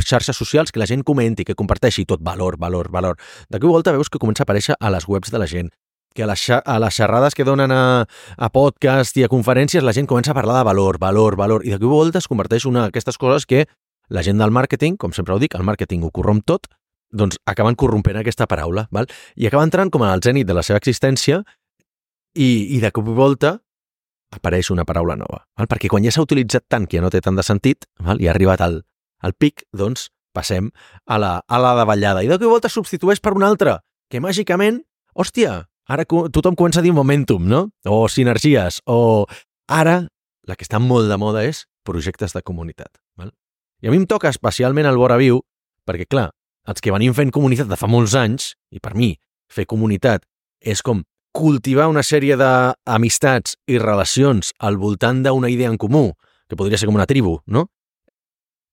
xarxes 0.05 0.37
socials, 0.37 0.73
que 0.73 0.81
la 0.83 0.89
gent 0.91 1.05
comenti, 1.05 1.45
que 1.45 1.59
comparteixi 1.59 2.07
tot 2.09 2.23
valor, 2.25 2.59
valor, 2.59 2.91
valor. 2.91 3.19
De 3.49 3.59
i 3.59 3.67
volta 3.67 3.93
veus 3.93 4.09
que 4.09 4.19
comença 4.19 4.45
a 4.45 4.47
aparèixer 4.49 4.77
a 4.79 4.91
les 4.91 5.07
webs 5.09 5.31
de 5.31 5.39
la 5.39 5.47
gent 5.47 5.71
que 6.15 6.25
a 6.25 6.27
les, 6.27 6.41
a 6.51 6.79
les 6.83 6.95
xerrades 6.95 7.35
que 7.35 7.45
donen 7.45 7.71
a, 7.71 8.07
a 8.37 8.49
podcast 8.51 9.17
i 9.21 9.23
a 9.23 9.29
conferències 9.31 9.85
la 9.85 9.93
gent 9.95 10.09
comença 10.11 10.33
a 10.33 10.35
parlar 10.35 10.57
de 10.57 10.65
valor, 10.67 10.99
valor, 10.99 11.37
valor, 11.37 11.67
i 11.67 11.71
de 11.71 11.79
i 11.79 11.91
volta 11.91 12.19
es 12.19 12.27
converteix 12.27 12.67
una 12.67 12.87
d'aquestes 12.87 13.21
coses 13.21 13.47
que 13.47 13.67
la 14.09 14.25
gent 14.25 14.41
del 14.41 14.51
màrqueting, 14.51 14.97
com 14.97 15.13
sempre 15.13 15.35
ho 15.35 15.39
dic, 15.39 15.55
el 15.55 15.67
màrqueting 15.69 16.03
ho 16.03 16.11
corromp 16.11 16.41
tot, 16.43 16.67
doncs 17.11 17.39
acaben 17.49 17.77
corrompent 17.79 18.19
aquesta 18.21 18.47
paraula, 18.47 18.87
val? 18.93 19.09
i 19.37 19.49
acaba 19.49 19.65
entrant 19.67 19.91
com 19.91 20.05
al 20.05 20.23
zènit 20.25 20.47
de 20.49 20.57
la 20.57 20.65
seva 20.67 20.81
existència 20.81 21.41
i, 22.35 22.77
i 22.77 22.81
de 22.83 22.91
cop 22.93 23.09
i 23.09 23.17
volta 23.17 23.57
apareix 24.35 24.71
una 24.71 24.85
paraula 24.85 25.17
nova. 25.17 25.43
Val? 25.57 25.69
Perquè 25.71 25.89
quan 25.89 26.05
ja 26.05 26.13
s'ha 26.13 26.25
utilitzat 26.25 26.67
tant 26.69 26.87
que 26.87 26.99
ja 26.99 27.05
no 27.05 27.11
té 27.13 27.23
tant 27.25 27.39
de 27.39 27.45
sentit, 27.47 27.89
val? 28.05 28.21
i 28.21 28.29
ha 28.29 28.35
arribat 28.35 28.63
al, 28.65 28.83
al 29.25 29.35
pic, 29.35 29.65
doncs 29.73 30.11
passem 30.37 30.71
a 31.07 31.19
la, 31.19 31.33
a 31.49 31.59
la 31.63 31.75
davallada. 31.79 32.23
I 32.23 32.29
de 32.29 32.37
cop 32.37 32.47
i 32.47 32.53
volta 32.53 32.73
substitueix 32.73 33.23
per 33.25 33.35
una 33.37 33.49
altra, 33.49 33.81
que 34.13 34.21
màgicament, 34.21 34.83
hòstia, 35.17 35.63
ara 35.89 36.05
tothom 36.05 36.57
comença 36.57 36.83
a 36.83 36.85
dir 36.85 36.93
momentum, 36.93 37.49
no? 37.49 37.69
O 37.89 38.05
sinergies, 38.13 38.83
o 38.87 39.25
ara 39.69 40.03
la 40.49 40.57
que 40.57 40.65
està 40.65 40.81
molt 40.81 41.11
de 41.11 41.17
moda 41.21 41.45
és 41.45 41.65
projectes 41.85 42.37
de 42.37 42.45
comunitat. 42.45 42.91
Val? 43.17 43.33
I 43.81 43.89
a 43.89 43.93
mi 43.93 44.01
em 44.01 44.07
toca 44.09 44.31
especialment 44.33 44.89
el 44.89 45.01
vora 45.01 45.17
viu, 45.21 45.41
perquè 45.89 46.09
clar, 46.09 46.31
els 46.69 46.85
que 46.85 46.93
venim 46.93 47.15
fent 47.17 47.33
comunitat 47.33 47.69
de 47.71 47.79
fa 47.81 47.89
molts 47.89 48.15
anys, 48.19 48.53
i 48.71 48.81
per 48.81 48.95
mi 48.95 49.15
fer 49.49 49.65
comunitat 49.69 50.27
és 50.61 50.83
com 50.85 51.03
cultivar 51.33 51.89
una 51.89 52.03
sèrie 52.05 52.37
d'amistats 52.37 53.57
i 53.71 53.79
relacions 53.79 54.53
al 54.59 54.77
voltant 54.77 55.23
d'una 55.25 55.51
idea 55.53 55.71
en 55.71 55.79
comú, 55.79 56.13
que 56.49 56.57
podria 56.57 56.79
ser 56.81 56.89
com 56.89 56.99
una 56.99 57.09
tribu, 57.09 57.39
no? 57.47 57.69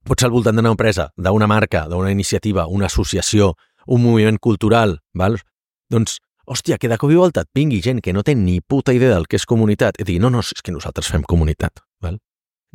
Pot 0.05 0.21
ser 0.21 0.29
al 0.29 0.35
voltant 0.35 0.57
d'una 0.57 0.73
empresa, 0.73 1.09
d'una 1.17 1.47
marca, 1.47 1.85
d'una 1.89 2.11
iniciativa, 2.11 2.67
una 2.67 2.87
associació, 2.91 3.53
un 3.87 4.03
moviment 4.03 4.37
cultural, 4.41 4.99
val? 5.13 5.39
Doncs, 5.91 6.19
hòstia, 6.45 6.77
que 6.77 6.89
de 6.89 6.97
cop 7.01 7.11
i 7.11 7.19
volta 7.19 7.45
et 7.45 7.51
vingui 7.55 7.81
gent 7.81 8.01
que 8.01 8.13
no 8.13 8.23
té 8.23 8.35
ni 8.35 8.59
puta 8.61 8.93
idea 8.93 9.13
del 9.13 9.27
que 9.27 9.39
és 9.39 9.47
comunitat 9.49 9.99
i 9.99 10.07
digui, 10.07 10.21
no, 10.21 10.31
no, 10.33 10.43
és 10.45 10.61
que 10.61 10.73
nosaltres 10.73 11.09
fem 11.11 11.25
comunitat, 11.25 11.83
val? 12.01 12.19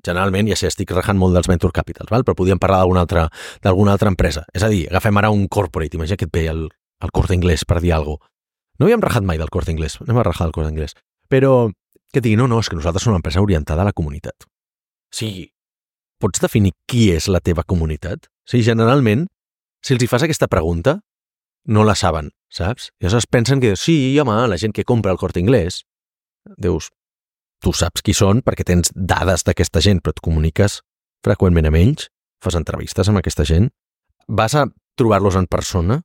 Generalment, 0.07 0.49
ja 0.49 0.57
sé, 0.57 0.71
estic 0.71 0.93
rajant 0.97 1.19
molt 1.21 1.37
dels 1.37 1.49
venture 1.51 1.75
capitals, 1.77 2.11
val? 2.11 2.25
però 2.25 2.37
podríem 2.39 2.61
parlar 2.61 2.81
d'alguna 2.81 3.05
altra, 3.05 3.29
altra 3.65 4.09
empresa. 4.09 4.45
És 4.55 4.65
a 4.65 4.71
dir, 4.73 4.87
agafem 4.89 5.17
ara 5.21 5.31
un 5.31 5.47
corporate, 5.49 5.97
imagina 5.97 6.17
que 6.17 6.29
et 6.29 6.33
ve 6.33 6.47
el, 6.49 6.69
el 7.01 7.13
corte 7.13 7.35
inglès 7.35 7.65
per 7.65 7.81
dir 7.81 7.93
alguna 7.95 8.19
cosa. 8.19 8.31
No 8.81 8.87
havíem 8.87 9.03
rajat 9.05 9.25
mai 9.29 9.37
del 9.37 9.51
corte 9.53 9.75
inglès, 9.75 9.99
anem 10.01 10.17
a 10.17 10.25
rajar 10.25 10.47
del 10.47 10.55
corte 10.57 10.71
inglès. 10.73 10.95
Però 11.29 11.69
que 12.11 12.23
et 12.23 12.25
digui, 12.25 12.39
no, 12.41 12.47
no, 12.49 12.63
és 12.63 12.71
que 12.71 12.79
nosaltres 12.79 13.05
som 13.05 13.13
una 13.13 13.21
empresa 13.21 13.43
orientada 13.45 13.85
a 13.85 13.89
la 13.91 13.93
comunitat. 13.93 14.47
Sí, 15.13 15.53
pots 16.21 16.41
definir 16.41 16.73
qui 16.89 17.11
és 17.13 17.29
la 17.29 17.43
teva 17.45 17.63
comunitat? 17.63 18.31
Sí, 18.49 18.63
generalment, 18.67 19.27
si 19.85 19.95
els 19.95 20.05
hi 20.05 20.09
fas 20.11 20.25
aquesta 20.25 20.49
pregunta, 20.49 20.97
no 21.69 21.85
la 21.85 21.95
saben, 21.95 22.33
saps? 22.51 22.91
I 22.99 23.07
llavors 23.07 23.29
pensen 23.31 23.61
que, 23.61 23.77
sí, 23.77 24.19
home, 24.19 24.37
la 24.49 24.59
gent 24.59 24.73
que 24.77 24.87
compra 24.89 25.13
el 25.13 25.21
corte 25.21 25.45
inglès, 25.45 25.83
dius, 26.57 26.91
tu 27.61 27.73
saps 27.77 28.03
qui 28.05 28.15
són 28.17 28.41
perquè 28.45 28.65
tens 28.67 28.93
dades 28.95 29.45
d'aquesta 29.47 29.83
gent, 29.85 30.01
però 30.01 30.15
et 30.17 30.23
comuniques 30.25 30.81
freqüentment 31.25 31.69
amb 31.69 31.81
ells, 31.81 32.09
fas 32.41 32.57
entrevistes 32.57 33.11
amb 33.11 33.21
aquesta 33.21 33.45
gent, 33.45 33.69
vas 34.29 34.57
a 34.57 34.67
trobar-los 34.97 35.37
en 35.37 35.47
persona, 35.51 36.01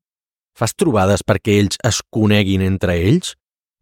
fas 0.55 0.75
trobades 0.75 1.23
perquè 1.23 1.59
ells 1.61 1.79
es 1.83 2.01
coneguin 2.11 2.63
entre 2.65 2.97
ells, 2.99 3.35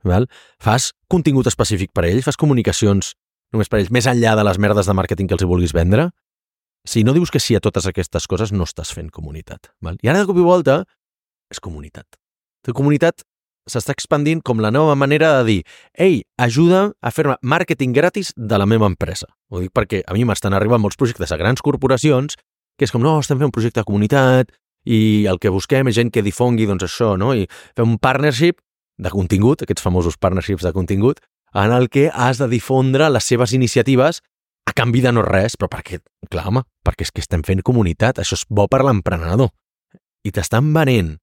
val? 0.05 0.27
fas 0.62 0.91
contingut 1.09 1.47
específic 1.49 1.93
per 1.93 2.05
a 2.05 2.12
ells, 2.12 2.25
fas 2.27 2.38
comunicacions 2.38 3.13
només 3.53 3.69
per 3.69 3.79
a 3.79 3.83
ells, 3.83 3.93
més 3.93 4.09
enllà 4.09 4.36
de 4.38 4.45
les 4.45 4.59
merdes 4.62 4.89
de 4.89 4.95
màrqueting 4.97 5.29
que 5.29 5.38
els 5.38 5.45
hi 5.45 5.49
vulguis 5.49 5.73
vendre, 5.73 6.09
si 6.86 7.03
no 7.05 7.13
dius 7.15 7.31
que 7.31 7.39
sí 7.39 7.55
a 7.55 7.62
totes 7.63 7.86
aquestes 7.88 8.25
coses, 8.27 8.51
no 8.51 8.65
estàs 8.67 8.91
fent 8.91 9.09
comunitat. 9.13 9.71
Val? 9.81 9.97
I 10.03 10.09
ara, 10.12 10.23
de 10.23 10.27
cop 10.27 10.39
i 10.39 10.43
volta, 10.43 10.81
és 11.53 11.62
comunitat. 11.63 12.17
La 12.67 12.75
comunitat 12.75 13.23
s'està 13.69 13.93
expandint 13.95 14.41
com 14.43 14.60
la 14.60 14.71
nova 14.71 14.95
manera 14.95 15.38
de 15.39 15.43
dir 15.47 15.60
ei, 15.93 16.23
ajuda 16.38 16.91
a 17.02 17.12
fer 17.12 17.26
màrqueting 17.41 17.93
gratis 17.95 18.34
de 18.36 18.58
la 18.60 18.67
meva 18.67 18.89
empresa. 18.89 19.28
Ho 19.52 19.62
dic 19.63 19.71
perquè 19.76 20.04
a 20.08 20.15
mi 20.15 20.26
m'estan 20.28 20.54
arribant 20.54 20.82
molts 20.84 20.99
projectes 20.99 21.32
a 21.32 21.39
grans 21.39 21.63
corporacions 21.63 22.36
que 22.78 22.88
és 22.88 22.91
com, 22.91 23.04
no, 23.04 23.19
estem 23.21 23.38
fent 23.38 23.52
un 23.52 23.56
projecte 23.56 23.82
de 23.82 23.88
comunitat 23.88 24.52
i 24.84 25.26
el 25.30 25.39
que 25.39 25.52
busquem 25.54 25.88
és 25.88 25.95
gent 25.95 26.12
que 26.12 26.26
difongui 26.26 26.67
doncs 26.67 26.88
això, 26.88 27.13
no? 27.19 27.32
I 27.38 27.47
fem 27.78 27.95
un 27.95 27.99
partnership 28.02 28.60
de 28.99 29.12
contingut, 29.13 29.63
aquests 29.63 29.84
famosos 29.84 30.17
partnerships 30.19 30.65
de 30.65 30.73
contingut, 30.76 31.21
en 31.54 31.71
el 31.71 31.89
que 31.89 32.10
has 32.10 32.41
de 32.41 32.49
difondre 32.49 33.10
les 33.13 33.26
seves 33.30 33.54
iniciatives 33.54 34.21
a 34.65 34.73
canvi 34.73 35.04
de 35.04 35.12
no 35.13 35.23
res, 35.26 35.58
però 35.60 35.69
perquè, 35.71 35.99
clar, 36.32 36.47
home, 36.49 36.63
perquè 36.86 37.06
és 37.06 37.12
que 37.13 37.23
estem 37.23 37.43
fent 37.45 37.62
comunitat, 37.65 38.19
això 38.19 38.38
és 38.39 38.45
bo 38.49 38.67
per 38.71 38.82
l'emprenedor. 38.84 39.52
I 40.23 40.32
t'estan 40.32 40.71
venent 40.76 41.17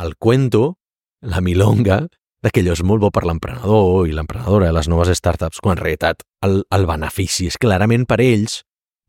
el 0.00 0.16
cuento, 0.16 0.74
la 1.22 1.40
milonga, 1.40 2.06
de 2.42 2.50
que 2.50 2.64
és 2.66 2.82
molt 2.82 3.00
bo 3.04 3.10
per 3.14 3.22
l'emprenedor 3.24 4.08
i 4.10 4.14
l'emprenedora, 4.14 4.72
les 4.74 4.88
noves 4.90 5.12
startups, 5.14 5.60
quan 5.62 5.78
en 5.78 5.82
realitat 5.82 6.24
el, 6.42 6.62
el 6.74 6.86
benefici 6.86 7.46
és 7.46 7.58
clarament 7.58 8.06
per 8.10 8.18
ells, 8.20 8.62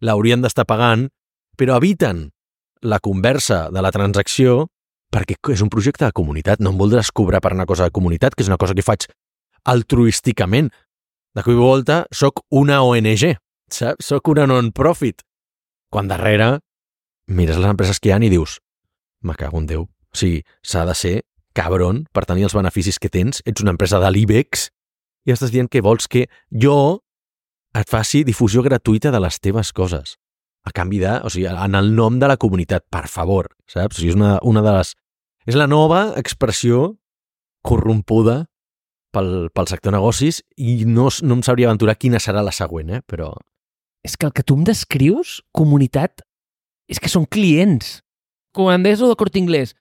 l'haurien 0.06 0.44
d'estar 0.44 0.68
pagant, 0.70 1.08
però 1.58 1.80
eviten 1.82 2.28
la 2.84 3.00
conversa 3.00 3.70
de 3.74 3.82
la 3.82 3.92
transacció 3.96 4.68
perquè 5.14 5.38
és 5.54 5.62
un 5.62 5.70
projecte 5.70 6.06
de 6.06 6.16
comunitat, 6.16 6.62
no 6.62 6.74
em 6.74 6.80
voldràs 6.80 7.12
cobrar 7.14 7.42
per 7.42 7.54
una 7.54 7.68
cosa 7.70 7.86
de 7.86 7.94
comunitat, 7.94 8.34
que 8.34 8.42
és 8.46 8.50
una 8.50 8.58
cosa 8.58 8.74
que 8.74 8.86
faig 8.86 9.06
altruísticament. 9.70 10.72
De 11.34 11.42
cop 11.42 11.54
i 11.54 11.58
volta, 11.58 12.04
sóc 12.14 12.44
una 12.54 12.82
ONG, 12.86 13.36
saps? 13.70 14.10
Sóc 14.10 14.30
una 14.34 14.46
non-profit. 14.50 15.22
Quan 15.94 16.10
darrere 16.10 16.60
mires 17.30 17.58
les 17.58 17.70
empreses 17.70 18.02
que 18.02 18.10
hi 18.10 18.14
ha 18.14 18.22
i 18.22 18.30
dius 18.30 18.60
me 19.24 19.38
cago 19.40 19.62
en 19.62 19.68
Déu. 19.70 19.86
O 19.86 20.18
sigui, 20.18 20.42
s'ha 20.62 20.84
de 20.86 20.94
ser 20.98 21.16
cabron 21.56 22.04
per 22.14 22.26
tenir 22.30 22.48
els 22.48 22.56
beneficis 22.58 23.00
que 23.00 23.12
tens. 23.14 23.42
Ets 23.46 23.64
una 23.64 23.74
empresa 23.74 24.02
de 24.02 24.10
l'IBEX 24.12 24.70
i 25.28 25.34
estàs 25.34 25.54
dient 25.54 25.70
que 25.72 25.84
vols 25.84 26.10
que 26.12 26.28
jo 26.50 27.04
et 27.74 27.90
faci 27.90 28.24
difusió 28.26 28.62
gratuïta 28.66 29.12
de 29.14 29.22
les 29.24 29.40
teves 29.40 29.72
coses. 29.74 30.18
A 30.64 30.72
canvi 30.72 31.02
de, 31.02 31.18
o 31.26 31.30
sigui, 31.32 31.48
en 31.50 31.76
el 31.76 31.92
nom 31.96 32.20
de 32.22 32.30
la 32.30 32.38
comunitat, 32.40 32.86
per 32.92 33.08
favor, 33.12 33.50
saps? 33.68 33.98
O 33.98 34.02
sigui, 34.02 34.14
és 34.14 34.20
una, 34.20 34.38
una 34.48 34.64
de 34.64 34.76
les... 34.78 34.94
És 35.50 35.58
la 35.60 35.68
nova 35.68 36.14
expressió 36.20 36.94
corrompuda 37.68 38.44
pel, 39.14 39.50
pel 39.52 39.68
sector 39.68 39.96
negocis 39.96 40.42
i 40.56 40.84
no, 40.88 41.10
no 41.24 41.40
em 41.40 41.44
sabria 41.44 41.68
aventurar 41.70 41.98
quina 42.00 42.22
serà 42.24 42.44
la 42.44 42.54
següent, 42.56 42.94
eh? 42.96 43.02
però 43.08 43.34
És 44.04 44.18
que 44.20 44.28
el 44.28 44.34
que 44.36 44.44
tu 44.44 44.58
em 44.60 44.64
descrius, 44.68 45.38
comunitat, 45.56 46.24
és 46.92 47.00
que 47.00 47.12
són 47.12 47.24
clients. 47.24 48.02
Deies 48.54 49.00
lo 49.00 49.08
de 49.08 49.16
Corte 49.16 49.40
Inglés, 49.40 49.72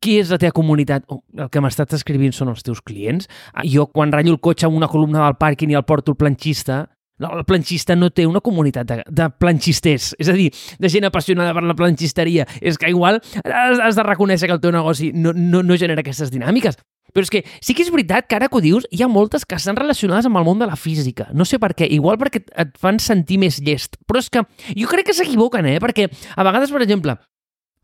qui 0.00 0.18
és 0.20 0.30
la 0.32 0.38
teva 0.40 0.52
comunitat? 0.56 1.04
Oh, 1.08 1.20
el 1.36 1.50
que 1.52 1.60
m'estàs 1.60 1.92
escrivint 1.98 2.32
són 2.32 2.48
els 2.48 2.62
teus 2.64 2.80
clients. 2.80 3.28
Ah, 3.52 3.62
Jo, 3.68 3.86
quan 3.92 4.12
ratllo 4.12 4.32
el 4.32 4.40
cotxe 4.40 4.66
amb 4.66 4.76
una 4.76 4.88
columna 4.88 5.24
del 5.26 5.36
pàrquing 5.40 5.70
i 5.70 5.76
el 5.78 5.84
porto 5.84 6.12
el 6.12 6.16
planxista, 6.16 6.86
no, 7.20 7.34
el 7.36 7.44
planxista 7.44 7.94
no 7.96 8.08
té 8.10 8.24
una 8.26 8.40
comunitat 8.40 8.86
de, 8.88 9.02
de 9.06 9.26
planxisters, 9.38 10.14
és 10.18 10.28
a 10.28 10.32
dir, 10.32 10.48
de 10.80 10.88
gent 10.88 11.04
apassionada 11.04 11.52
per 11.52 11.62
la 11.68 11.74
planxisteria. 11.76 12.46
És 12.62 12.78
que 12.80 12.88
igual 12.88 13.20
has, 13.44 13.78
has 13.78 13.96
de 13.98 14.02
reconèixer 14.06 14.48
que 14.48 14.56
el 14.56 14.60
teu 14.62 14.72
negoci 14.72 15.12
no, 15.12 15.34
no, 15.36 15.60
no 15.62 15.76
genera 15.76 16.00
aquestes 16.00 16.32
dinàmiques. 16.32 16.78
Però 17.12 17.26
és 17.26 17.30
que 17.34 17.40
sí 17.60 17.74
que 17.74 17.82
és 17.82 17.90
veritat 17.90 18.28
que 18.30 18.36
ara 18.38 18.46
que 18.48 18.56
ho 18.56 18.60
dius, 18.62 18.86
hi 18.94 19.02
ha 19.02 19.08
moltes 19.10 19.44
que 19.44 19.56
estan 19.58 19.76
relacionades 19.76 20.28
amb 20.30 20.38
el 20.38 20.44
món 20.46 20.60
de 20.62 20.68
la 20.70 20.76
física. 20.78 21.26
No 21.34 21.44
sé 21.44 21.58
per 21.58 21.72
què, 21.74 21.88
igual 21.90 22.16
perquè 22.22 22.38
et- 22.44 22.52
et 22.56 22.78
fan 22.78 23.00
sentir 23.02 23.36
més 23.42 23.58
llest. 23.60 23.98
Però 24.06 24.22
és 24.22 24.30
que 24.30 24.44
jo 24.78 24.86
crec 24.88 25.06
que 25.10 25.12
s'equivoquen, 25.18 25.66
eh? 25.66 25.80
Perquè 25.82 26.06
a 26.36 26.44
vegades, 26.46 26.70
per 26.70 26.80
exemple, 26.86 27.18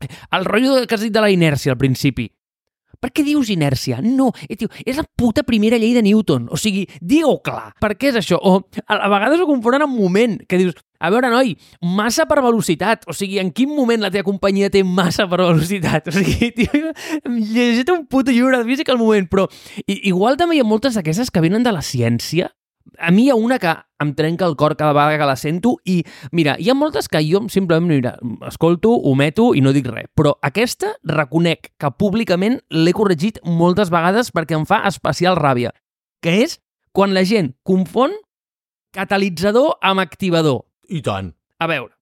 el 0.05 0.45
rotllo 0.45 0.81
que 0.85 0.95
has 0.95 1.05
dit 1.05 1.13
de 1.13 1.23
la 1.23 1.31
inèrcia 1.33 1.73
al 1.73 1.81
principi. 1.81 2.29
Per 2.97 3.11
què 3.13 3.21
dius 3.21 3.51
inèrcia? 3.53 3.99
No, 4.01 4.31
eh, 4.47 4.55
tio, 4.57 4.71
és 4.81 4.97
la 4.97 5.05
puta 5.05 5.43
primera 5.45 5.77
llei 5.77 5.93
de 5.93 6.01
Newton. 6.01 6.47
O 6.49 6.57
sigui, 6.57 6.87
digue-ho 6.97 7.37
clar. 7.45 7.75
Per 7.81 7.91
què 7.93 8.09
és 8.09 8.17
això? 8.17 8.39
O 8.41 8.55
a, 8.87 8.97
vegades 9.11 9.43
ho 9.43 9.45
confonen 9.45 9.85
amb 9.85 9.99
moment, 9.99 10.39
que 10.49 10.57
dius, 10.57 10.73
a 10.97 11.11
veure, 11.13 11.29
noi, 11.29 11.53
massa 11.85 12.25
per 12.25 12.39
velocitat. 12.41 13.05
O 13.05 13.13
sigui, 13.13 13.37
en 13.43 13.51
quin 13.53 13.69
moment 13.69 14.01
la 14.01 14.09
teva 14.13 14.25
companyia 14.25 14.71
té 14.73 14.81
massa 14.81 15.27
per 15.29 15.43
velocitat? 15.43 16.09
O 16.09 16.15
sigui, 16.15 16.49
tio, 16.57 16.93
llegit 17.27 17.93
un 17.93 18.07
puto 18.09 18.33
llibre 18.33 18.63
de 18.63 18.65
física 18.65 18.95
al 18.95 19.01
moment, 19.01 19.29
però 19.29 19.45
i, 19.85 20.01
igual 20.09 20.39
també 20.41 20.57
hi 20.57 20.63
ha 20.65 20.67
moltes 20.67 20.97
d'aquestes 20.97 21.29
que 21.29 21.43
venen 21.43 21.67
de 21.67 21.75
la 21.75 21.85
ciència. 21.85 22.49
A 22.97 23.11
mi 23.11 23.27
hi 23.27 23.29
ha 23.29 23.35
una 23.37 23.59
que 23.61 23.73
em 24.01 24.13
trenca 24.17 24.45
el 24.45 24.55
cor 24.57 24.75
cada 24.77 24.93
vegada 24.93 25.17
que 25.17 25.29
la 25.29 25.35
sento 25.37 25.75
i, 25.85 25.99
mira, 26.31 26.55
hi 26.59 26.69
ha 26.69 26.75
moltes 26.77 27.07
que 27.09 27.21
jo 27.25 27.43
simplement, 27.53 27.89
mira, 27.89 28.15
escolto, 28.47 28.91
ometo 29.09 29.51
i 29.55 29.61
no 29.61 29.73
dic 29.73 29.89
res. 29.91 30.09
Però 30.17 30.33
aquesta 30.45 30.95
reconec 31.05 31.71
que 31.77 31.91
públicament 31.93 32.59
l'he 32.73 32.93
corregit 32.97 33.41
moltes 33.45 33.93
vegades 33.93 34.31
perquè 34.33 34.57
em 34.57 34.65
fa 34.69 34.83
especial 34.89 35.37
ràbia, 35.37 35.73
que 36.21 36.39
és 36.43 36.57
quan 36.91 37.13
la 37.13 37.25
gent 37.27 37.53
confon 37.67 38.15
catalitzador 38.97 39.77
amb 39.85 40.01
activador. 40.01 40.63
I 40.89 41.03
tant. 41.05 41.33
A 41.61 41.67
veure, 41.69 41.93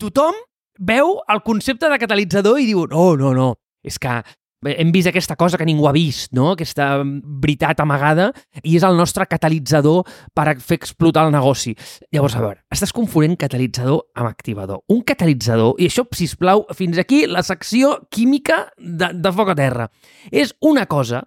tothom 0.00 0.36
veu 0.78 1.18
el 1.30 1.44
concepte 1.44 1.88
de 1.88 2.00
catalitzador 2.00 2.60
i 2.60 2.66
diu, 2.68 2.84
no, 2.90 3.14
no, 3.20 3.32
no, 3.36 3.52
és 3.84 4.00
que 4.00 4.20
hem 4.64 4.92
vist 4.94 5.08
aquesta 5.10 5.36
cosa 5.36 5.58
que 5.60 5.66
ningú 5.66 5.88
ha 5.88 5.92
vist, 5.94 6.32
no? 6.36 6.52
aquesta 6.54 7.02
veritat 7.04 7.80
amagada, 7.84 8.30
i 8.62 8.76
és 8.78 8.86
el 8.86 8.96
nostre 8.98 9.26
catalitzador 9.30 10.04
per 10.34 10.56
fer 10.60 10.78
explotar 10.80 11.26
el 11.26 11.34
negoci. 11.34 11.74
Llavors, 12.14 12.36
a 12.38 12.44
veure, 12.44 12.62
estàs 12.72 12.94
confonent 12.96 13.36
catalitzador 13.40 14.02
amb 14.16 14.30
activador. 14.30 14.82
Un 14.92 15.04
catalitzador, 15.06 15.76
i 15.78 15.88
això, 15.90 16.06
si 16.16 16.28
plau, 16.40 16.64
fins 16.74 16.98
aquí 17.00 17.24
la 17.30 17.44
secció 17.46 17.98
química 18.10 18.64
de, 18.78 19.12
de 19.14 19.34
foc 19.34 19.52
a 19.52 19.58
terra. 19.58 19.88
És 20.32 20.54
una 20.64 20.86
cosa 20.90 21.24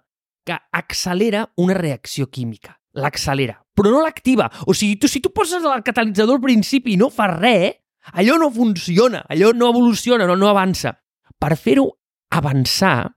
que 0.48 0.56
accelera 0.72 1.46
una 1.56 1.76
reacció 1.76 2.30
química. 2.32 2.78
L'accelera, 2.98 3.58
però 3.76 3.92
no 3.92 4.00
l'activa. 4.02 4.48
O 4.66 4.74
sigui, 4.74 4.96
tu, 4.98 5.10
si 5.10 5.20
tu 5.22 5.30
poses 5.34 5.62
el 5.62 5.84
catalitzador 5.86 6.38
al 6.38 6.42
principi 6.42 6.96
i 6.96 6.98
no 6.98 7.10
fa 7.14 7.28
res, 7.34 7.76
allò 8.14 8.38
no 8.40 8.48
funciona, 8.50 9.22
allò 9.28 9.52
no 9.52 9.68
evoluciona, 9.70 10.26
no, 10.26 10.36
no 10.40 10.48
avança. 10.48 10.94
Per 11.38 11.54
fer-ho 11.60 11.86
avançar, 12.34 13.12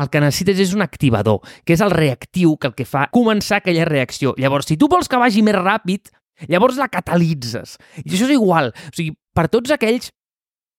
el 0.00 0.10
que 0.10 0.22
necessites 0.22 0.62
és 0.62 0.72
un 0.76 0.84
activador, 0.84 1.44
que 1.64 1.76
és 1.76 1.84
el 1.84 1.92
reactiu 1.92 2.56
que 2.56 2.70
el 2.70 2.76
que 2.78 2.88
fa 2.88 3.06
començar 3.12 3.60
aquella 3.60 3.84
reacció. 3.88 4.34
Llavors, 4.40 4.70
si 4.70 4.78
tu 4.80 4.88
vols 4.88 5.10
que 5.10 5.20
vagi 5.20 5.44
més 5.44 5.58
ràpid, 5.58 6.10
llavors 6.48 6.80
la 6.80 6.88
catalitzes. 6.88 7.76
I 8.04 8.08
això 8.08 8.26
és 8.26 8.36
igual. 8.38 8.72
O 8.72 8.96
sigui, 8.96 9.14
per 9.36 9.48
tots 9.52 9.76
aquells 9.76 10.10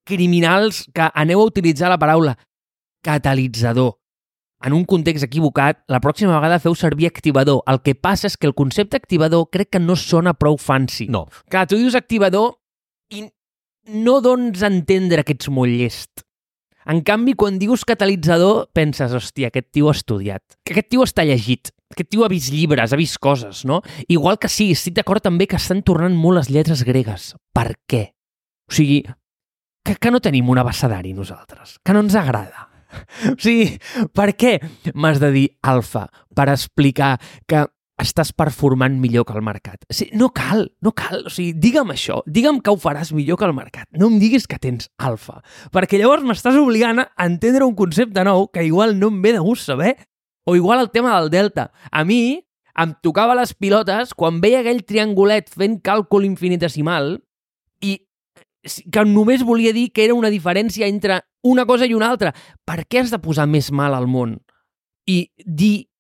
criminals 0.10 0.88
que 0.96 1.12
aneu 1.14 1.44
a 1.44 1.50
utilitzar 1.52 1.92
la 1.92 2.02
paraula 2.02 2.36
catalitzador 3.06 3.96
en 4.64 4.74
un 4.74 4.86
context 4.86 5.26
equivocat, 5.26 5.82
la 5.90 6.00
pròxima 6.02 6.36
vegada 6.38 6.60
feu 6.62 6.76
servir 6.78 7.10
activador. 7.10 7.64
El 7.70 7.82
que 7.82 7.96
passa 7.98 8.30
és 8.30 8.38
que 8.38 8.50
el 8.50 8.56
concepte 8.58 8.98
activador 8.98 9.48
crec 9.52 9.72
que 9.74 9.82
no 9.82 9.96
sona 9.98 10.36
prou 10.38 10.58
fancy. 10.62 11.08
No. 11.10 11.26
Clar, 11.50 11.68
tu 11.68 11.80
dius 11.80 11.98
activador 11.98 12.54
i 13.10 13.26
no 13.98 14.20
dones 14.22 14.62
a 14.62 14.70
entendre 14.70 15.26
que 15.26 15.34
ets 15.38 15.50
molt 15.50 15.74
llest. 15.74 16.26
En 16.90 17.02
canvi, 17.06 17.36
quan 17.38 17.60
dius 17.62 17.84
catalitzador, 17.86 18.72
penses, 18.74 19.14
hòstia, 19.14 19.52
aquest 19.52 19.70
tio 19.76 19.92
ha 19.92 19.96
estudiat, 19.96 20.42
que 20.66 20.74
aquest 20.74 20.90
tio 20.90 21.06
està 21.06 21.26
llegit, 21.28 21.70
aquest 21.94 22.10
tio 22.10 22.26
ha 22.26 22.32
vist 22.32 22.54
llibres, 22.54 22.94
ha 22.94 23.00
vist 23.00 23.20
coses, 23.22 23.64
no? 23.70 23.82
Igual 24.10 24.40
que 24.42 24.50
sí, 24.50 24.72
estic 24.74 24.96
d'acord 24.98 25.24
també 25.24 25.48
que 25.48 25.60
estan 25.60 25.84
tornant 25.86 26.16
molt 26.18 26.40
les 26.40 26.50
lletres 26.50 26.86
gregues. 26.88 27.34
Per 27.54 27.68
què? 27.90 28.04
O 28.72 28.76
sigui, 28.78 29.02
que, 29.86 29.98
que 29.98 30.12
no 30.14 30.22
tenim 30.24 30.50
un 30.50 30.62
abecedari 30.62 31.14
nosaltres, 31.14 31.78
que 31.84 31.94
no 31.94 32.06
ens 32.06 32.18
agrada. 32.18 32.68
O 33.32 33.38
sigui, 33.40 33.78
per 34.12 34.34
què 34.36 34.58
m'has 35.00 35.22
de 35.22 35.30
dir 35.32 35.46
alfa 35.64 36.10
per 36.36 36.50
explicar 36.52 37.14
que 37.48 37.62
estàs 38.02 38.32
performant 38.34 38.98
millor 39.00 39.26
que 39.28 39.36
el 39.38 39.44
mercat. 39.46 39.84
O 39.90 39.96
sigui, 39.96 40.18
no 40.18 40.32
cal, 40.36 40.68
no 40.82 40.94
cal. 40.98 41.26
O 41.28 41.34
sigui, 41.34 41.54
digue'm 41.62 41.94
això, 41.94 42.22
digue'm 42.26 42.62
que 42.64 42.74
ho 42.74 42.80
faràs 42.82 43.14
millor 43.16 43.40
que 43.40 43.48
el 43.48 43.56
mercat. 43.58 43.88
No 43.98 44.10
em 44.12 44.20
diguis 44.22 44.48
que 44.50 44.60
tens 44.62 44.90
alfa, 44.98 45.42
perquè 45.74 46.00
llavors 46.02 46.26
m'estàs 46.26 46.58
obligant 46.60 47.04
a 47.04 47.10
entendre 47.26 47.68
un 47.68 47.76
concepte 47.78 48.24
nou 48.28 48.48
que 48.50 48.66
igual 48.68 48.98
no 49.00 49.12
em 49.14 49.22
ve 49.24 49.36
de 49.38 49.44
gust 49.44 49.70
saber. 49.70 49.96
O 50.46 50.56
igual 50.58 50.80
el 50.82 50.90
tema 50.90 51.14
del 51.20 51.30
delta. 51.30 51.70
A 51.92 52.04
mi 52.04 52.42
em 52.82 52.94
tocava 53.04 53.36
les 53.38 53.54
pilotes 53.54 54.16
quan 54.18 54.40
veia 54.42 54.62
aquell 54.64 54.82
triangulet 54.88 55.52
fent 55.54 55.78
càlcul 55.86 56.26
infinitesimal 56.26 57.20
i 57.86 58.00
que 58.64 59.04
només 59.06 59.46
volia 59.46 59.74
dir 59.74 59.90
que 59.94 60.06
era 60.06 60.18
una 60.18 60.32
diferència 60.34 60.88
entre 60.88 61.22
una 61.44 61.66
cosa 61.66 61.86
i 61.86 61.94
una 61.94 62.10
altra. 62.10 62.34
Per 62.66 62.86
què 62.86 63.02
has 63.02 63.14
de 63.14 63.22
posar 63.22 63.48
més 63.50 63.72
mal 63.72 63.94
al 63.98 64.08
món? 64.08 64.40
I 65.10 65.30
dir 65.46 65.91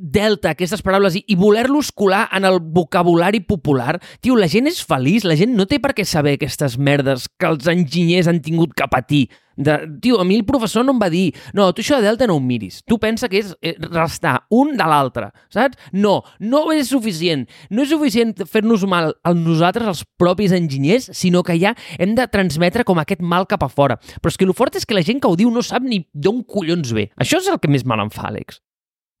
delta, 0.00 0.54
aquestes 0.54 0.82
paraules, 0.84 1.18
i, 1.18 1.24
i 1.28 1.36
voler-los 1.38 1.90
colar 1.92 2.26
en 2.36 2.46
el 2.48 2.60
vocabulari 2.60 3.40
popular. 3.40 3.98
Tio, 4.20 4.36
la 4.38 4.48
gent 4.50 4.70
és 4.70 4.80
feliç, 4.84 5.26
la 5.28 5.36
gent 5.38 5.56
no 5.56 5.68
té 5.68 5.80
per 5.82 5.94
què 5.96 6.06
saber 6.08 6.38
aquestes 6.38 6.78
merdes 6.78 7.28
que 7.38 7.50
els 7.50 7.68
enginyers 7.70 8.30
han 8.30 8.42
tingut 8.44 8.74
que 8.78 8.88
patir. 8.90 9.26
De, 9.58 9.74
tio, 10.00 10.20
a 10.20 10.24
mi 10.24 10.36
el 10.38 10.44
professor 10.46 10.84
no 10.86 10.92
em 10.94 11.00
va 11.02 11.08
dir 11.10 11.32
no, 11.50 11.64
tu 11.74 11.82
això 11.82 11.96
de 11.98 12.06
delta 12.06 12.28
no 12.30 12.36
ho 12.38 12.42
miris. 12.42 12.78
Tu 12.86 12.94
pensa 13.02 13.26
que 13.28 13.40
és 13.42 13.50
eh, 13.58 13.74
restar 13.90 14.36
un 14.54 14.76
de 14.78 14.86
l'altre, 14.86 15.32
saps? 15.50 15.80
No, 15.90 16.20
no 16.38 16.68
és 16.70 16.92
suficient. 16.94 17.42
No 17.74 17.82
és 17.82 17.90
suficient 17.90 18.36
fer-nos 18.46 18.86
mal 18.86 19.10
a 19.26 19.34
nosaltres, 19.34 19.90
els 19.90 20.04
propis 20.20 20.54
enginyers, 20.54 21.10
sinó 21.18 21.42
que 21.42 21.58
ja 21.58 21.74
hem 21.98 22.14
de 22.14 22.28
transmetre 22.30 22.86
com 22.86 23.02
aquest 23.02 23.24
mal 23.24 23.50
cap 23.50 23.66
a 23.66 23.72
fora. 23.72 23.98
Però 24.22 24.30
és 24.30 24.38
que 24.38 24.46
el 24.46 24.54
fort 24.54 24.78
és 24.78 24.86
que 24.86 24.94
la 24.94 25.02
gent 25.02 25.18
que 25.18 25.30
ho 25.30 25.36
diu 25.38 25.50
no 25.50 25.66
sap 25.66 25.82
ni 25.82 26.04
d'on 26.14 26.44
collons 26.46 26.94
ve. 26.94 27.08
Això 27.18 27.42
és 27.42 27.50
el 27.50 27.58
que 27.58 27.72
més 27.72 27.82
mal 27.82 28.06
em 28.06 28.14
fa, 28.14 28.30
Àlex. 28.30 28.62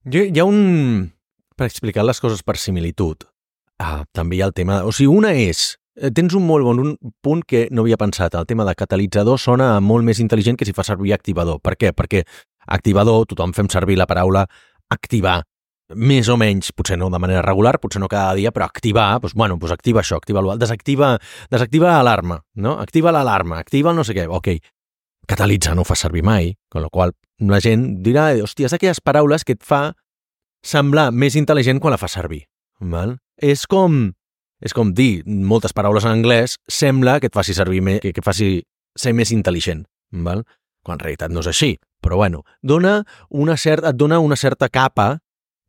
Hi 0.06 0.38
ha 0.38 0.44
un... 0.46 1.10
Per 1.58 1.66
explicar 1.66 2.04
les 2.06 2.20
coses 2.22 2.44
per 2.46 2.54
similitud, 2.56 3.24
ah, 3.82 4.04
també 4.14 4.36
hi 4.38 4.42
ha 4.44 4.46
el 4.46 4.54
tema... 4.54 4.84
O 4.86 4.92
sigui, 4.94 5.10
una 5.10 5.32
és... 5.34 5.74
eh, 5.98 6.12
Tens 6.14 6.36
un 6.38 6.46
molt 6.46 6.64
bon 6.64 6.78
un 6.78 6.92
punt 7.20 7.42
que 7.42 7.66
no 7.74 7.82
havia 7.82 7.98
pensat. 7.98 8.36
El 8.38 8.46
tema 8.46 8.64
de 8.64 8.76
catalitzador 8.78 9.40
sona 9.42 9.80
molt 9.82 10.06
més 10.06 10.22
intel·ligent 10.22 10.56
que 10.56 10.68
si 10.68 10.72
fa 10.72 10.86
servir 10.86 11.16
activador. 11.16 11.58
Per 11.60 11.74
què? 11.74 11.90
Perquè 11.92 12.22
activador, 12.78 13.26
tothom 13.26 13.52
fem 13.56 13.68
servir 13.74 13.98
la 13.98 14.06
paraula 14.06 14.46
activar 14.88 15.42
més 15.98 16.28
o 16.28 16.36
menys, 16.38 16.70
potser 16.76 16.98
no 17.00 17.08
de 17.10 17.18
manera 17.18 17.42
regular, 17.42 17.78
potser 17.80 18.00
no 18.00 18.08
cada 18.12 18.36
dia, 18.36 18.52
però 18.52 18.68
activar, 18.68 19.10
doncs, 19.20 19.34
bueno, 19.34 19.56
doncs 19.58 19.72
activa 19.72 20.02
això, 20.04 20.18
activa 20.20 20.42
l'altre, 20.44 20.60
desactiva, 20.62 21.14
desactiva 21.50 21.94
l'alarma, 21.94 22.42
no? 22.60 22.78
Activa 22.78 23.10
l'alarma, 23.10 23.58
activa 23.64 23.90
el 23.90 23.96
no 23.96 24.04
sé 24.04 24.14
què, 24.14 24.26
ok. 24.28 24.58
Catalitzar 25.28 25.74
no 25.74 25.82
ho 25.82 25.88
fa 25.88 25.96
servir 25.96 26.22
mai, 26.22 26.52
con 26.68 26.84
la 26.84 26.92
qual 26.92 27.16
la 27.38 27.60
gent 27.62 28.02
dirà, 28.04 28.30
hòstia, 28.42 28.66
és 28.66 28.74
d'aquelles 28.74 29.00
paraules 29.04 29.44
que 29.46 29.54
et 29.54 29.64
fa 29.64 29.92
semblar 30.64 31.10
més 31.12 31.36
intel·ligent 31.38 31.80
quan 31.80 31.94
la 31.94 32.00
fa 32.00 32.10
servir. 32.10 32.44
Val? 32.80 33.18
És 33.38 33.66
com 33.70 34.08
és 34.58 34.74
com 34.74 34.90
dir 34.90 35.22
moltes 35.26 35.74
paraules 35.74 36.02
en 36.02 36.16
anglès 36.16 36.56
sembla 36.66 37.18
que 37.22 37.30
et 37.30 37.34
faci 37.34 37.54
servir 37.54 37.78
més, 37.84 38.00
que, 38.02 38.10
que 38.12 38.24
faci 38.26 38.56
ser 38.98 39.12
més 39.14 39.30
intel·ligent, 39.30 39.84
val? 40.24 40.42
quan 40.82 40.98
en 40.98 41.04
realitat 41.04 41.30
no 41.30 41.42
és 41.44 41.50
així. 41.50 41.76
Però 42.02 42.16
bueno, 42.16 42.44
dona 42.62 43.02
una 43.28 43.56
certa, 43.58 43.92
et 43.92 43.98
dona 43.98 44.20
una 44.22 44.38
certa 44.38 44.68
capa 44.70 45.18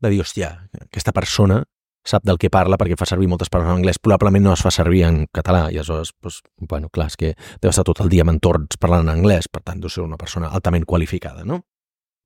de 0.00 0.10
dir, 0.10 0.20
hòstia, 0.22 0.54
aquesta 0.80 1.12
persona 1.12 1.60
sap 2.06 2.24
del 2.24 2.38
que 2.40 2.50
parla 2.52 2.78
perquè 2.80 2.96
fa 2.98 3.08
servir 3.08 3.28
moltes 3.28 3.50
paraules 3.52 3.74
en 3.74 3.80
anglès, 3.80 4.00
probablement 4.02 4.46
no 4.48 4.54
es 4.54 4.62
fa 4.64 4.72
servir 4.74 5.04
en 5.08 5.24
català, 5.36 5.66
i 5.70 5.78
aleshores, 5.78 6.12
doncs, 6.22 6.40
bueno, 6.68 6.88
clar, 6.92 7.10
és 7.12 7.18
que 7.20 7.32
deu 7.60 7.72
estar 7.72 7.84
tot 7.86 8.00
el 8.04 8.12
dia 8.12 8.24
amb 8.24 8.34
entorns 8.34 8.80
parlant 8.80 9.06
en 9.06 9.14
anglès, 9.18 9.50
per 9.52 9.62
tant, 9.64 9.80
deu 9.80 9.92
ser 9.92 10.04
una 10.04 10.18
persona 10.20 10.52
altament 10.54 10.86
qualificada, 10.88 11.44
no? 11.44 11.62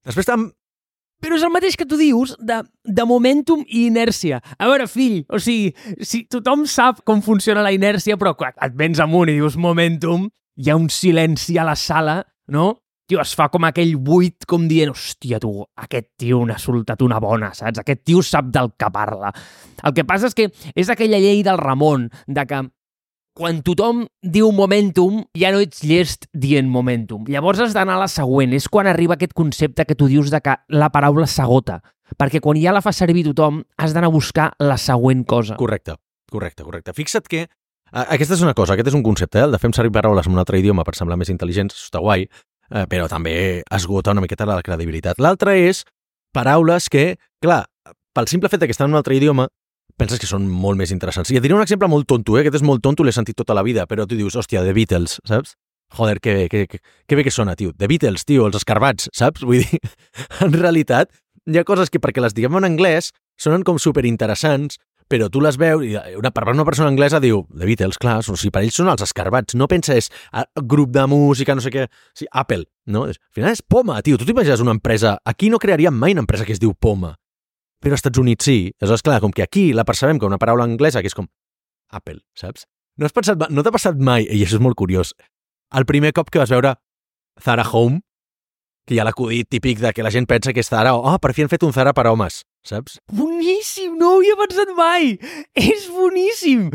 Després 0.07 0.31
tam... 0.31 0.53
Però 1.25 1.39
és 1.39 1.45
el 1.47 1.53
mateix 1.55 1.77
que 1.79 1.87
tu 1.89 1.97
dius 1.97 2.35
de, 2.43 2.59
de 2.85 3.05
momentum 3.09 3.63
i 3.65 3.87
inèrcia. 3.87 4.43
A 4.59 4.67
veure, 4.69 4.85
fill, 4.91 5.23
o 5.33 5.39
sigui, 5.41 5.71
si 6.05 6.25
tothom 6.29 6.67
sap 6.69 7.01
com 7.07 7.23
funciona 7.25 7.63
la 7.65 7.73
inèrcia, 7.73 8.19
però 8.21 8.35
quan 8.37 8.53
et 8.61 8.75
vens 8.77 9.01
amunt 9.01 9.31
i 9.33 9.39
dius 9.39 9.57
momentum, 9.57 10.27
hi 10.61 10.69
ha 10.69 10.77
un 10.77 10.91
silenci 10.93 11.57
a 11.57 11.65
la 11.65 11.79
sala, 11.81 12.19
no? 12.53 12.75
Tio, 13.05 13.21
es 13.21 13.35
fa 13.37 13.51
com 13.53 13.67
aquell 13.69 13.99
buit, 14.01 14.47
com 14.49 14.63
dient, 14.65 14.89
hòstia, 14.95 15.37
tu, 15.43 15.51
aquest 15.77 16.07
tio 16.21 16.39
n'ha 16.49 16.57
soltat 16.61 17.03
una 17.05 17.19
bona, 17.21 17.51
saps? 17.53 17.83
Aquest 17.83 18.01
tio 18.09 18.23
sap 18.25 18.49
del 18.53 18.71
que 18.81 18.89
parla. 18.93 19.33
El 19.85 19.93
que 19.93 20.07
passa 20.09 20.31
és 20.31 20.37
que 20.37 20.47
és 20.73 20.89
aquella 20.89 21.21
llei 21.21 21.43
del 21.45 21.61
Ramon, 21.61 22.07
de 22.25 22.45
que 22.49 22.63
quan 23.35 23.59
tothom 23.67 24.05
diu 24.23 24.49
momentum, 24.55 25.19
ja 25.37 25.51
no 25.53 25.61
ets 25.61 25.83
llest 25.85 26.29
dient 26.33 26.71
momentum. 26.71 27.27
Llavors 27.29 27.61
has 27.61 27.75
d'anar 27.77 27.99
a 27.99 28.05
la 28.05 28.09
següent. 28.09 28.55
És 28.57 28.71
quan 28.71 28.89
arriba 28.89 29.19
aquest 29.19 29.35
concepte 29.37 29.85
que 29.85 29.97
tu 29.99 30.09
dius 30.09 30.31
de 30.33 30.41
que 30.41 30.55
la 30.73 30.89
paraula 30.95 31.27
s'agota. 31.27 31.81
Perquè 32.17 32.41
quan 32.41 32.61
ja 32.63 32.73
la 32.73 32.81
fa 32.85 32.93
servir 32.95 33.27
tothom, 33.27 33.61
has 33.77 33.93
d'anar 33.93 34.13
a 34.13 34.15
buscar 34.15 34.53
la 34.63 34.79
següent 34.79 35.27
cosa. 35.27 35.59
Correcte, 35.61 35.99
correcte, 36.31 36.63
correcte. 36.63 36.95
Fixa't 36.95 37.29
que 37.29 37.45
aquesta 37.95 38.35
és 38.35 38.43
una 38.43 38.55
cosa, 38.59 38.75
aquest 38.75 38.89
és 38.91 38.97
un 38.97 39.05
concepte, 39.07 39.39
eh? 39.39 39.45
el 39.47 39.53
de 39.55 39.61
fem 39.63 39.75
servir 39.77 39.93
paraules 39.95 40.27
en 40.27 40.35
un 40.35 40.41
altre 40.43 40.59
idioma 40.59 40.83
per 40.87 40.97
semblar 40.99 41.19
més 41.21 41.31
intel·ligents, 41.31 41.77
està 41.87 42.01
guai, 42.03 42.25
eh, 42.71 42.87
però 42.91 43.09
també 43.11 43.63
esgota 43.71 44.15
una 44.15 44.25
miqueta 44.25 44.47
la 44.49 44.63
credibilitat. 44.63 45.21
L'altre 45.21 45.57
és 45.67 45.85
paraules 46.35 46.89
que, 46.91 47.15
clar, 47.43 47.65
pel 48.15 48.31
simple 48.31 48.51
fet 48.51 48.65
que 48.65 48.75
estan 48.75 48.91
en 48.91 48.97
un 48.97 49.03
altre 49.03 49.17
idioma, 49.17 49.49
penses 49.99 50.19
que 50.19 50.29
són 50.29 50.47
molt 50.51 50.79
més 50.79 50.93
interessants. 50.95 51.31
I 51.31 51.39
et 51.39 51.45
diré 51.45 51.55
un 51.55 51.63
exemple 51.63 51.89
molt 51.91 52.09
tonto, 52.11 52.37
eh? 52.37 52.43
aquest 52.43 52.61
és 52.61 52.67
molt 52.67 52.83
tonto, 52.83 53.05
l'he 53.07 53.15
sentit 53.15 53.37
tota 53.39 53.55
la 53.55 53.63
vida, 53.67 53.87
però 53.91 54.09
tu 54.09 54.19
dius, 54.19 54.37
hòstia, 54.37 54.65
The 54.67 54.75
Beatles, 54.75 55.21
saps? 55.29 55.55
Joder, 55.95 56.19
que 56.21 56.35
bé, 56.35 56.49
que, 56.51 56.65
que, 56.67 56.81
que 56.81 57.17
bé 57.17 57.23
que 57.23 57.31
sona, 57.31 57.55
tio. 57.55 57.73
The 57.79 57.87
Beatles, 57.91 58.25
tio, 58.27 58.49
els 58.49 58.59
escarbats, 58.59 59.11
saps? 59.15 59.45
Vull 59.47 59.63
dir, 59.63 59.79
en 60.45 60.57
realitat, 60.57 61.13
hi 61.47 61.61
ha 61.61 61.67
coses 61.69 61.93
que 61.93 62.01
perquè 62.03 62.25
les 62.25 62.35
diguem 62.35 62.57
en 62.59 62.67
anglès 62.67 63.13
sonen 63.41 63.63
com 63.67 63.79
superinteressants, 63.79 64.81
però 65.09 65.29
tu 65.31 65.41
les 65.45 65.57
veus 65.61 65.83
i 65.85 65.93
una, 66.19 66.31
per 66.35 66.47
una 66.49 66.65
persona 66.65 66.89
anglesa 66.89 67.21
diu 67.21 67.43
The 67.53 67.67
Beatles, 67.69 67.99
clar, 68.01 68.19
o 68.23 68.37
sigui, 68.37 68.51
per 68.55 68.63
ells 68.65 68.79
són 68.81 68.89
els 68.93 69.03
escarbats. 69.05 69.55
No 69.55 69.69
pensa 69.69 69.97
és 69.99 70.11
ah, 70.33 70.47
grup 70.63 70.91
de 70.95 71.05
música, 71.11 71.55
no 71.55 71.61
sé 71.65 71.71
què... 71.75 71.87
Sí, 72.17 72.27
Apple, 72.33 72.65
no? 72.87 73.07
És- 73.11 73.21
Al 73.21 73.35
final 73.41 73.53
és 73.53 73.63
Poma, 73.63 74.01
tio. 74.03 74.19
Tu 74.19 74.25
t'imagines 74.29 74.63
una 74.65 74.73
empresa... 74.77 75.19
Aquí 75.25 75.51
no 75.53 75.59
crearíem 75.63 75.95
mai 75.95 76.17
una 76.17 76.25
empresa 76.25 76.45
que 76.49 76.53
es 76.57 76.61
diu 76.63 76.75
Poma. 76.75 77.15
Però 77.85 77.93
als 77.93 78.01
Estats 78.01 78.19
Units 78.23 78.45
sí. 78.49 78.59
Aleshores, 78.81 79.03
clar, 79.05 79.21
com 79.21 79.31
que 79.35 79.45
aquí 79.45 79.73
la 79.77 79.85
percebem 79.85 80.19
com 80.19 80.33
una 80.33 80.39
paraula 80.41 80.65
anglesa 80.65 81.03
que 81.05 81.11
és 81.13 81.15
com 81.19 81.29
Apple, 81.93 82.23
saps? 82.35 82.65
No 82.97 83.05
has 83.05 83.13
pensat, 83.13 83.49
no 83.51 83.63
t'ha 83.67 83.73
passat 83.75 83.99
mai, 84.01 84.25
i 84.25 84.41
això 84.47 84.57
és 84.57 84.63
molt 84.65 84.79
curiós, 84.79 85.13
el 85.75 85.85
primer 85.85 86.13
cop 86.17 86.31
que 86.31 86.39
vas 86.41 86.51
veure 86.55 86.77
Zara 87.43 87.65
Home, 87.67 88.01
que 88.87 88.95
hi 88.95 89.01
ha 89.03 89.05
l'acudit 89.05 89.49
típic 89.51 89.81
de 89.83 89.91
que 89.93 90.05
la 90.07 90.13
gent 90.15 90.29
pensa 90.31 90.53
que 90.55 90.63
és 90.63 90.71
Zara, 90.71 90.95
oh, 90.95 91.17
per 91.19 91.33
fi 91.35 91.43
han 91.45 91.51
fet 91.51 91.65
un 91.67 91.73
Zara 91.75 91.93
per 91.93 92.07
homes, 92.07 92.45
saps? 92.67 92.99
Boníssim, 93.13 93.99
no 94.01 94.15
ho 94.15 94.21
havia 94.21 94.39
pensat 94.41 94.73
mai! 94.77 95.15
És 95.55 95.89
boníssim! 95.93 96.71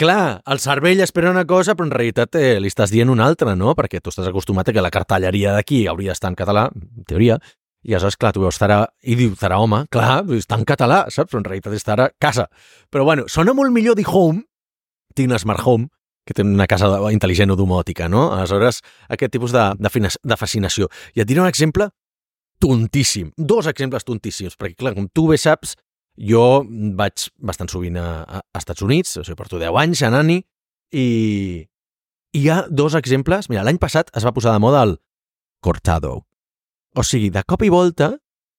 clar, 0.00 0.42
el 0.50 0.60
cervell 0.60 1.02
espera 1.04 1.30
una 1.30 1.44
cosa, 1.46 1.74
però 1.74 1.86
en 1.86 1.94
realitat 1.94 2.38
eh, 2.40 2.56
li 2.60 2.70
estàs 2.70 2.92
dient 2.92 3.12
una 3.12 3.26
altra, 3.28 3.54
no? 3.58 3.74
Perquè 3.78 4.00
tu 4.02 4.10
estàs 4.10 4.28
acostumat 4.30 4.68
a 4.68 4.74
que 4.74 4.82
la 4.82 4.92
cartelleria 4.94 5.54
d'aquí 5.54 5.84
hauria 5.90 6.14
d'estar 6.14 6.32
en 6.32 6.38
català, 6.38 6.66
en 6.74 7.06
teoria, 7.08 7.38
i 7.84 7.92
aleshores, 7.92 8.16
clar, 8.16 8.32
tu 8.32 8.40
veus 8.40 8.56
Zara 8.56 8.80
i 9.04 9.14
diu 9.18 9.34
Zara 9.36 9.58
home, 9.60 9.82
clar, 9.92 10.22
està 10.38 10.56
en 10.56 10.64
català, 10.68 11.04
saps? 11.12 11.30
Però 11.30 11.42
en 11.42 11.48
realitat 11.50 11.76
és 11.76 11.84
Zara 11.84 12.08
casa. 12.18 12.48
Però 12.90 13.04
bueno, 13.04 13.28
sona 13.28 13.52
molt 13.52 13.74
millor 13.74 13.98
dir 13.98 14.06
home, 14.08 14.46
tinc 15.14 15.28
una 15.28 15.38
smart 15.38 15.60
home, 15.68 15.90
que 16.24 16.32
té 16.32 16.40
una 16.42 16.66
casa 16.66 16.88
intel·ligent 17.12 17.52
o 17.52 17.58
domòtica, 17.60 18.08
no? 18.08 18.30
Aleshores, 18.32 18.80
aquest 19.12 19.34
tipus 19.36 19.52
de, 19.52 19.66
de, 19.76 20.08
de 20.08 20.40
fascinació. 20.40 20.88
I 21.14 21.22
et 21.22 21.28
diré 21.28 21.44
un 21.44 21.50
exemple 21.50 21.90
tontíssim, 22.62 23.32
dos 23.36 23.68
exemples 23.70 24.06
tontíssims, 24.06 24.56
perquè 24.58 24.78
clar, 24.78 24.94
com 24.96 25.08
tu 25.12 25.26
bé 25.30 25.38
saps, 25.40 25.74
jo 26.14 26.64
vaig 26.98 27.28
bastant 27.42 27.70
sovint 27.70 27.98
a, 27.98 28.08
a, 28.22 28.42
Estats 28.58 28.84
Units, 28.86 29.16
o 29.18 29.24
sigui, 29.24 29.38
porto 29.38 29.60
10 29.60 29.78
anys 29.82 30.04
anant-hi, 30.06 30.40
i, 30.94 31.06
i 32.34 32.42
hi 32.44 32.50
ha 32.50 32.64
dos 32.70 32.94
exemples. 32.98 33.48
Mira, 33.50 33.64
l'any 33.66 33.80
passat 33.82 34.12
es 34.14 34.26
va 34.26 34.34
posar 34.34 34.54
de 34.54 34.62
moda 34.62 34.84
el 34.86 34.98
cortado. 35.64 36.22
O 36.94 37.02
sigui, 37.02 37.30
de 37.34 37.42
cop 37.42 37.64
i 37.66 37.72
volta, 37.72 38.12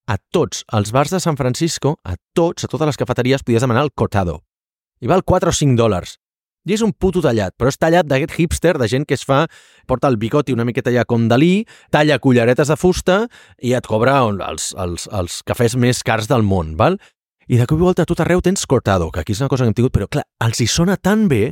a 0.06 0.18
tots 0.32 0.66
els 0.76 0.92
bars 0.94 1.14
de 1.14 1.22
San 1.24 1.38
Francisco, 1.40 1.96
a 2.04 2.16
tots, 2.36 2.66
a 2.66 2.70
totes 2.72 2.92
les 2.92 3.00
cafeteries, 3.00 3.44
podies 3.44 3.64
demanar 3.64 3.86
el 3.88 3.94
cortado. 3.94 4.42
I 5.02 5.08
val 5.12 5.24
4 5.24 5.52
o 5.52 5.56
5 5.56 5.80
dòlars. 5.80 6.18
I 6.66 6.74
és 6.74 6.82
un 6.82 6.94
puto 6.98 7.22
tallat, 7.22 7.54
però 7.58 7.70
és 7.70 7.78
tallat 7.78 8.08
d'aquest 8.10 8.40
hipster, 8.40 8.74
de 8.82 8.88
gent 8.90 9.06
que 9.06 9.14
es 9.18 9.26
fa, 9.26 9.44
porta 9.86 10.10
el 10.10 10.18
bigoti 10.18 10.54
una 10.56 10.66
miqueta 10.66 10.90
allà 10.90 11.04
com 11.06 11.28
Dalí, 11.30 11.66
talla 11.94 12.18
culleretes 12.20 12.72
de 12.72 12.78
fusta 12.80 13.20
i 13.62 13.76
et 13.78 13.86
cobra 13.86 14.18
els, 14.26 14.72
els, 14.82 15.06
els 15.14 15.42
cafès 15.46 15.78
més 15.78 16.02
cars 16.04 16.30
del 16.32 16.42
món, 16.42 16.74
val? 16.80 16.98
I 17.46 17.60
de 17.62 17.68
cop 17.70 17.78
i 17.78 17.86
volta 17.86 18.02
a 18.02 18.10
tot 18.10 18.24
arreu 18.24 18.42
tens 18.42 18.66
cortado, 18.66 19.12
que 19.14 19.22
aquí 19.22 19.36
és 19.36 19.44
una 19.44 19.52
cosa 19.52 19.66
que 19.66 19.70
hem 19.70 19.78
tingut, 19.78 19.94
però 19.94 20.10
clar, 20.10 20.26
els 20.42 20.62
hi 20.62 20.66
sona 20.66 20.98
tan 20.98 21.28
bé 21.30 21.52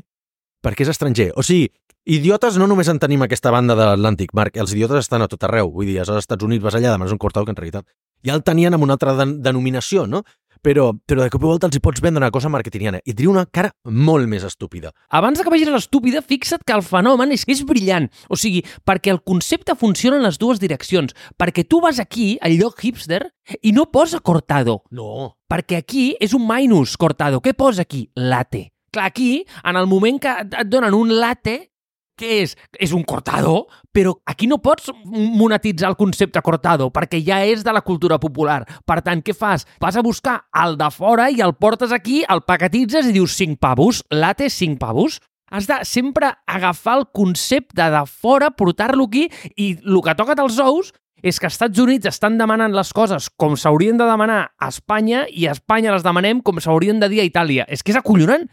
perquè 0.66 0.88
és 0.88 0.94
estranger. 0.96 1.30
O 1.38 1.46
sigui, 1.46 1.68
idiotes 2.10 2.58
no 2.58 2.66
només 2.66 2.90
en 2.90 2.98
tenim 3.04 3.22
aquesta 3.22 3.52
banda 3.54 3.78
de 3.78 3.86
l'Atlàntic, 3.92 4.34
Marc, 4.34 4.58
els 4.58 4.74
idiotes 4.74 5.06
estan 5.06 5.22
a 5.22 5.30
tot 5.30 5.46
arreu. 5.46 5.70
Vull 5.76 5.92
dir, 5.92 6.00
als 6.02 6.10
Estats 6.24 6.44
Units 6.44 6.64
vas 6.64 6.80
allà, 6.80 6.96
demanes 6.96 7.14
un 7.14 7.22
cortado 7.22 7.46
que 7.46 7.54
en 7.54 7.62
realitat 7.62 7.86
ja 8.24 8.34
el 8.38 8.44
tenien 8.48 8.74
amb 8.74 8.86
una 8.86 8.96
altra 8.98 9.14
den 9.20 9.38
denominació, 9.44 10.08
no? 10.08 10.24
Però, 10.64 10.92
però 11.06 11.26
de 11.26 11.32
cop 11.34 11.44
i 11.44 11.50
volta 11.50 11.68
els 11.68 11.78
hi 11.78 11.82
pots 11.84 12.02
vendre 12.04 12.22
una 12.24 12.32
cosa 12.34 12.52
marketingiana 12.52 13.02
i 13.04 13.14
diria 13.14 13.32
una 13.34 13.46
cara 13.46 13.74
molt 13.84 14.30
més 14.32 14.46
estúpida. 14.48 14.94
Abans 15.12 15.40
de 15.40 15.46
que 15.46 15.52
vagis 15.54 15.70
a 15.70 15.76
l'estúpida, 15.76 16.24
fixa't 16.24 16.64
que 16.66 16.76
el 16.76 16.86
fenomen 16.88 17.36
és, 17.36 17.44
és 17.52 17.64
brillant. 17.68 18.08
O 18.32 18.40
sigui, 18.40 18.64
perquè 18.88 19.12
el 19.14 19.22
concepte 19.28 19.76
funciona 19.80 20.20
en 20.20 20.28
les 20.28 20.40
dues 20.42 20.62
direccions. 20.64 21.14
Perquè 21.38 21.68
tu 21.68 21.82
vas 21.84 22.00
aquí, 22.00 22.38
al 22.42 22.56
lloc 22.60 22.80
hipster, 22.84 23.26
i 23.62 23.76
no 23.76 23.90
posa 23.92 24.22
cortado. 24.24 24.82
No. 24.92 25.36
Perquè 25.52 25.84
aquí 25.84 26.14
és 26.24 26.34
un 26.34 26.48
minus 26.48 26.96
cortado. 26.98 27.44
Què 27.44 27.54
posa 27.58 27.84
aquí? 27.84 28.08
Latte. 28.16 28.70
Clar, 28.94 29.10
aquí, 29.10 29.44
en 29.66 29.76
el 29.76 29.88
moment 29.90 30.20
que 30.22 30.32
et 30.46 30.70
donen 30.70 30.94
un 30.94 31.16
latte, 31.18 31.73
què 32.20 32.30
és? 32.44 32.56
És 32.80 32.94
un 32.94 33.04
cortado, 33.08 33.68
però 33.94 34.16
aquí 34.30 34.48
no 34.48 34.60
pots 34.64 34.92
monetitzar 35.04 35.90
el 35.92 35.98
concepte 36.00 36.42
cortado, 36.46 36.90
perquè 36.94 37.22
ja 37.26 37.42
és 37.46 37.64
de 37.66 37.74
la 37.74 37.82
cultura 37.82 38.20
popular. 38.22 38.62
Per 38.86 39.00
tant, 39.02 39.24
què 39.26 39.36
fas? 39.36 39.68
Vas 39.82 39.98
a 39.98 40.06
buscar 40.06 40.40
el 40.64 40.78
de 40.78 40.90
fora 40.94 41.30
i 41.32 41.42
el 41.42 41.56
portes 41.56 41.92
aquí, 41.92 42.24
el 42.30 42.44
paquetitzes 42.48 43.10
i 43.10 43.16
dius 43.16 43.38
5 43.40 43.60
pavos, 43.62 44.04
late 44.10 44.50
5 44.50 44.80
pavos. 44.82 45.20
Has 45.54 45.68
de 45.70 45.84
sempre 45.86 46.32
agafar 46.48 46.98
el 46.98 47.08
concepte 47.14 47.86
de 47.94 48.06
fora, 48.10 48.50
portar-lo 48.58 49.06
aquí, 49.06 49.28
i 49.56 49.76
el 49.78 50.02
que 50.02 50.16
toca 50.18 50.34
als 50.42 50.58
ous 50.58 50.94
és 51.24 51.40
que 51.40 51.48
als 51.48 51.56
Estats 51.56 51.80
Units 51.80 52.10
estan 52.10 52.36
demanant 52.38 52.74
les 52.76 52.92
coses 52.92 53.30
com 53.40 53.56
s'haurien 53.56 53.98
de 53.98 54.06
demanar 54.10 54.42
a 54.60 54.68
Espanya 54.68 55.24
i 55.32 55.48
a 55.48 55.54
Espanya 55.56 55.94
les 55.96 56.04
demanem 56.04 56.42
com 56.44 56.60
s'haurien 56.60 57.00
de 57.00 57.08
dir 57.10 57.22
a 57.24 57.28
Itàlia. 57.30 57.66
És 57.72 57.82
que 57.82 57.94
és 57.94 58.00
acollonant. 58.00 58.44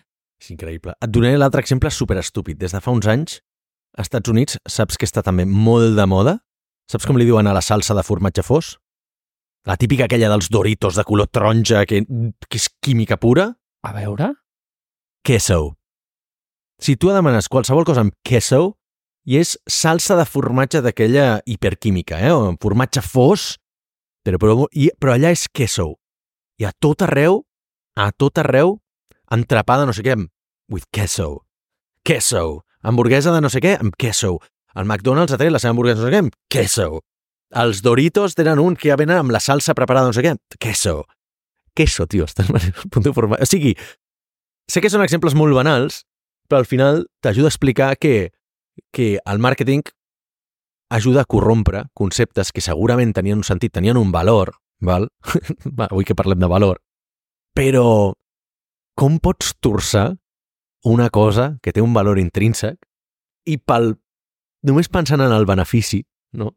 És 0.40 0.52
increïble. 0.54 0.94
Et 1.02 1.10
donaré 1.10 1.36
l'altre 1.36 1.60
exemple 1.60 1.90
superestúpid. 1.90 2.60
Des 2.60 2.72
de 2.72 2.80
fa 2.80 2.94
uns 2.94 3.08
anys, 3.10 3.40
als 3.96 4.08
Estats 4.08 4.30
Units, 4.30 4.58
saps 4.68 4.98
que 4.98 5.08
està 5.08 5.22
també 5.26 5.46
molt 5.46 5.96
de 5.98 6.06
moda? 6.06 6.38
Saps 6.90 7.06
com 7.06 7.18
li 7.18 7.26
diuen 7.28 7.46
a 7.46 7.54
la 7.54 7.62
salsa 7.62 7.94
de 7.94 8.04
formatge 8.06 8.42
fos? 8.46 8.74
La 9.68 9.76
típica 9.76 10.06
aquella 10.06 10.30
dels 10.32 10.48
Doritos 10.50 10.96
de 10.96 11.04
color 11.04 11.28
taronja, 11.28 11.84
que, 11.86 12.02
que 12.48 12.58
és 12.60 12.68
química 12.82 13.20
pura? 13.20 13.50
A 13.82 13.92
veure... 13.96 14.34
Queso. 15.22 15.76
Si 16.80 16.94
tu 16.96 17.10
demanes 17.12 17.50
qualsevol 17.52 17.84
cosa 17.84 18.00
amb 18.06 18.14
queso, 18.24 18.78
i 19.28 19.36
és 19.36 19.52
salsa 19.68 20.16
de 20.16 20.24
formatge 20.24 20.80
d'aquella 20.80 21.42
hiperquímica, 21.44 22.22
eh? 22.24 22.32
o 22.32 22.54
formatge 22.62 23.02
fos, 23.04 23.58
però, 24.24 24.40
però, 24.40 24.64
i, 24.72 24.88
però 24.96 25.12
allà 25.12 25.34
és 25.36 25.44
queso. 25.52 25.92
I 26.56 26.64
a 26.70 26.72
tot 26.72 27.04
arreu, 27.04 27.42
a 28.00 28.08
tot 28.16 28.40
arreu, 28.40 28.78
entrepada 29.30 29.84
no 29.84 29.92
sé 29.92 30.06
què, 30.08 30.16
with 30.72 30.88
queso. 30.88 31.44
Queso 32.00 32.62
hamburguesa 32.82 33.34
de 33.34 33.40
no 33.44 33.50
sé 33.52 33.62
què 33.62 33.76
amb 33.78 33.96
queso. 33.98 34.38
El 34.74 34.86
McDonald's 34.86 35.34
ha 35.34 35.38
tret 35.40 35.52
la 35.52 35.60
seva 35.62 35.74
hamburguesa 35.74 36.00
de 36.00 36.04
no 36.04 36.10
sé 36.10 36.16
què 36.16 36.24
amb 36.24 36.36
queso. 36.52 36.90
Els 37.50 37.82
Doritos 37.82 38.36
tenen 38.38 38.60
un 38.62 38.76
que 38.78 38.92
ja 38.92 38.98
venen 38.98 39.18
amb 39.18 39.34
la 39.34 39.40
salsa 39.42 39.74
preparada 39.74 40.10
no 40.10 40.14
sé 40.14 40.22
què, 40.22 40.36
queso. 40.62 41.02
Queso, 41.74 42.06
tio, 42.10 42.26
estàs 42.28 42.50
al 42.50 42.70
punt 42.92 43.06
de 43.06 43.14
forma... 43.14 43.38
O 43.42 43.48
sigui, 43.48 43.74
sé 44.70 44.82
que 44.82 44.90
són 44.90 45.02
exemples 45.02 45.34
molt 45.38 45.54
banals, 45.56 46.04
però 46.50 46.62
al 46.62 46.68
final 46.70 47.04
t'ajuda 47.22 47.50
a 47.50 47.54
explicar 47.54 47.90
que, 47.98 48.30
que 48.94 49.16
el 49.18 49.42
màrqueting 49.42 49.82
ajuda 50.90 51.22
a 51.22 51.30
corrompre 51.30 51.84
conceptes 51.94 52.50
que 52.50 52.62
segurament 52.62 53.14
tenien 53.14 53.38
un 53.38 53.46
sentit, 53.46 53.72
tenien 53.74 53.98
un 53.98 54.10
valor, 54.14 54.56
val? 54.82 55.08
avui 55.90 56.06
que 56.06 56.18
parlem 56.18 56.42
de 56.42 56.50
valor, 56.50 56.80
però 57.54 58.14
com 58.98 59.18
pots 59.22 59.54
torçar 59.62 60.10
una 60.84 61.10
cosa 61.10 61.58
que 61.62 61.72
té 61.72 61.82
un 61.82 61.94
valor 61.94 62.18
intrínsec 62.18 62.78
i 63.46 63.58
pel, 63.58 63.94
només 64.66 64.88
pensant 64.88 65.20
en 65.20 65.32
el 65.32 65.46
benefici, 65.46 66.02
no? 66.32 66.54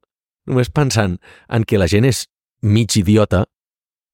només 0.47 0.69
pensant 0.69 1.17
en 1.47 1.63
que 1.63 1.79
la 1.79 1.87
gent 1.87 2.07
és 2.07 2.25
mig 2.61 2.95
idiota, 2.99 3.45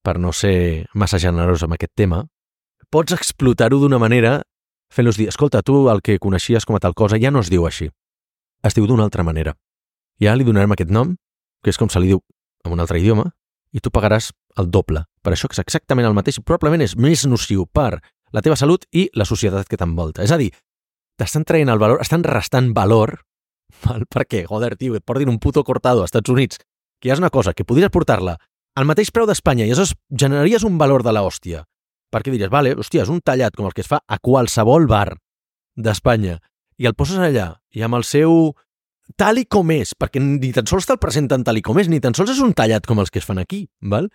per 0.03 0.17
no 0.17 0.31
ser 0.33 0.87
massa 0.93 1.19
generós 1.19 1.63
amb 1.65 1.75
aquest 1.75 1.93
tema, 1.97 2.23
pots 2.89 3.13
explotar-ho 3.13 3.79
d'una 3.81 3.99
manera 4.01 4.39
fent-los 4.89 5.17
dir, 5.17 5.27
escolta, 5.29 5.61
tu 5.61 5.87
el 5.89 6.01
que 6.01 6.19
coneixies 6.19 6.65
com 6.65 6.75
a 6.75 6.81
tal 6.81 6.95
cosa 6.97 7.19
ja 7.21 7.31
no 7.31 7.43
es 7.43 7.49
diu 7.49 7.65
així. 7.67 7.89
Es 8.65 8.75
diu 8.75 8.87
d'una 8.89 9.05
altra 9.05 9.23
manera. 9.23 9.53
Ja 10.19 10.35
li 10.35 10.43
donarem 10.43 10.73
aquest 10.73 10.89
nom, 10.91 11.15
que 11.63 11.69
és 11.69 11.77
com 11.77 11.89
se 11.89 12.01
li 12.01 12.11
diu 12.11 12.23
en 12.65 12.73
un 12.73 12.81
altre 12.81 12.99
idioma, 12.99 13.29
i 13.71 13.79
tu 13.79 13.93
pagaràs 13.93 14.31
el 14.57 14.69
doble. 14.73 15.05
Per 15.21 15.33
això 15.33 15.47
que 15.47 15.55
és 15.55 15.61
exactament 15.61 16.07
el 16.09 16.17
mateix 16.17 16.39
probablement 16.41 16.81
és 16.81 16.97
més 16.97 17.25
nociu 17.29 17.67
per 17.69 17.99
la 18.31 18.43
teva 18.45 18.57
salut 18.59 18.85
i 18.91 19.07
la 19.17 19.25
societat 19.25 19.67
que 19.69 19.77
t'envolta. 19.79 20.23
És 20.23 20.33
a 20.33 20.39
dir, 20.41 20.51
t'estan 21.19 21.45
traient 21.47 21.71
el 21.71 21.81
valor, 21.81 22.01
estan 22.03 22.23
restant 22.23 22.71
valor, 22.75 23.19
val? 23.85 24.05
perquè, 24.09 24.45
joder, 24.49 24.75
tio, 24.77 24.97
et 24.97 25.05
portin 25.05 25.31
un 25.31 25.39
puto 25.39 25.63
cortado 25.63 26.03
als 26.03 26.13
Estats 26.13 26.31
Units, 26.33 26.61
que 26.99 27.09
ja 27.09 27.15
és 27.15 27.23
una 27.23 27.31
cosa, 27.33 27.53
que 27.53 27.65
podries 27.65 27.91
portar-la 27.93 28.37
al 28.79 28.87
mateix 28.87 29.11
preu 29.11 29.27
d'Espanya 29.27 29.65
i 29.65 29.71
llavors 29.71 29.95
generaries 30.11 30.63
un 30.67 30.77
valor 30.79 31.03
de 31.03 31.13
la 31.15 31.23
hòstia. 31.25 31.65
Perquè 32.09 32.31
diries, 32.33 32.51
vale, 32.51 32.73
hòstia, 32.77 33.03
és 33.03 33.11
un 33.11 33.21
tallat 33.25 33.55
com 33.57 33.67
el 33.67 33.75
que 33.75 33.83
es 33.83 33.89
fa 33.89 33.99
a 34.01 34.17
qualsevol 34.23 34.87
bar 34.89 35.13
d'Espanya 35.77 36.39
i 36.79 36.87
el 36.87 36.95
poses 36.97 37.19
allà 37.19 37.51
i 37.75 37.83
amb 37.85 37.99
el 37.99 38.05
seu 38.07 38.53
tal 39.19 39.41
i 39.41 39.45
com 39.49 39.71
és, 39.73 39.93
perquè 39.97 40.21
ni 40.21 40.51
tan 40.55 40.67
sols 40.69 40.87
te'l 40.87 40.99
presenten 41.01 41.43
tal 41.45 41.59
i 41.59 41.63
com 41.65 41.77
és, 41.81 41.89
ni 41.89 41.99
tan 42.03 42.15
sols 42.17 42.33
és 42.35 42.41
un 42.43 42.53
tallat 42.57 42.87
com 42.87 43.01
els 43.01 43.11
que 43.11 43.21
es 43.21 43.27
fan 43.27 43.41
aquí, 43.41 43.65
val? 43.81 44.09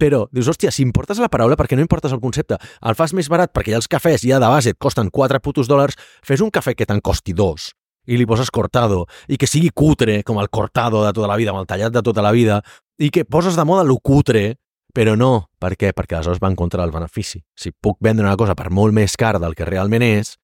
Però 0.00 0.24
dius, 0.34 0.48
hòstia, 0.50 0.72
si 0.74 0.82
importes 0.82 1.20
la 1.22 1.30
paraula, 1.30 1.56
per 1.56 1.68
què 1.70 1.78
no 1.78 1.84
importes 1.84 2.12
el 2.12 2.20
concepte? 2.22 2.58
El 2.82 2.96
fas 2.98 3.14
més 3.14 3.30
barat 3.30 3.52
perquè 3.54 3.74
ja 3.74 3.78
els 3.78 3.88
cafès 3.90 4.26
ja 4.26 4.40
de 4.42 4.50
base 4.50 4.74
et 4.74 4.78
costen 4.78 5.10
4 5.14 5.40
putos 5.40 5.70
dòlars, 5.70 5.94
fes 6.26 6.42
un 6.42 6.50
cafè 6.50 6.74
que 6.74 6.86
te'n 6.86 7.02
costi 7.04 7.34
2 7.36 7.70
i 8.06 8.18
li 8.20 8.26
poses 8.28 8.50
cortado 8.52 9.04
i 9.32 9.38
que 9.40 9.48
sigui 9.48 9.70
cutre 9.72 10.22
com 10.26 10.40
el 10.42 10.50
cortado 10.52 11.04
de 11.04 11.12
tota 11.14 11.30
la 11.30 11.38
vida, 11.40 11.54
amb 11.54 11.62
el 11.62 11.70
tallat 11.70 11.94
de 11.94 12.02
tota 12.04 12.24
la 12.24 12.34
vida 12.34 12.60
i 13.00 13.10
que 13.10 13.24
poses 13.24 13.56
de 13.56 13.64
moda 13.64 13.84
lo 13.86 13.96
cutre, 14.02 14.56
però 14.94 15.16
no. 15.18 15.48
Per 15.58 15.74
què? 15.78 15.92
Perquè 15.96 16.18
aleshores 16.18 16.42
va 16.42 16.50
en 16.52 16.56
contra 16.58 16.82
del 16.82 16.92
benefici. 16.94 17.40
Si 17.56 17.72
puc 17.72 17.98
vendre 18.04 18.26
una 18.26 18.36
cosa 18.36 18.54
per 18.54 18.70
molt 18.70 18.94
més 18.94 19.16
car 19.16 19.38
del 19.40 19.56
que 19.58 19.66
realment 19.66 20.04
és... 20.04 20.36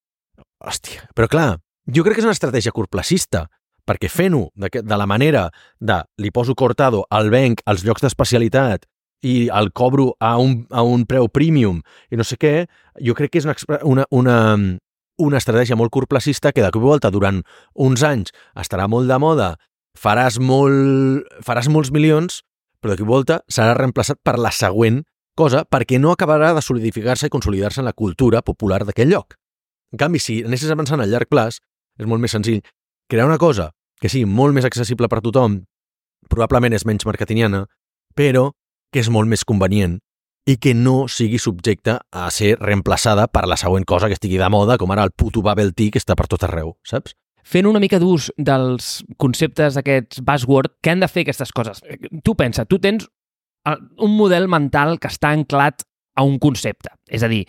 Hòstia, 0.60 1.06
però 1.16 1.28
clar, 1.30 1.50
jo 1.88 2.02
crec 2.04 2.18
que 2.18 2.20
és 2.20 2.26
una 2.28 2.36
estratègia 2.36 2.72
curtplacista, 2.76 3.46
perquè 3.88 4.10
fent-ho 4.12 4.50
de, 4.54 4.68
de 4.84 4.96
la 4.98 5.06
manera 5.08 5.46
de 5.80 6.02
li 6.20 6.30
poso 6.34 6.52
cortado 6.54 7.06
al 7.08 7.30
venc 7.32 7.62
als 7.64 7.84
llocs 7.86 8.04
d'especialitat 8.04 8.84
i 9.22 9.48
el 9.52 9.72
cobro 9.72 10.14
a 10.20 10.36
un, 10.38 10.66
a 10.70 10.82
un 10.82 11.04
preu 11.06 11.28
premium 11.28 11.80
i 12.10 12.16
no 12.16 12.24
sé 12.24 12.38
què, 12.40 12.66
jo 13.04 13.14
crec 13.16 13.34
que 13.34 13.42
és 13.42 13.48
una, 13.48 13.80
una, 13.84 14.06
una, 14.10 14.36
una 15.20 15.40
estratègia 15.40 15.76
molt 15.76 15.92
curtplacista 15.92 16.52
que 16.52 16.64
de 16.64 16.70
cop 16.72 16.82
i 16.82 16.88
volta 16.88 17.12
durant 17.12 17.42
uns 17.74 18.04
anys 18.06 18.32
estarà 18.58 18.88
molt 18.88 19.10
de 19.10 19.18
moda, 19.20 19.54
faràs, 19.98 20.40
molt, 20.40 21.28
faràs 21.44 21.68
molts 21.68 21.92
milions, 21.92 22.40
però 22.80 22.94
de 22.94 23.02
cop 23.02 23.08
i 23.08 23.12
volta 23.12 23.40
serà 23.48 23.76
reemplaçat 23.76 24.20
per 24.24 24.38
la 24.40 24.52
següent 24.54 25.02
cosa 25.36 25.64
perquè 25.68 26.00
no 26.00 26.12
acabarà 26.12 26.54
de 26.56 26.64
solidificar-se 26.64 27.28
i 27.28 27.32
consolidar-se 27.32 27.80
en 27.80 27.88
la 27.88 27.96
cultura 27.96 28.42
popular 28.42 28.82
d'aquell 28.84 29.12
lloc. 29.12 29.36
En 29.92 29.98
canvi, 29.98 30.20
si 30.22 30.40
anessis 30.46 30.70
avançant 30.70 31.02
a 31.02 31.08
llarg 31.08 31.28
plaç, 31.30 31.58
és 31.98 32.06
molt 32.08 32.22
més 32.22 32.32
senzill 32.32 32.62
crear 33.10 33.26
una 33.26 33.40
cosa 33.42 33.70
que 34.00 34.08
sigui 34.08 34.24
molt 34.24 34.54
més 34.56 34.64
accessible 34.64 35.08
per 35.12 35.20
tothom, 35.20 35.58
probablement 36.30 36.72
és 36.76 36.86
menys 36.88 37.04
marketingiana, 37.04 37.64
però 38.16 38.50
que 38.92 39.02
és 39.02 39.10
molt 39.10 39.30
més 39.30 39.44
convenient 39.44 39.98
i 40.48 40.56
que 40.56 40.74
no 40.74 41.06
sigui 41.08 41.38
subjecte 41.38 41.98
a 42.00 42.28
ser 42.34 42.56
reemplaçada 42.58 43.28
per 43.28 43.46
la 43.46 43.58
següent 43.60 43.84
cosa 43.86 44.08
que 44.08 44.16
estigui 44.16 44.40
de 44.40 44.48
moda, 44.50 44.78
com 44.80 44.90
ara 44.90 45.04
el 45.06 45.12
puto 45.12 45.42
bubble 45.44 45.72
tea 45.76 45.92
que 45.94 46.00
està 46.00 46.16
per 46.18 46.26
tot 46.30 46.46
arreu, 46.48 46.74
saps? 46.82 47.14
fent 47.50 47.66
una 47.66 47.80
mica 47.82 47.98
d'ús 48.00 48.30
dels 48.38 49.00
conceptes 49.20 49.76
d'aquests 49.78 50.22
buzzword 50.26 50.76
que 50.82 50.92
han 50.92 51.02
de 51.02 51.08
fer 51.08 51.24
aquestes 51.24 51.52
coses. 51.56 51.82
Tu 52.24 52.34
pensa, 52.38 52.66
tu 52.68 52.78
tens 52.78 53.06
eh, 53.06 53.76
un 53.98 54.14
model 54.16 54.48
mental 54.48 54.98
que 55.00 55.10
està 55.10 55.32
anclat 55.34 55.84
a 56.16 56.26
un 56.26 56.38
concepte. 56.42 56.92
És 57.08 57.24
a 57.24 57.30
dir, 57.32 57.44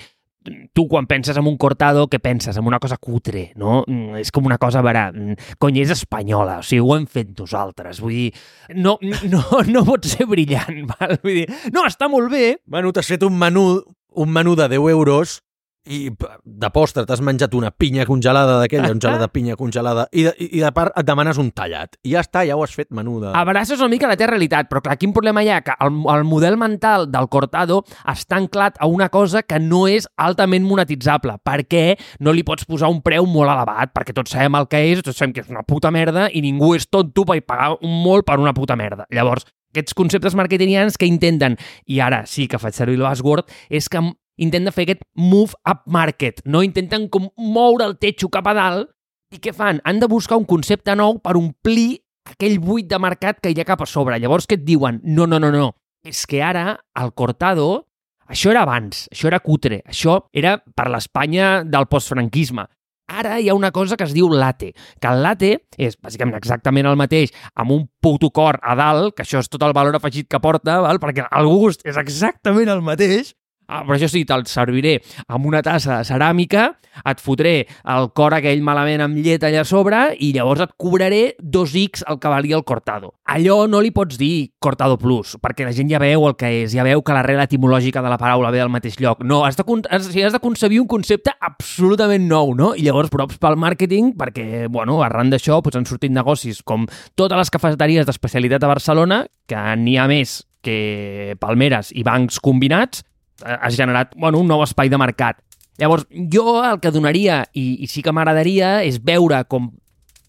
tu 0.74 0.88
quan 0.90 1.06
penses 1.08 1.38
en 1.38 1.46
un 1.48 1.58
cortado, 1.62 2.08
què 2.10 2.20
penses? 2.20 2.58
En 2.58 2.66
una 2.66 2.80
cosa 2.82 2.98
cutre, 2.98 3.52
no? 3.56 3.84
Mm, 3.88 4.22
És 4.22 4.32
com 4.34 4.46
una 4.46 4.58
cosa, 4.58 4.80
a 4.80 4.86
veure, 4.86 5.04
mm, 5.12 5.56
cony, 5.62 5.82
és 5.84 5.94
espanyola, 5.94 6.60
o 6.60 6.66
sigui, 6.66 6.82
ho 6.82 6.96
hem 6.98 7.06
fet 7.06 7.38
nosaltres, 7.38 8.02
vull 8.02 8.16
dir, 8.18 8.34
no, 8.76 8.98
no, 9.30 9.44
no 9.68 9.86
pot 9.86 10.06
ser 10.10 10.26
brillant, 10.26 10.86
val? 10.96 11.18
Vull 11.24 11.44
dir, 11.44 11.48
no, 11.74 11.86
està 11.86 12.10
molt 12.10 12.32
bé, 12.32 12.60
Bueno, 12.66 12.92
t'has 12.94 13.08
fet 13.08 13.24
un 13.24 13.38
menú, 13.38 13.84
un 14.16 14.30
menú 14.32 14.56
de 14.56 14.68
10 14.72 14.90
euros 14.92 15.42
i 15.90 16.12
de 16.12 16.70
postre 16.74 17.04
t'has 17.10 17.22
menjat 17.26 17.56
una 17.58 17.72
pinya 17.74 18.06
congelada 18.06 18.60
d'aquella, 18.62 18.92
un 18.94 19.02
gelat 19.02 19.24
de 19.24 19.30
pinya 19.36 19.56
congelada, 19.58 20.06
i 20.14 20.26
de, 20.28 20.34
i 20.38 20.62
de 20.62 20.72
part 20.76 20.94
et 21.00 21.08
demanes 21.08 21.40
un 21.42 21.50
tallat. 21.56 21.98
I 22.06 22.14
ja 22.16 22.24
està, 22.26 22.44
ja 22.48 22.58
ho 22.58 22.64
has 22.66 22.76
fet 22.78 22.92
menú 22.94 23.20
de... 23.24 23.32
abraces 23.38 23.80
una 23.80 23.90
mica 23.94 24.10
la 24.10 24.18
teva 24.20 24.36
realitat, 24.36 24.70
però 24.70 24.84
clar, 24.86 24.98
quin 25.02 25.14
problema 25.16 25.44
hi 25.44 25.50
ha? 25.50 25.62
Que 25.66 25.76
el, 25.82 25.96
el 26.14 26.26
model 26.28 26.58
mental 26.62 27.08
del 27.12 27.30
cortado 27.34 27.82
està 28.06 28.38
anclat 28.38 28.78
a 28.80 28.90
una 28.90 29.10
cosa 29.10 29.42
que 29.42 29.60
no 29.62 29.88
és 29.90 30.08
altament 30.22 30.68
monetitzable. 30.68 31.40
Per 31.44 31.62
què 31.66 31.86
no 32.22 32.36
li 32.36 32.46
pots 32.46 32.68
posar 32.70 32.92
un 32.94 33.02
preu 33.02 33.26
molt 33.30 33.50
elevat? 33.50 33.96
Perquè 33.96 34.14
tots 34.18 34.36
sabem 34.36 34.60
el 34.60 34.70
que 34.70 34.84
és, 34.92 35.02
tots 35.06 35.18
sabem 35.18 35.34
que 35.34 35.46
és 35.46 35.50
una 35.50 35.66
puta 35.66 35.92
merda 35.92 36.30
i 36.30 36.44
ningú 36.46 36.76
és 36.78 36.86
tonto 36.92 37.26
per 37.26 37.40
pagar 37.42 37.74
un 37.82 37.98
molt 38.04 38.28
per 38.28 38.38
una 38.42 38.54
puta 38.54 38.78
merda. 38.78 39.08
Llavors, 39.10 39.48
aquests 39.72 39.96
conceptes 39.96 40.36
marketingians 40.36 40.98
que 41.00 41.08
intenten, 41.08 41.58
i 41.88 42.02
ara 42.04 42.26
sí 42.28 42.48
que 42.52 42.60
faig 42.60 42.76
servir 42.76 43.00
el 43.00 43.06
buzzword, 43.08 43.48
és 43.72 43.88
que 43.90 44.02
intenten 44.38 44.74
fer 44.74 44.88
aquest 44.88 45.04
move 45.18 45.58
up 45.68 45.84
market, 45.86 46.42
no? 46.46 46.64
Intenten 46.64 47.10
com 47.10 47.30
moure 47.38 47.86
el 47.88 47.98
techo 48.00 48.30
cap 48.32 48.48
a 48.48 48.56
dalt 48.58 48.92
i 49.32 49.40
què 49.40 49.54
fan? 49.56 49.80
Han 49.88 50.02
de 50.02 50.10
buscar 50.12 50.40
un 50.40 50.48
concepte 50.48 50.96
nou 50.96 51.20
per 51.24 51.38
omplir 51.40 52.02
aquell 52.28 52.60
buit 52.62 52.90
de 52.90 53.00
mercat 53.00 53.40
que 53.42 53.52
hi 53.52 53.62
ha 53.62 53.68
cap 53.68 53.82
a 53.84 53.88
sobre. 53.90 54.20
Llavors, 54.20 54.48
què 54.48 54.60
et 54.60 54.66
diuen? 54.68 55.00
No, 55.04 55.28
no, 55.28 55.40
no, 55.40 55.52
no. 55.54 55.72
És 56.04 56.26
que 56.28 56.42
ara, 56.44 56.76
el 56.98 57.14
cortado, 57.14 57.88
això 58.32 58.52
era 58.54 58.64
abans, 58.66 59.06
això 59.12 59.30
era 59.30 59.42
cutre, 59.44 59.82
això 59.88 60.22
era 60.34 60.58
per 60.76 60.88
l'Espanya 60.90 61.62
del 61.68 61.88
postfranquisme. 61.92 62.66
Ara 63.12 63.38
hi 63.42 63.50
ha 63.52 63.56
una 63.58 63.74
cosa 63.76 63.98
que 64.00 64.06
es 64.08 64.14
diu 64.16 64.30
latte, 64.32 64.72
que 64.72 65.10
el 65.10 65.22
latte 65.26 65.52
és 65.76 65.98
bàsicament 66.00 66.38
exactament 66.38 66.88
el 66.88 66.96
mateix, 67.00 67.34
amb 67.60 67.74
un 67.76 67.84
puto 68.02 68.30
cor 68.32 68.60
a 68.64 68.76
dalt, 68.80 69.18
que 69.18 69.26
això 69.26 69.42
és 69.44 69.52
tot 69.52 69.66
el 69.68 69.76
valor 69.76 69.98
afegit 70.00 70.30
que 70.32 70.40
porta, 70.40 70.80
val? 70.86 71.00
perquè 71.04 71.28
el 71.28 71.50
gust 71.52 71.84
és 71.84 72.00
exactament 72.00 72.72
el 72.72 72.84
mateix, 72.86 73.34
Ah, 73.72 73.86
però 73.88 73.96
això 73.96 74.10
sí, 74.12 74.26
te'l 74.28 74.44
serviré 74.52 74.98
amb 75.32 75.48
una 75.48 75.62
tassa 75.64 76.02
de 76.02 76.08
ceràmica, 76.10 76.74
et 77.08 77.22
fotré 77.24 77.54
el 77.88 78.10
cor 78.18 78.34
aquell 78.36 78.60
malament 78.68 79.00
amb 79.06 79.20
llet 79.24 79.46
allà 79.48 79.64
sobre 79.64 80.02
i 80.20 80.34
llavors 80.36 80.66
et 80.66 80.74
cobraré 80.76 81.22
dos 81.40 81.72
X 81.80 82.04
el 82.12 82.20
que 82.20 82.32
valia 82.34 82.58
el 82.60 82.66
cortado. 82.68 83.14
Allò 83.32 83.64
no 83.72 83.80
li 83.80 83.94
pots 83.96 84.20
dir 84.20 84.52
cortado 84.60 84.98
plus, 85.00 85.38
perquè 85.40 85.64
la 85.64 85.72
gent 85.72 85.88
ja 85.88 86.02
veu 86.04 86.28
el 86.28 86.36
que 86.36 86.50
és, 86.66 86.76
ja 86.76 86.84
veu 86.84 87.00
que 87.00 87.16
l'arrel 87.16 87.40
etimològica 87.46 88.04
de 88.04 88.12
la 88.12 88.20
paraula 88.20 88.52
ve 88.52 88.60
del 88.60 88.74
mateix 88.74 89.00
lloc. 89.00 89.24
No, 89.24 89.46
has 89.48 89.56
de, 89.56 89.64
has, 89.88 90.12
has 90.12 90.36
de 90.36 90.44
concebir 90.44 90.82
un 90.84 90.90
concepte 90.92 91.32
absolutament 91.40 92.28
nou, 92.28 92.52
no? 92.58 92.74
I 92.76 92.84
llavors 92.90 93.14
props 93.14 93.40
pel 93.40 93.56
màrqueting, 93.56 94.12
perquè, 94.20 94.68
bueno, 94.68 95.00
arran 95.06 95.32
d'això 95.32 95.62
doncs, 95.62 95.80
han 95.80 95.88
sortit 95.88 96.12
negocis 96.12 96.60
com 96.68 96.90
totes 97.16 97.40
les 97.40 97.56
cafeteries 97.56 98.10
d'especialitat 98.10 98.68
a 98.68 98.74
Barcelona, 98.76 99.24
que 99.48 99.64
n'hi 99.80 99.96
ha 99.96 100.12
més 100.12 100.42
que 100.62 101.38
palmeres 101.42 101.90
i 101.96 102.04
bancs 102.06 102.38
combinats, 102.44 103.06
has 103.46 103.78
generat 103.78 104.16
bueno, 104.16 104.40
un 104.40 104.50
nou 104.52 104.64
espai 104.66 104.90
de 104.90 105.00
mercat. 105.02 105.42
Llavors, 105.82 106.06
jo 106.32 106.60
el 106.62 106.82
que 106.82 106.92
donaria, 106.94 107.46
i, 107.58 107.82
i 107.82 107.88
sí 107.90 108.04
que 108.06 108.14
m'agradaria, 108.14 108.82
és 108.86 109.00
veure 109.02 109.40
com 109.50 109.72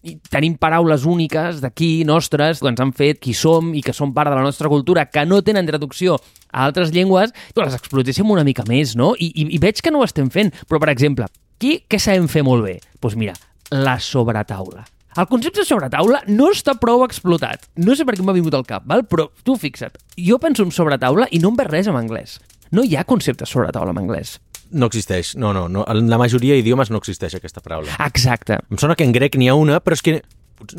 i 0.02 0.16
tenim 0.32 0.56
paraules 0.58 1.04
úniques 1.06 1.60
d'aquí, 1.62 2.02
nostres, 2.06 2.58
que 2.58 2.70
ens 2.72 2.80
han 2.82 2.90
fet 2.96 3.20
qui 3.22 3.34
som 3.38 3.70
i 3.74 3.82
que 3.86 3.94
són 3.94 4.10
part 4.14 4.32
de 4.32 4.38
la 4.38 4.42
nostra 4.42 4.70
cultura, 4.70 5.06
que 5.06 5.22
no 5.26 5.42
tenen 5.46 5.68
traducció 5.68 6.16
a 6.50 6.64
altres 6.66 6.90
llengües, 6.94 7.30
i 7.30 7.60
les 7.60 7.76
explotéssim 7.78 8.30
una 8.30 8.42
mica 8.46 8.66
més, 8.68 8.96
no? 8.98 9.12
I, 9.14 9.30
i, 9.30 9.46
i 9.54 9.60
veig 9.62 9.78
que 9.78 9.92
no 9.94 10.02
ho 10.02 10.08
estem 10.08 10.30
fent. 10.34 10.50
Però, 10.66 10.80
per 10.82 10.90
exemple, 10.90 11.28
aquí 11.56 11.76
què 11.86 12.02
sabem 12.02 12.26
fer 12.30 12.42
molt 12.46 12.66
bé? 12.66 12.80
Doncs 12.82 12.98
pues 13.04 13.18
mira, 13.18 13.36
la 13.70 13.98
sobretaula. 14.02 14.82
El 15.12 15.28
concepte 15.28 15.60
de 15.60 15.68
sobretaula 15.68 16.22
no 16.26 16.48
està 16.50 16.74
prou 16.80 17.04
explotat. 17.04 17.68
No 17.76 17.94
sé 17.94 18.06
per 18.08 18.16
què 18.16 18.24
m'ha 18.24 18.34
vingut 18.34 18.56
al 18.56 18.66
cap, 18.66 18.86
val? 18.88 19.04
però 19.06 19.28
tu 19.44 19.58
fixa't, 19.60 20.00
jo 20.16 20.38
penso 20.40 20.64
en 20.64 20.72
sobretaula 20.72 21.28
i 21.30 21.38
no 21.38 21.52
em 21.52 21.58
ve 21.60 21.68
res 21.68 21.90
en 21.92 21.98
anglès. 22.00 22.38
No 22.72 22.84
hi 22.84 22.96
ha 22.96 23.04
concepte 23.04 23.46
sobretaula 23.48 23.92
en 23.92 24.00
anglès. 24.00 24.38
No 24.72 24.88
existeix. 24.88 25.34
No, 25.36 25.52
no, 25.52 25.66
no. 25.68 25.84
En 25.92 26.08
la 26.08 26.18
majoria 26.20 26.56
d'idiomes 26.56 26.88
no 26.90 27.00
existeix 27.02 27.36
aquesta 27.36 27.60
paraula. 27.60 27.92
Exacte. 28.06 28.56
Em 28.72 28.80
sona 28.80 28.96
que 28.96 29.04
en 29.04 29.12
grec 29.12 29.36
n'hi 29.36 29.50
ha 29.52 29.56
una, 29.58 29.80
però 29.84 29.98
és 29.98 30.04
que 30.04 30.14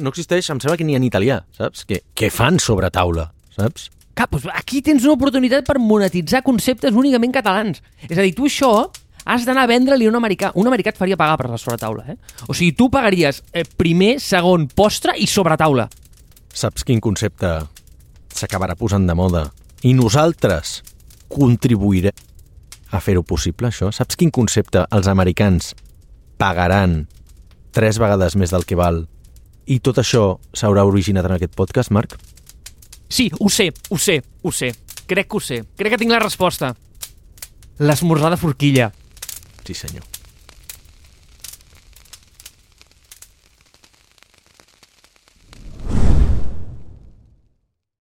no 0.01 0.09
existeix, 0.09 0.49
em 0.49 0.61
sembla 0.63 0.77
que 0.79 0.87
n'hi 0.87 0.95
ha 0.97 1.01
en 1.01 1.05
italià, 1.05 1.43
saps? 1.57 1.83
Que, 1.85 2.01
que 2.17 2.31
fan 2.33 2.57
sobre 2.63 2.89
taula, 2.93 3.27
saps? 3.53 3.91
Clar, 4.17 4.27
doncs 4.31 4.47
aquí 4.53 4.81
tens 4.85 5.05
una 5.05 5.13
oportunitat 5.17 5.65
per 5.67 5.79
monetitzar 5.81 6.43
conceptes 6.45 6.97
únicament 6.97 7.33
catalans. 7.33 7.81
És 8.09 8.17
a 8.17 8.21
dir, 8.25 8.33
tu 8.37 8.47
això 8.49 8.71
has 9.25 9.45
d'anar 9.47 9.67
a 9.67 9.69
vendre-li 9.69 10.07
a 10.07 10.11
un 10.11 10.17
americà. 10.17 10.51
Un 10.59 10.69
americà 10.69 10.93
et 10.93 10.99
faria 10.99 11.17
pagar 11.19 11.37
per 11.41 11.49
la 11.51 11.59
sobretaula, 11.61 12.05
eh? 12.09 12.17
O 12.47 12.57
sigui, 12.57 12.73
tu 12.77 12.89
pagaries 12.93 13.43
eh, 13.53 13.65
primer, 13.77 14.15
segon, 14.21 14.67
postre 14.73 15.13
i 15.17 15.29
sobretaula. 15.29 15.87
Saps 16.53 16.85
quin 16.85 17.01
concepte 17.01 17.53
s'acabarà 18.33 18.77
posant 18.77 19.05
de 19.09 19.15
moda? 19.17 19.47
I 19.83 19.93
nosaltres 19.97 20.81
contribuirem 21.34 22.13
a 22.93 23.01
fer-ho 23.01 23.23
possible, 23.25 23.69
això? 23.69 23.89
Saps 23.91 24.17
quin 24.19 24.31
concepte 24.34 24.86
els 24.93 25.09
americans 25.09 25.73
pagaran 26.38 27.07
tres 27.73 27.97
vegades 27.97 28.38
més 28.38 28.53
del 28.53 28.67
que 28.69 28.77
val 28.77 29.03
i 29.65 29.79
tot 29.79 29.97
això 30.01 30.38
s'haurà 30.53 30.86
originat 30.86 31.25
en 31.25 31.36
aquest 31.38 31.55
podcast, 31.57 31.91
Marc? 31.95 32.17
Sí, 33.09 33.29
ho 33.39 33.49
sé, 33.49 33.71
ho 33.89 33.97
sé, 33.97 34.21
ho 34.43 34.51
sé. 34.51 34.73
Crec 35.07 35.29
que 35.29 35.38
ho 35.38 35.43
sé. 35.43 35.61
Crec 35.77 35.95
que 35.95 36.01
tinc 36.01 36.13
la 36.13 36.21
resposta. 36.23 36.73
L'esmorzar 37.79 38.31
de 38.34 38.39
forquilla. 38.41 38.91
Sí, 39.65 39.73
senyor. 39.73 40.12